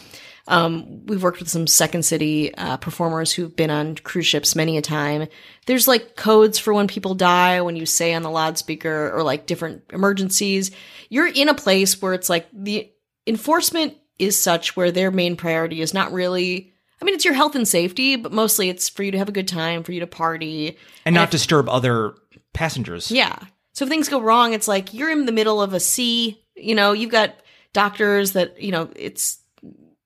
Um, 0.48 1.06
we've 1.06 1.22
worked 1.22 1.38
with 1.38 1.48
some 1.48 1.66
Second 1.66 2.04
City 2.04 2.54
uh, 2.54 2.78
performers 2.78 3.32
who've 3.32 3.54
been 3.54 3.70
on 3.70 3.96
cruise 3.96 4.26
ships 4.26 4.56
many 4.56 4.76
a 4.76 4.82
time. 4.82 5.28
There's 5.66 5.86
like 5.86 6.16
codes 6.16 6.58
for 6.58 6.72
when 6.72 6.88
people 6.88 7.14
die, 7.14 7.60
when 7.60 7.76
you 7.76 7.86
say 7.86 8.14
on 8.14 8.22
the 8.22 8.30
loudspeaker, 8.30 9.12
or 9.14 9.22
like 9.22 9.46
different 9.46 9.84
emergencies. 9.92 10.70
You're 11.08 11.28
in 11.28 11.48
a 11.48 11.54
place 11.54 12.00
where 12.02 12.14
it's 12.14 12.28
like 12.28 12.48
the 12.52 12.90
enforcement 13.26 13.94
is 14.18 14.40
such 14.40 14.76
where 14.76 14.90
their 14.90 15.10
main 15.10 15.36
priority 15.36 15.80
is 15.80 15.94
not 15.94 16.12
really. 16.12 16.72
I 17.00 17.04
mean, 17.04 17.14
it's 17.14 17.24
your 17.24 17.34
health 17.34 17.54
and 17.54 17.68
safety, 17.68 18.16
but 18.16 18.32
mostly 18.32 18.68
it's 18.68 18.88
for 18.88 19.04
you 19.04 19.12
to 19.12 19.18
have 19.18 19.28
a 19.28 19.32
good 19.32 19.46
time, 19.46 19.84
for 19.84 19.92
you 19.92 20.00
to 20.00 20.06
party, 20.08 20.76
and 21.04 21.14
not 21.14 21.30
disturb 21.30 21.68
other 21.68 22.14
passengers 22.54 23.10
yeah. 23.10 23.38
So 23.78 23.84
if 23.84 23.88
things 23.88 24.08
go 24.08 24.20
wrong, 24.20 24.54
it's 24.54 24.66
like 24.66 24.92
you're 24.92 25.10
in 25.10 25.24
the 25.24 25.30
middle 25.30 25.62
of 25.62 25.72
a 25.72 25.78
sea. 25.78 26.42
You 26.56 26.74
know, 26.74 26.90
you've 26.90 27.12
got 27.12 27.36
doctors 27.72 28.32
that, 28.32 28.60
you 28.60 28.72
know, 28.72 28.90
it's 28.96 29.38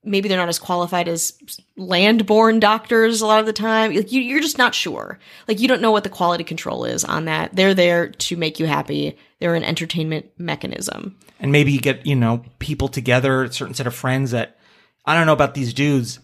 maybe 0.04 0.28
they're 0.28 0.38
not 0.38 0.48
as 0.48 0.58
qualified 0.58 1.08
as 1.08 1.34
land-born 1.76 2.60
doctors 2.60 3.20
a 3.20 3.26
lot 3.26 3.40
of 3.40 3.46
the 3.46 3.52
time. 3.52 3.94
Like 3.94 4.12
you, 4.12 4.20
you're 4.20 4.40
just 4.40 4.58
not 4.58 4.74
sure. 4.74 5.18
Like 5.48 5.60
you 5.60 5.68
don't 5.68 5.82
know 5.82 5.90
what 5.90 6.04
the 6.04 6.10
quality 6.10 6.44
control 6.44 6.84
is 6.84 7.04
on 7.04 7.26
that. 7.26 7.54
They're 7.54 7.74
there 7.74 8.08
to 8.08 8.36
make 8.36 8.58
you 8.60 8.66
happy. 8.66 9.16
They're 9.40 9.54
an 9.54 9.64
entertainment 9.64 10.26
mechanism. 10.38 11.16
and 11.40 11.50
maybe 11.52 11.72
you 11.72 11.80
get 11.80 12.06
you 12.06 12.14
know 12.14 12.44
people 12.58 12.88
together 12.88 13.44
a 13.44 13.52
certain 13.52 13.74
set 13.74 13.86
of 13.88 13.94
friends 13.94 14.30
that 14.30 14.56
i 15.04 15.14
don't 15.14 15.26
know 15.26 15.32
about 15.32 15.54
these 15.54 15.74
dudes 15.74 16.20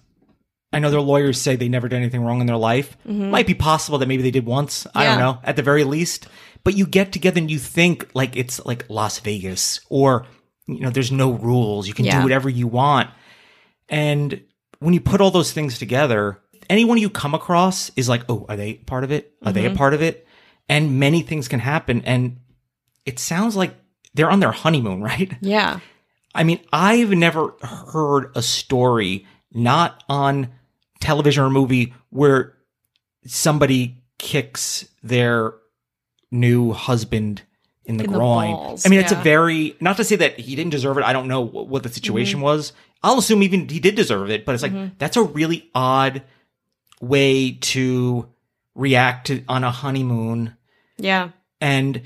i 0.73 0.79
know 0.79 0.91
their 0.91 1.01
lawyers 1.01 1.41
say 1.41 1.57
they 1.57 1.69
never 1.69 1.89
did 1.89 1.97
anything 1.97 2.23
wrong 2.23 2.41
in 2.41 2.47
their 2.47 2.57
life 2.57 2.97
might 3.05 3.47
be 3.49 3.55
possible 3.55 3.99
that 3.99 4.07
maybe 4.07 4.23
they 4.23 4.31
did 4.31 4.47
once 4.47 4.87
i 4.95 5.03
don't 5.05 5.15
Mm-hmm. 5.15 5.21
Know 5.21 5.39
at 5.43 5.57
the 5.57 5.63
very 5.65 5.83
least 5.83 6.29
but 6.63 6.77
you 6.77 6.87
get 6.87 7.11
together 7.11 7.41
and 7.41 7.51
you 7.51 7.59
think 7.59 8.09
like 8.15 8.37
it's 8.37 8.65
like 8.65 8.89
las 8.89 9.19
vegas 9.19 9.81
or 9.89 10.27
you 10.69 10.79
know 10.81 10.91
there's 10.91 11.11
no 11.11 11.33
rules 11.33 11.89
you 11.89 11.95
can 11.95 12.05
Yeah. 12.05 12.19
do 12.19 12.23
whatever 12.23 12.49
you 12.49 12.69
want 12.69 13.11
and 13.89 14.43
when 14.81 14.95
you 14.95 15.01
put 15.01 15.21
all 15.21 15.31
those 15.31 15.53
things 15.53 15.79
together 15.79 16.41
anyone 16.71 16.99
you 16.99 17.09
come 17.11 17.35
across 17.35 17.91
is 17.97 18.09
like 18.09 18.23
oh 18.29 18.45
are 18.49 18.57
they 18.57 18.75
part 18.75 19.05
of 19.05 19.11
it 19.13 19.35
are 19.45 19.53
they 19.53 19.65
a 19.65 19.69
Mm-hmm. 19.69 19.77
part 19.79 19.95
of 19.95 20.03
it 20.03 20.27
and 20.69 20.99
many 21.01 21.23
things 21.23 21.49
can 21.49 21.61
happen 21.61 22.03
and 22.05 22.39
it 23.07 23.19
sounds 23.19 23.57
like 23.57 23.75
they're 24.15 24.31
on 24.31 24.41
their 24.41 24.53
honeymoon 24.53 25.03
right 25.11 25.33
Yeah. 25.41 25.81
I 26.35 26.45
mean, 26.45 26.61
I've 26.73 27.11
never 27.11 27.55
heard 27.63 28.31
a 28.37 28.43
story 28.43 29.27
not 29.53 30.05
on 30.09 30.51
television 31.01 31.43
or 31.43 31.51
movie 31.51 31.95
where 32.11 32.55
somebody 33.27 34.03
kicks 34.19 34.87
their 35.03 35.55
new 36.31 36.73
husband 36.73 37.43
in 37.87 37.97
the 37.97 38.05
In 38.05 38.11
the 38.13 38.19
groin. 38.19 38.53
balls, 38.53 38.85
I 38.85 38.91
mean, 38.91 39.01
it's 39.01 39.13
a 39.13 39.17
very 39.17 39.75
not 39.81 39.97
to 39.97 40.05
say 40.05 40.17
that 40.17 40.39
he 40.39 40.55
didn't 40.55 40.71
deserve 40.73 40.99
it. 40.99 41.05
I 41.05 41.13
don't 41.15 41.27
know 41.29 41.41
what, 41.41 41.69
what 41.69 41.83
the 41.83 41.89
situation 41.89 42.37
Mm-hmm. 42.39 42.45
was. 42.45 42.73
I'll 43.03 43.19
assume 43.19 43.43
even 43.43 43.69
he 43.69 43.81
did 43.81 43.95
deserve 43.95 44.31
it, 44.31 44.45
but 44.45 44.55
it's 44.55 44.63
like 44.63 44.99
that's 44.99 45.17
a 45.17 45.23
really 45.23 45.71
odd 45.75 46.23
way 47.01 47.53
to 47.53 48.29
react 48.75 49.29
to 49.29 49.45
on 49.49 49.65
a 49.65 49.71
honeymoon 49.71 50.57
Yeah. 50.99 51.31
and 51.61 52.03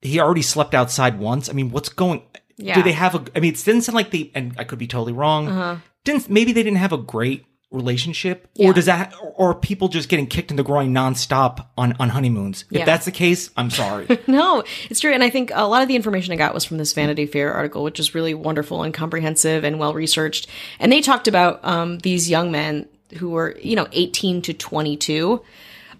he 0.00 0.20
already 0.20 0.42
slept 0.42 0.74
outside 0.74 1.18
once. 1.18 1.48
I 1.48 1.52
mean, 1.52 1.70
what's 1.70 1.88
going? 1.88 2.22
Yeah. 2.56 2.74
Do 2.74 2.82
they 2.82 2.92
have 2.92 3.14
a? 3.14 3.24
I 3.34 3.40
mean, 3.40 3.54
it 3.54 3.64
didn't 3.64 3.82
sound 3.82 3.96
like 3.96 4.10
they. 4.10 4.30
And 4.34 4.54
I 4.58 4.64
could 4.64 4.78
be 4.78 4.86
totally 4.86 5.12
wrong. 5.14 5.48
Uh-huh. 5.48 5.76
Didn't 6.04 6.28
maybe 6.28 6.52
they 6.52 6.62
didn't 6.62 6.78
have 6.78 6.92
a 6.92 6.98
great 6.98 7.46
relationship, 7.74 8.48
Yeah. 8.54 8.68
or 8.68 8.72
does 8.72 8.86
that, 8.86 9.12
or 9.36 9.50
are 9.50 9.54
people 9.54 9.88
just 9.88 10.08
getting 10.08 10.26
kicked 10.26 10.50
in 10.50 10.56
the 10.56 10.62
groin 10.62 10.92
nonstop 10.94 11.66
on 11.76 11.94
on 12.00 12.08
honeymoons? 12.10 12.64
If 12.70 12.78
Yeah. 12.78 12.84
that's 12.84 13.04
the 13.04 13.10
case, 13.10 13.50
I'm 13.56 13.70
sorry. 13.70 14.06
No, 14.26 14.64
it's 14.90 15.00
true. 15.00 15.12
And 15.12 15.22
I 15.22 15.30
think 15.30 15.50
a 15.54 15.66
lot 15.68 15.82
of 15.82 15.88
the 15.88 15.96
information 15.96 16.32
I 16.32 16.36
got 16.36 16.54
was 16.54 16.64
from 16.64 16.78
this 16.78 16.92
Vanity 16.92 17.26
Fair 17.26 17.52
article, 17.52 17.82
which 17.84 18.00
is 18.00 18.14
really 18.14 18.34
wonderful 18.34 18.82
and 18.82 18.94
comprehensive 18.94 19.64
and 19.64 19.78
well 19.78 19.92
researched. 19.94 20.46
And 20.80 20.90
they 20.90 21.00
talked 21.00 21.28
about 21.28 21.60
um, 21.64 21.98
these 21.98 22.30
young 22.30 22.50
men 22.50 22.86
who 23.18 23.30
were, 23.30 23.56
you 23.62 23.76
know, 23.76 23.86
18 23.92 24.42
to 24.42 24.52
22, 24.54 25.40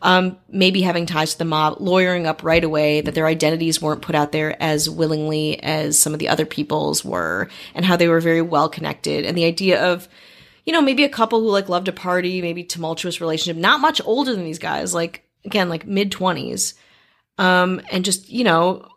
um, 0.03 0.37
maybe 0.51 0.83
having 0.83 1.07
ties 1.07 1.33
to 1.33 1.39
the 1.39 1.45
mob, 1.45 1.77
lawyering 1.81 2.27
up 2.27 2.43
right 2.43 2.63
away 2.65 3.01
that 3.01 3.15
their 3.15 3.27
identities 3.27 3.81
weren't 3.81 4.03
put 4.03 4.15
out 4.15 4.33
there 4.33 4.61
as 4.63 4.91
willingly 4.91 5.63
as 5.63 5.99
some 5.99 6.13
of 6.13 6.19
the 6.19 6.29
other 6.29 6.45
people's 6.45 7.05
were, 7.05 7.49
and 7.75 7.85
how 7.85 7.97
they 7.97 8.09
were 8.09 8.21
very 8.21 8.43
well 8.43 8.69
connected. 8.69 9.25
And 9.25 9.37
the 9.37 9.45
idea 9.45 9.83
of, 9.83 10.09
you 10.65 10.73
know, 10.73 10.83
maybe 10.83 11.05
a 11.05 11.09
couple 11.09 11.41
who 11.41 11.49
like 11.49 11.69
love 11.69 11.85
to 11.85 11.93
party, 11.93 12.41
maybe 12.43 12.65
tumultuous 12.65 13.21
relationship, 13.21 13.61
not 13.61 13.81
much 13.81 14.01
older 14.05 14.35
than 14.35 14.45
these 14.45 14.59
guys, 14.59 14.95
like 14.95 15.27
again, 15.45 15.69
like 15.69 15.87
mid 15.87 16.11
20s 16.11 16.75
um, 17.39 17.81
and 17.91 18.05
just 18.05 18.29
you 18.29 18.45
know 18.45 18.89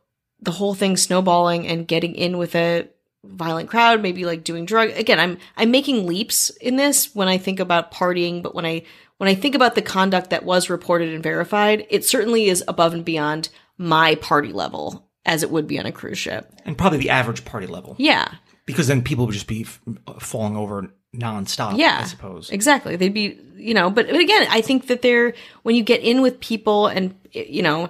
the 0.42 0.52
whole 0.52 0.74
thing 0.74 0.98
snowballing 0.98 1.68
and 1.68 1.88
getting 1.88 2.16
in 2.16 2.38
with 2.38 2.56
a 2.56 2.88
violent 3.24 3.70
crowd 3.70 4.02
maybe 4.02 4.24
like 4.24 4.44
doing 4.44 4.64
drug 4.64 4.90
again 4.92 5.20
i'm 5.20 5.38
i'm 5.58 5.70
making 5.70 6.08
leaps 6.08 6.50
in 6.62 6.78
this 6.78 7.14
when 7.14 7.28
i 7.28 7.38
think 7.38 7.60
about 7.60 7.92
partying 7.92 8.42
but 8.42 8.56
when 8.56 8.66
i 8.66 8.82
when 9.18 9.28
i 9.28 9.36
think 9.36 9.54
about 9.54 9.76
the 9.76 9.82
conduct 9.82 10.30
that 10.30 10.46
was 10.46 10.70
reported 10.70 11.10
and 11.10 11.24
verified 11.24 11.86
it 11.90 12.06
certainly 12.06 12.46
is 12.46 12.64
above 12.70 12.94
and 12.94 13.04
beyond 13.04 13.50
my 13.78 14.16
party 14.16 14.54
level 14.54 15.08
as 15.28 15.44
it 15.44 15.52
would 15.52 15.68
be 15.68 15.78
on 15.78 15.86
a 15.86 15.92
cruise 15.92 16.18
ship. 16.18 16.52
And 16.66 16.78
probably 16.78 17.00
the 17.00 17.10
average 17.12 17.46
party 17.46 17.68
level, 17.68 17.96
yeah. 18.00 18.34
Because 18.66 18.88
then 18.88 19.02
people 19.02 19.26
would 19.26 19.34
just 19.34 19.48
be 19.48 19.62
f- 19.62 19.82
falling 20.20 20.58
over 20.58 20.92
nonstop. 21.18 21.78
yeah, 21.78 22.00
I 22.02 22.06
suppose. 22.06 22.50
exactly. 22.50 22.96
They'd 22.96 23.14
be, 23.14 23.40
you 23.56 23.74
know, 23.74 23.90
but, 23.90 24.08
but 24.08 24.20
again, 24.20 24.48
I 24.50 24.62
think 24.62 24.88
that 24.88 25.02
they're 25.02 25.34
when 25.64 25.76
you 25.76 25.84
get 25.84 26.02
in 26.02 26.22
with 26.22 26.40
people, 26.40 26.88
and 26.88 27.16
you 27.32 27.62
know, 27.64 27.90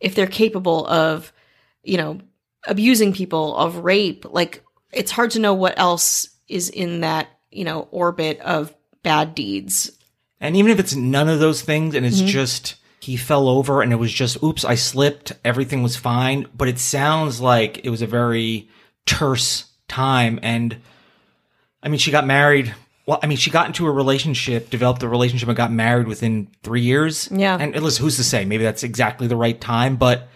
if 0.00 0.14
they're 0.14 0.26
capable 0.26 0.86
of, 0.86 1.32
you 1.82 1.96
know, 1.96 2.20
abusing 2.66 3.12
people, 3.12 3.56
of 3.56 3.78
rape, 3.78 4.24
like 4.30 4.62
it's 4.92 5.10
hard 5.10 5.30
to 5.32 5.38
know 5.38 5.54
what 5.54 5.78
else 5.78 6.28
is 6.48 6.68
in 6.68 7.00
that, 7.00 7.28
you 7.50 7.64
know, 7.64 7.88
orbit 7.90 8.38
of 8.40 8.74
bad 9.02 9.34
deeds. 9.34 9.90
And 10.40 10.56
even 10.56 10.70
if 10.70 10.78
it's 10.78 10.94
none 10.94 11.28
of 11.28 11.40
those 11.40 11.62
things 11.62 11.94
and 11.94 12.04
it's 12.04 12.20
Mhm. 12.20 12.26
just 12.26 12.74
he 13.00 13.16
fell 13.16 13.48
over 13.48 13.82
and 13.82 13.92
it 13.92 13.96
was 13.96 14.12
just 14.12 14.42
oops, 14.42 14.64
I 14.64 14.74
slipped, 14.74 15.32
everything 15.44 15.82
was 15.82 15.96
fine, 15.96 16.46
but 16.56 16.68
it 16.68 16.78
sounds 16.78 17.40
like 17.40 17.80
it 17.84 17.90
was 17.90 18.02
a 18.02 18.06
very 18.06 18.68
terse 19.06 19.66
time 19.88 20.38
and 20.42 20.76
I 21.86 21.88
mean 21.88 21.98
she 21.98 22.10
got 22.10 22.26
married 22.26 22.74
well, 23.06 23.20
I 23.22 23.28
mean, 23.28 23.38
she 23.38 23.50
got 23.52 23.68
into 23.68 23.86
a 23.86 23.90
relationship, 23.92 24.68
developed 24.68 25.00
a 25.04 25.08
relationship, 25.08 25.46
and 25.48 25.56
got 25.56 25.70
married 25.70 26.08
within 26.08 26.48
three 26.64 26.80
years. 26.80 27.28
Yeah. 27.30 27.56
And 27.56 27.72
listen, 27.80 28.02
who's 28.02 28.16
to 28.16 28.24
say? 28.24 28.44
Maybe 28.44 28.64
that's 28.64 28.82
exactly 28.82 29.28
the 29.28 29.36
right 29.36 29.60
time. 29.60 29.94
But 29.94 30.26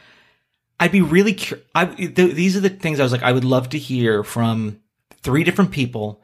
I'd 0.78 0.92
be 0.92 1.00
really 1.02 1.34
curious. 1.34 1.66
I, 1.74 1.86
th- 1.86 2.14
these 2.14 2.56
are 2.56 2.60
the 2.60 2.68
things 2.68 3.00
I 3.00 3.02
was 3.02 3.10
like, 3.10 3.24
I 3.24 3.32
would 3.32 3.42
love 3.44 3.70
to 3.70 3.78
hear 3.78 4.22
from 4.22 4.78
three 5.20 5.42
different 5.42 5.72
people 5.72 6.22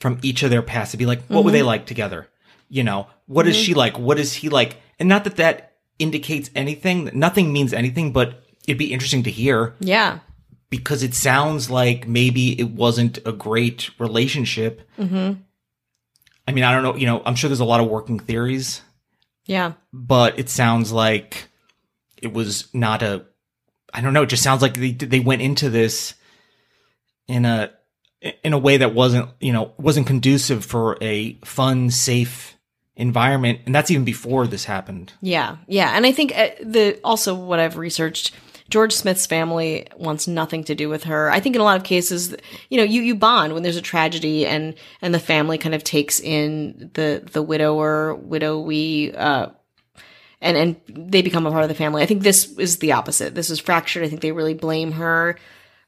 from 0.00 0.18
each 0.22 0.42
of 0.42 0.50
their 0.50 0.60
past 0.60 0.90
to 0.90 0.96
be 0.96 1.06
like, 1.06 1.22
what 1.28 1.44
were 1.44 1.50
Mhm. 1.50 1.52
they 1.52 1.62
like 1.62 1.86
together? 1.86 2.26
You 2.68 2.82
know, 2.82 3.06
what 3.26 3.46
is 3.46 3.56
Mhm. 3.56 3.64
she 3.64 3.74
like? 3.74 3.96
What 3.96 4.18
is 4.18 4.32
he 4.32 4.48
like? 4.48 4.76
And 4.98 5.08
not 5.08 5.22
that 5.22 5.36
that 5.36 5.74
indicates 6.00 6.50
anything. 6.56 7.10
Nothing 7.14 7.52
means 7.52 7.72
anything, 7.72 8.12
but 8.12 8.42
it'd 8.66 8.76
be 8.76 8.92
interesting 8.92 9.22
to 9.22 9.30
hear 9.30 9.74
Yeah. 9.78 10.18
Because 10.70 11.02
it 11.02 11.14
sounds 11.14 11.68
like 11.70 12.06
maybe 12.08 12.58
it 12.58 12.70
wasn't 12.70 13.18
a 13.26 13.32
great 13.32 13.90
relationship. 13.98 14.88
hmm 14.96 15.32
I 16.48 16.52
mean, 16.52 16.64
I 16.64 16.72
don't 16.72 16.82
know. 16.82 16.96
You 16.96 17.06
know, 17.06 17.22
I'm 17.24 17.34
sure 17.36 17.48
there's 17.48 17.60
a 17.60 17.64
lot 17.64 17.80
of 17.80 17.88
working 17.88 18.18
theories, 18.18 18.82
Yeah. 19.46 19.74
but 19.92 20.38
it 20.38 20.48
sounds 20.48 20.90
like 20.90 21.48
it 22.20 22.32
was 22.32 22.68
not 22.74 23.02
a. 23.02 23.24
I 23.94 24.00
don't 24.00 24.12
know. 24.14 24.22
It 24.22 24.30
just 24.30 24.42
sounds 24.42 24.62
like 24.62 24.74
they 24.74 24.90
they 24.92 25.20
went 25.20 25.42
into 25.42 25.70
this 25.70 26.14
in 27.28 27.44
a 27.44 27.70
in 28.42 28.52
a 28.52 28.58
way 28.58 28.78
that 28.78 28.94
wasn't 28.94 29.28
you 29.40 29.52
know 29.52 29.72
wasn't 29.78 30.06
conducive 30.08 30.64
for 30.64 30.96
a 31.00 31.34
fun, 31.44 31.90
safe 31.90 32.56
environment, 32.96 33.60
and 33.66 33.74
that's 33.74 33.90
even 33.90 34.04
before 34.04 34.46
this 34.48 34.64
happened. 34.64 35.12
Yeah, 35.22 35.56
yeah, 35.68 35.92
and 35.96 36.04
I 36.04 36.10
think 36.12 36.36
uh, 36.36 36.48
the 36.62 36.98
also 37.04 37.34
what 37.34 37.60
I've 37.60 37.76
researched, 37.76 38.32
George 38.70 38.94
Smith's 38.94 39.26
family 39.26 39.86
wants 39.96 40.28
nothing 40.28 40.62
to 40.64 40.74
do 40.76 40.88
with 40.88 41.04
her. 41.04 41.30
I 41.30 41.40
think 41.40 41.56
in 41.56 41.60
a 41.60 41.64
lot 41.64 41.76
of 41.76 41.82
cases, 41.82 42.34
you 42.68 42.78
know, 42.78 42.84
you 42.84 43.02
you 43.02 43.16
bond 43.16 43.52
when 43.52 43.64
there's 43.64 43.76
a 43.76 43.82
tragedy, 43.82 44.46
and 44.46 44.74
and 45.02 45.12
the 45.12 45.18
family 45.18 45.58
kind 45.58 45.74
of 45.74 45.82
takes 45.82 46.20
in 46.20 46.90
the 46.94 47.28
the 47.32 47.42
widower, 47.42 48.16
widowy, 48.16 49.12
uh, 49.16 49.48
and 50.40 50.56
and 50.56 50.80
they 50.88 51.20
become 51.20 51.46
a 51.46 51.50
part 51.50 51.64
of 51.64 51.68
the 51.68 51.74
family. 51.74 52.02
I 52.02 52.06
think 52.06 52.22
this 52.22 52.56
is 52.58 52.78
the 52.78 52.92
opposite. 52.92 53.34
This 53.34 53.50
is 53.50 53.58
fractured. 53.58 54.04
I 54.04 54.08
think 54.08 54.20
they 54.20 54.32
really 54.32 54.54
blame 54.54 54.92
her 54.92 55.36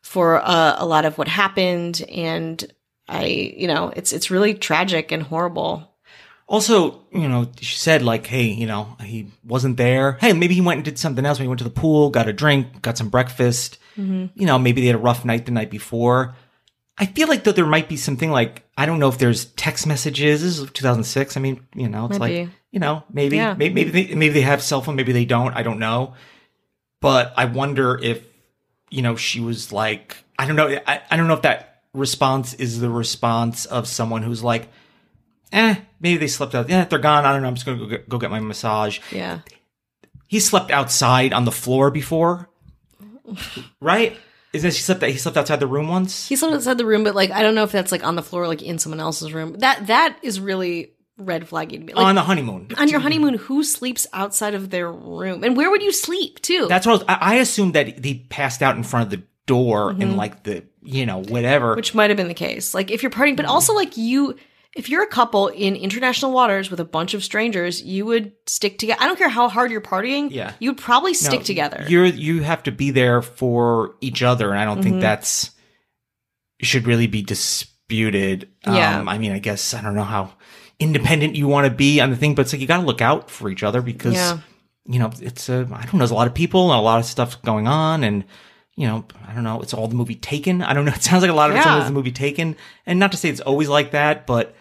for 0.03 0.43
uh, 0.43 0.75
a 0.77 0.85
lot 0.85 1.05
of 1.05 1.17
what 1.17 1.29
happened, 1.29 2.05
and 2.11 2.65
I, 3.09 3.27
you 3.27 3.69
know, 3.69 3.93
it's 3.95 4.13
it's 4.13 4.31
really 4.31 4.55
tragic 4.55 5.13
and 5.13 5.23
horrible. 5.23 5.92
Also, 6.53 7.01
you 7.11 7.29
know, 7.31 7.51
she 7.61 7.77
said 7.79 8.03
like, 8.03 8.27
"Hey, 8.27 8.43
you 8.45 8.67
know, 8.67 8.95
he 9.03 9.29
wasn't 9.43 9.79
there. 9.79 10.19
Hey, 10.21 10.35
maybe 10.35 10.53
he 10.55 10.61
went 10.61 10.77
and 10.79 10.85
did 10.85 10.99
something 10.99 11.25
else. 11.25 11.39
Maybe 11.39 11.47
he 11.47 11.49
went 11.49 11.59
to 11.61 11.65
the 11.65 11.71
pool, 11.71 12.11
got 12.11 12.29
a 12.29 12.33
drink, 12.35 12.83
got 12.83 12.99
some 12.99 13.09
breakfast. 13.09 13.79
Mhm. 13.99 14.31
You 14.35 14.45
know, 14.47 14.59
maybe 14.59 14.83
they 14.83 14.89
had 14.89 14.97
a 14.97 14.99
rough 14.99 15.25
night 15.25 15.47
the 15.47 15.53
night 15.53 15.71
before." 15.71 16.37
I 16.99 17.07
feel 17.07 17.27
like 17.27 17.43
though 17.45 17.53
there 17.53 17.65
might 17.67 17.89
be 17.89 17.97
something 17.97 18.31
like 18.31 18.65
I 18.77 18.85
don't 18.85 18.99
know 18.99 19.09
if 19.09 19.17
there's 19.17 19.47
text 19.47 19.87
messages. 19.87 20.43
This 20.43 20.59
is 20.59 20.71
2006. 20.73 21.39
I 21.39 21.41
mean, 21.41 21.67
you 21.75 21.89
know, 21.89 22.05
it's 22.05 22.19
Might 22.19 22.35
like 22.43 22.49
you 22.71 22.81
know, 22.81 23.03
maybe 23.11 23.37
Yeah. 23.37 23.55
maybe 23.57 23.75
maybe 23.75 23.91
they, 23.91 24.15
maybe 24.15 24.35
they 24.35 24.43
have 24.43 24.63
cell 24.63 24.83
phone, 24.83 24.95
maybe 24.95 25.13
they 25.13 25.25
don't. 25.25 25.55
I 25.57 25.63
don't 25.63 25.79
know, 25.79 26.13
but 27.01 27.33
I 27.35 27.47
wonder 27.47 27.99
if 28.03 28.23
you 28.91 29.01
know 29.01 29.17
she 29.17 29.41
was 29.41 29.73
like 29.73 30.19
I 30.39 30.47
don't 30.47 30.57
know. 30.57 30.69
I, 30.87 31.01
I 31.11 31.17
don't 31.17 31.29
know 31.29 31.35
if 31.35 31.43
that 31.43 31.83
response 31.95 32.53
is 32.55 32.79
the 32.81 32.91
response 32.91 33.65
of 33.65 33.89
someone 33.89 34.23
who's 34.23 34.43
like, 34.45 34.69
eh, 35.53 35.77
maybe 36.01 36.19
they 36.19 36.27
slept 36.29 36.55
out. 36.55 36.69
Yeah, 36.69 36.85
they're 36.85 36.99
gone. 36.99 37.25
I 37.25 37.33
don't 37.33 37.43
know. 37.43 37.49
I'm 37.49 37.55
just 37.55 37.67
gonna 37.67 37.79
go 37.79 37.87
get, 37.87 38.09
go 38.09 38.19
get 38.19 38.31
my 38.31 38.41
massage. 38.41 38.99
Yeah. 39.11 39.41
He 40.29 40.41
slept 40.41 40.71
outside 40.71 41.33
on 41.33 41.45
the 41.45 41.53
floor 41.53 41.91
before, 41.91 42.49
right? 43.81 44.17
Isn't 44.53 44.69
it, 44.69 44.75
he 44.75 44.81
slept? 44.81 45.03
He 45.03 45.17
slept 45.17 45.37
outside 45.37 45.61
the 45.61 45.67
room 45.67 45.89
once. 45.89 46.29
He 46.29 46.37
slept 46.37 46.55
outside 46.55 46.79
the 46.79 46.87
room, 46.87 47.05
but 47.05 47.15
like 47.15 47.31
I 47.31 47.43
don't 47.43 47.55
know 47.55 47.65
if 47.65 47.73
that's 47.73 47.93
like 47.93 48.05
on 48.05 48.17
the 48.17 48.23
floor, 48.23 48.47
like 48.47 48.63
in 48.63 48.79
someone 48.79 49.01
else's 49.01 49.33
room. 49.33 49.55
That 49.59 49.87
that 49.87 50.19
is 50.23 50.41
really 50.41 50.93
red 51.19 51.49
flagging 51.49 51.81
to 51.81 51.87
me. 51.87 51.93
Like, 51.95 52.05
on 52.05 52.15
the 52.15 52.23
honeymoon. 52.23 52.69
on 52.79 52.89
your 52.89 53.01
honeymoon, 53.01 53.35
who 53.35 53.63
sleeps 53.63 54.07
outside 54.13 54.55
of 54.55 54.71
their 54.71 54.91
room, 54.93 55.43
and 55.45 55.57
where 55.57 55.71
would 55.71 55.83
you 55.83 55.93
sleep 55.93 56.41
too? 56.43 56.67
That's 56.69 56.87
what 56.87 56.93
I, 56.93 56.95
was, 56.97 57.05
I 57.09 57.19
I 57.21 57.35
assumed 57.37 57.75
that 57.75 58.05
he 58.05 58.27
passed 58.29 58.63
out 58.63 58.77
in 58.77 58.83
front 58.85 59.13
of 59.13 59.21
the 59.21 59.27
door 59.47 59.91
and 59.91 60.03
Mhm. 60.03 60.17
like 60.17 60.45
the 60.45 60.65
you 60.83 61.07
know 61.07 61.23
whatever. 61.23 61.75
which 61.75 61.95
might 61.95 62.11
have 62.11 62.17
been 62.17 62.29
the 62.29 62.35
case. 62.35 62.75
Like 62.75 62.91
if 62.91 63.03
you're 63.03 63.11
partying, 63.11 63.37
but 63.37 63.47
also 63.47 63.75
like 63.75 63.97
you, 63.97 64.37
if 64.75 64.89
you're 64.89 65.03
a 65.03 65.07
couple 65.09 65.49
in 65.49 65.77
international 65.77 66.33
waters 66.33 66.71
with 66.71 66.81
a 66.81 66.85
bunch 66.85 67.13
of 67.15 67.23
strangers, 67.23 67.83
you 67.83 68.07
would 68.07 68.33
stick 68.47 68.79
together. 68.79 69.01
I 69.03 69.07
don't 69.07 69.19
care 69.19 69.29
how 69.29 69.49
hard 69.49 69.71
you're 69.71 69.81
partying. 69.83 70.29
Yeah. 70.31 70.53
you 70.61 70.71
would 70.71 70.79
probably 70.79 71.11
No, 71.13 71.17
stick 71.19 71.45
together. 71.45 71.85
You're 71.89 72.07
you 72.07 72.43
have 72.43 72.63
to 72.65 72.73
be 72.73 72.91
there 72.91 73.21
for 73.23 73.97
each 74.01 74.23
other, 74.23 74.51
and 74.51 74.59
I 74.59 74.65
don't 74.65 74.79
Mhm. 74.81 74.83
think 74.83 75.01
that's 75.03 75.51
should 76.63 76.87
really 76.87 77.07
be 77.07 77.23
disputed. 77.23 78.49
Yeah. 78.67 79.01
Um, 79.01 79.09
I 79.09 79.19
mean, 79.19 79.33
I 79.33 79.39
guess 79.41 79.75
I 79.75 79.83
don't 79.83 79.95
know 79.95 80.05
how 80.05 80.33
independent 80.79 81.37
you 81.37 81.49
want 81.49 81.67
to 81.67 81.71
be 81.73 82.01
on 82.01 82.11
the 82.11 82.17
thing, 82.17 82.35
but 82.35 82.43
it's 82.43 82.53
like 82.53 82.61
you 82.61 82.67
got 82.67 82.79
to 82.81 82.87
look 82.87 83.01
out 83.01 83.31
for 83.31 83.49
each 83.51 83.63
other 83.63 83.83
because 83.83 84.15
Yeah. 84.15 84.39
you 84.87 84.99
know 84.99 85.11
it's 85.21 85.49
a 85.49 85.69
I 85.73 85.83
don't 85.83 85.93
know. 85.95 85.99
There's 85.99 86.11
a 86.11 86.15
lot 86.15 86.27
of 86.29 86.35
people 86.35 86.71
and 86.73 86.79
a 86.79 86.83
lot 86.83 86.99
of 86.99 87.05
stuff 87.07 87.41
going 87.43 87.69
on, 87.69 88.05
and 88.05 88.25
you 88.77 88.87
know 88.87 89.05
I 89.29 89.35
don't 89.35 89.45
know. 89.45 89.61
It's 89.61 89.75
all 89.75 89.87
the 89.89 89.95
movie 89.95 90.15
Taken. 90.15 90.63
I 90.63 90.73
don't 90.73 90.85
know. 90.85 90.93
It 90.97 91.03
sounds 91.03 91.23
like 91.23 91.31
a 91.31 91.35
lot 91.35 91.51
of 91.51 91.57
it's 91.57 91.67
Yeah. 91.67 91.73
always 91.73 91.87
the 91.89 91.93
movie 91.93 92.13
Taken, 92.13 92.57
and 92.87 92.99
not 92.99 93.11
to 93.13 93.19
say 93.19 93.29
it's 93.29 93.41
always 93.41 93.69
like 93.69 93.91
that, 93.91 94.27
but. 94.27 94.55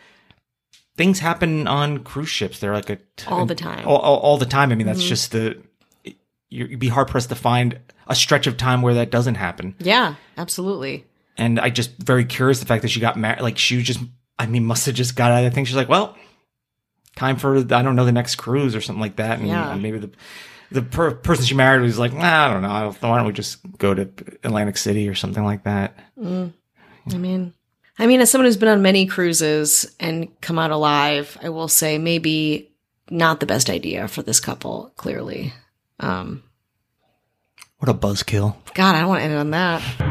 Things 1.02 1.18
happen 1.20 1.68
on 1.68 2.04
cruise 2.04 2.30
ships. 2.30 2.60
They're 2.60 2.76
like 2.76 2.92
a 2.92 3.00
All 3.28 3.48
the 3.48 3.56
time. 3.56 3.88
all, 3.88 3.98
all, 3.98 4.18
all 4.20 4.38
the 4.38 4.46
time. 4.46 4.72
I 4.72 4.76
mean, 4.76 4.86
that's 4.86 5.02
Mhm. 5.04 5.08
just 5.08 5.32
the 5.32 5.58
you- 6.04 6.68
you'd 6.68 6.80
be 6.80 6.90
hard 6.90 7.08
pressed 7.08 7.30
to 7.30 7.36
find 7.36 7.80
a 8.08 8.14
stretch 8.14 8.46
of 8.46 8.56
time 8.58 8.84
where 8.84 8.94
that 8.94 9.10
doesn't 9.10 9.36
happen. 9.36 9.74
yeah, 9.80 10.16
absolutely. 10.38 11.06
And 11.38 11.60
I 11.60 11.70
just 11.72 11.92
very 11.98 12.24
curious 12.26 12.60
the 12.60 12.66
fact 12.68 12.84
that 12.84 12.90
she 12.90 13.00
got 13.00 13.18
married. 13.18 13.42
Like 13.42 13.58
she 13.58 13.82
just, 13.82 14.00
I 14.38 14.46
mean, 14.46 14.64
must 14.66 14.86
have 14.86 14.94
just 14.94 15.16
got 15.16 15.32
out 15.32 15.40
of 15.44 15.46
the 15.46 15.56
thing. 15.56 15.66
She's 15.66 15.76
like, 15.78 15.90
well, 15.90 16.16
time 17.16 17.38
for 17.38 17.58
I 17.58 17.62
don't 17.64 17.96
know 17.96 18.06
the 18.06 18.12
next 18.12 18.36
cruise 18.36 18.76
or 18.76 18.82
something 18.82 19.02
like 19.02 19.16
that. 19.16 19.40
And, 19.40 19.48
Yeah. 19.48 19.72
and 19.72 19.82
maybe 19.82 19.98
the 19.98 20.12
the 20.72 20.82
per- 20.84 21.12
person 21.16 21.46
she 21.46 21.56
married 21.56 21.82
was 21.82 21.98
like, 22.00 22.14
nah, 22.14 22.46
I 22.48 22.54
don't 22.54 22.62
know. 22.62 22.94
Why 23.02 23.18
don't 23.18 23.26
we 23.28 23.34
just 23.34 23.58
go 23.78 23.94
to 23.94 24.08
Atlantic 24.44 24.78
City 24.78 25.10
or 25.10 25.16
something 25.16 25.44
like 25.44 25.64
that? 25.64 25.98
Mm. 26.18 26.54
I 27.12 27.18
mean, 27.18 27.54
I 28.02 28.08
mean, 28.08 28.20
as 28.20 28.32
someone 28.32 28.48
who's 28.48 28.58
been 28.58 28.68
on 28.68 28.82
many 28.82 29.06
cruises 29.06 29.96
and 30.00 30.28
come 30.42 30.58
out 30.58 30.72
alive, 30.72 31.38
I 31.40 31.50
will 31.50 31.68
say 31.68 32.00
maybe 32.00 32.72
not 33.12 33.40
the 33.40 33.46
best 33.46 33.70
idea 33.70 34.08
for 34.08 34.24
this 34.24 34.40
couple. 34.40 34.92
Clearly, 34.96 35.54
um, 36.00 36.42
What 37.78 37.90
a 37.90 37.94
buzzkill! 37.94 38.56
God, 38.74 38.96
I 38.96 39.02
don't 39.02 39.10
want 39.10 39.20
to 39.20 39.26
end 39.26 39.34
it 39.34 39.38
on 39.38 39.52
that. 39.52 40.11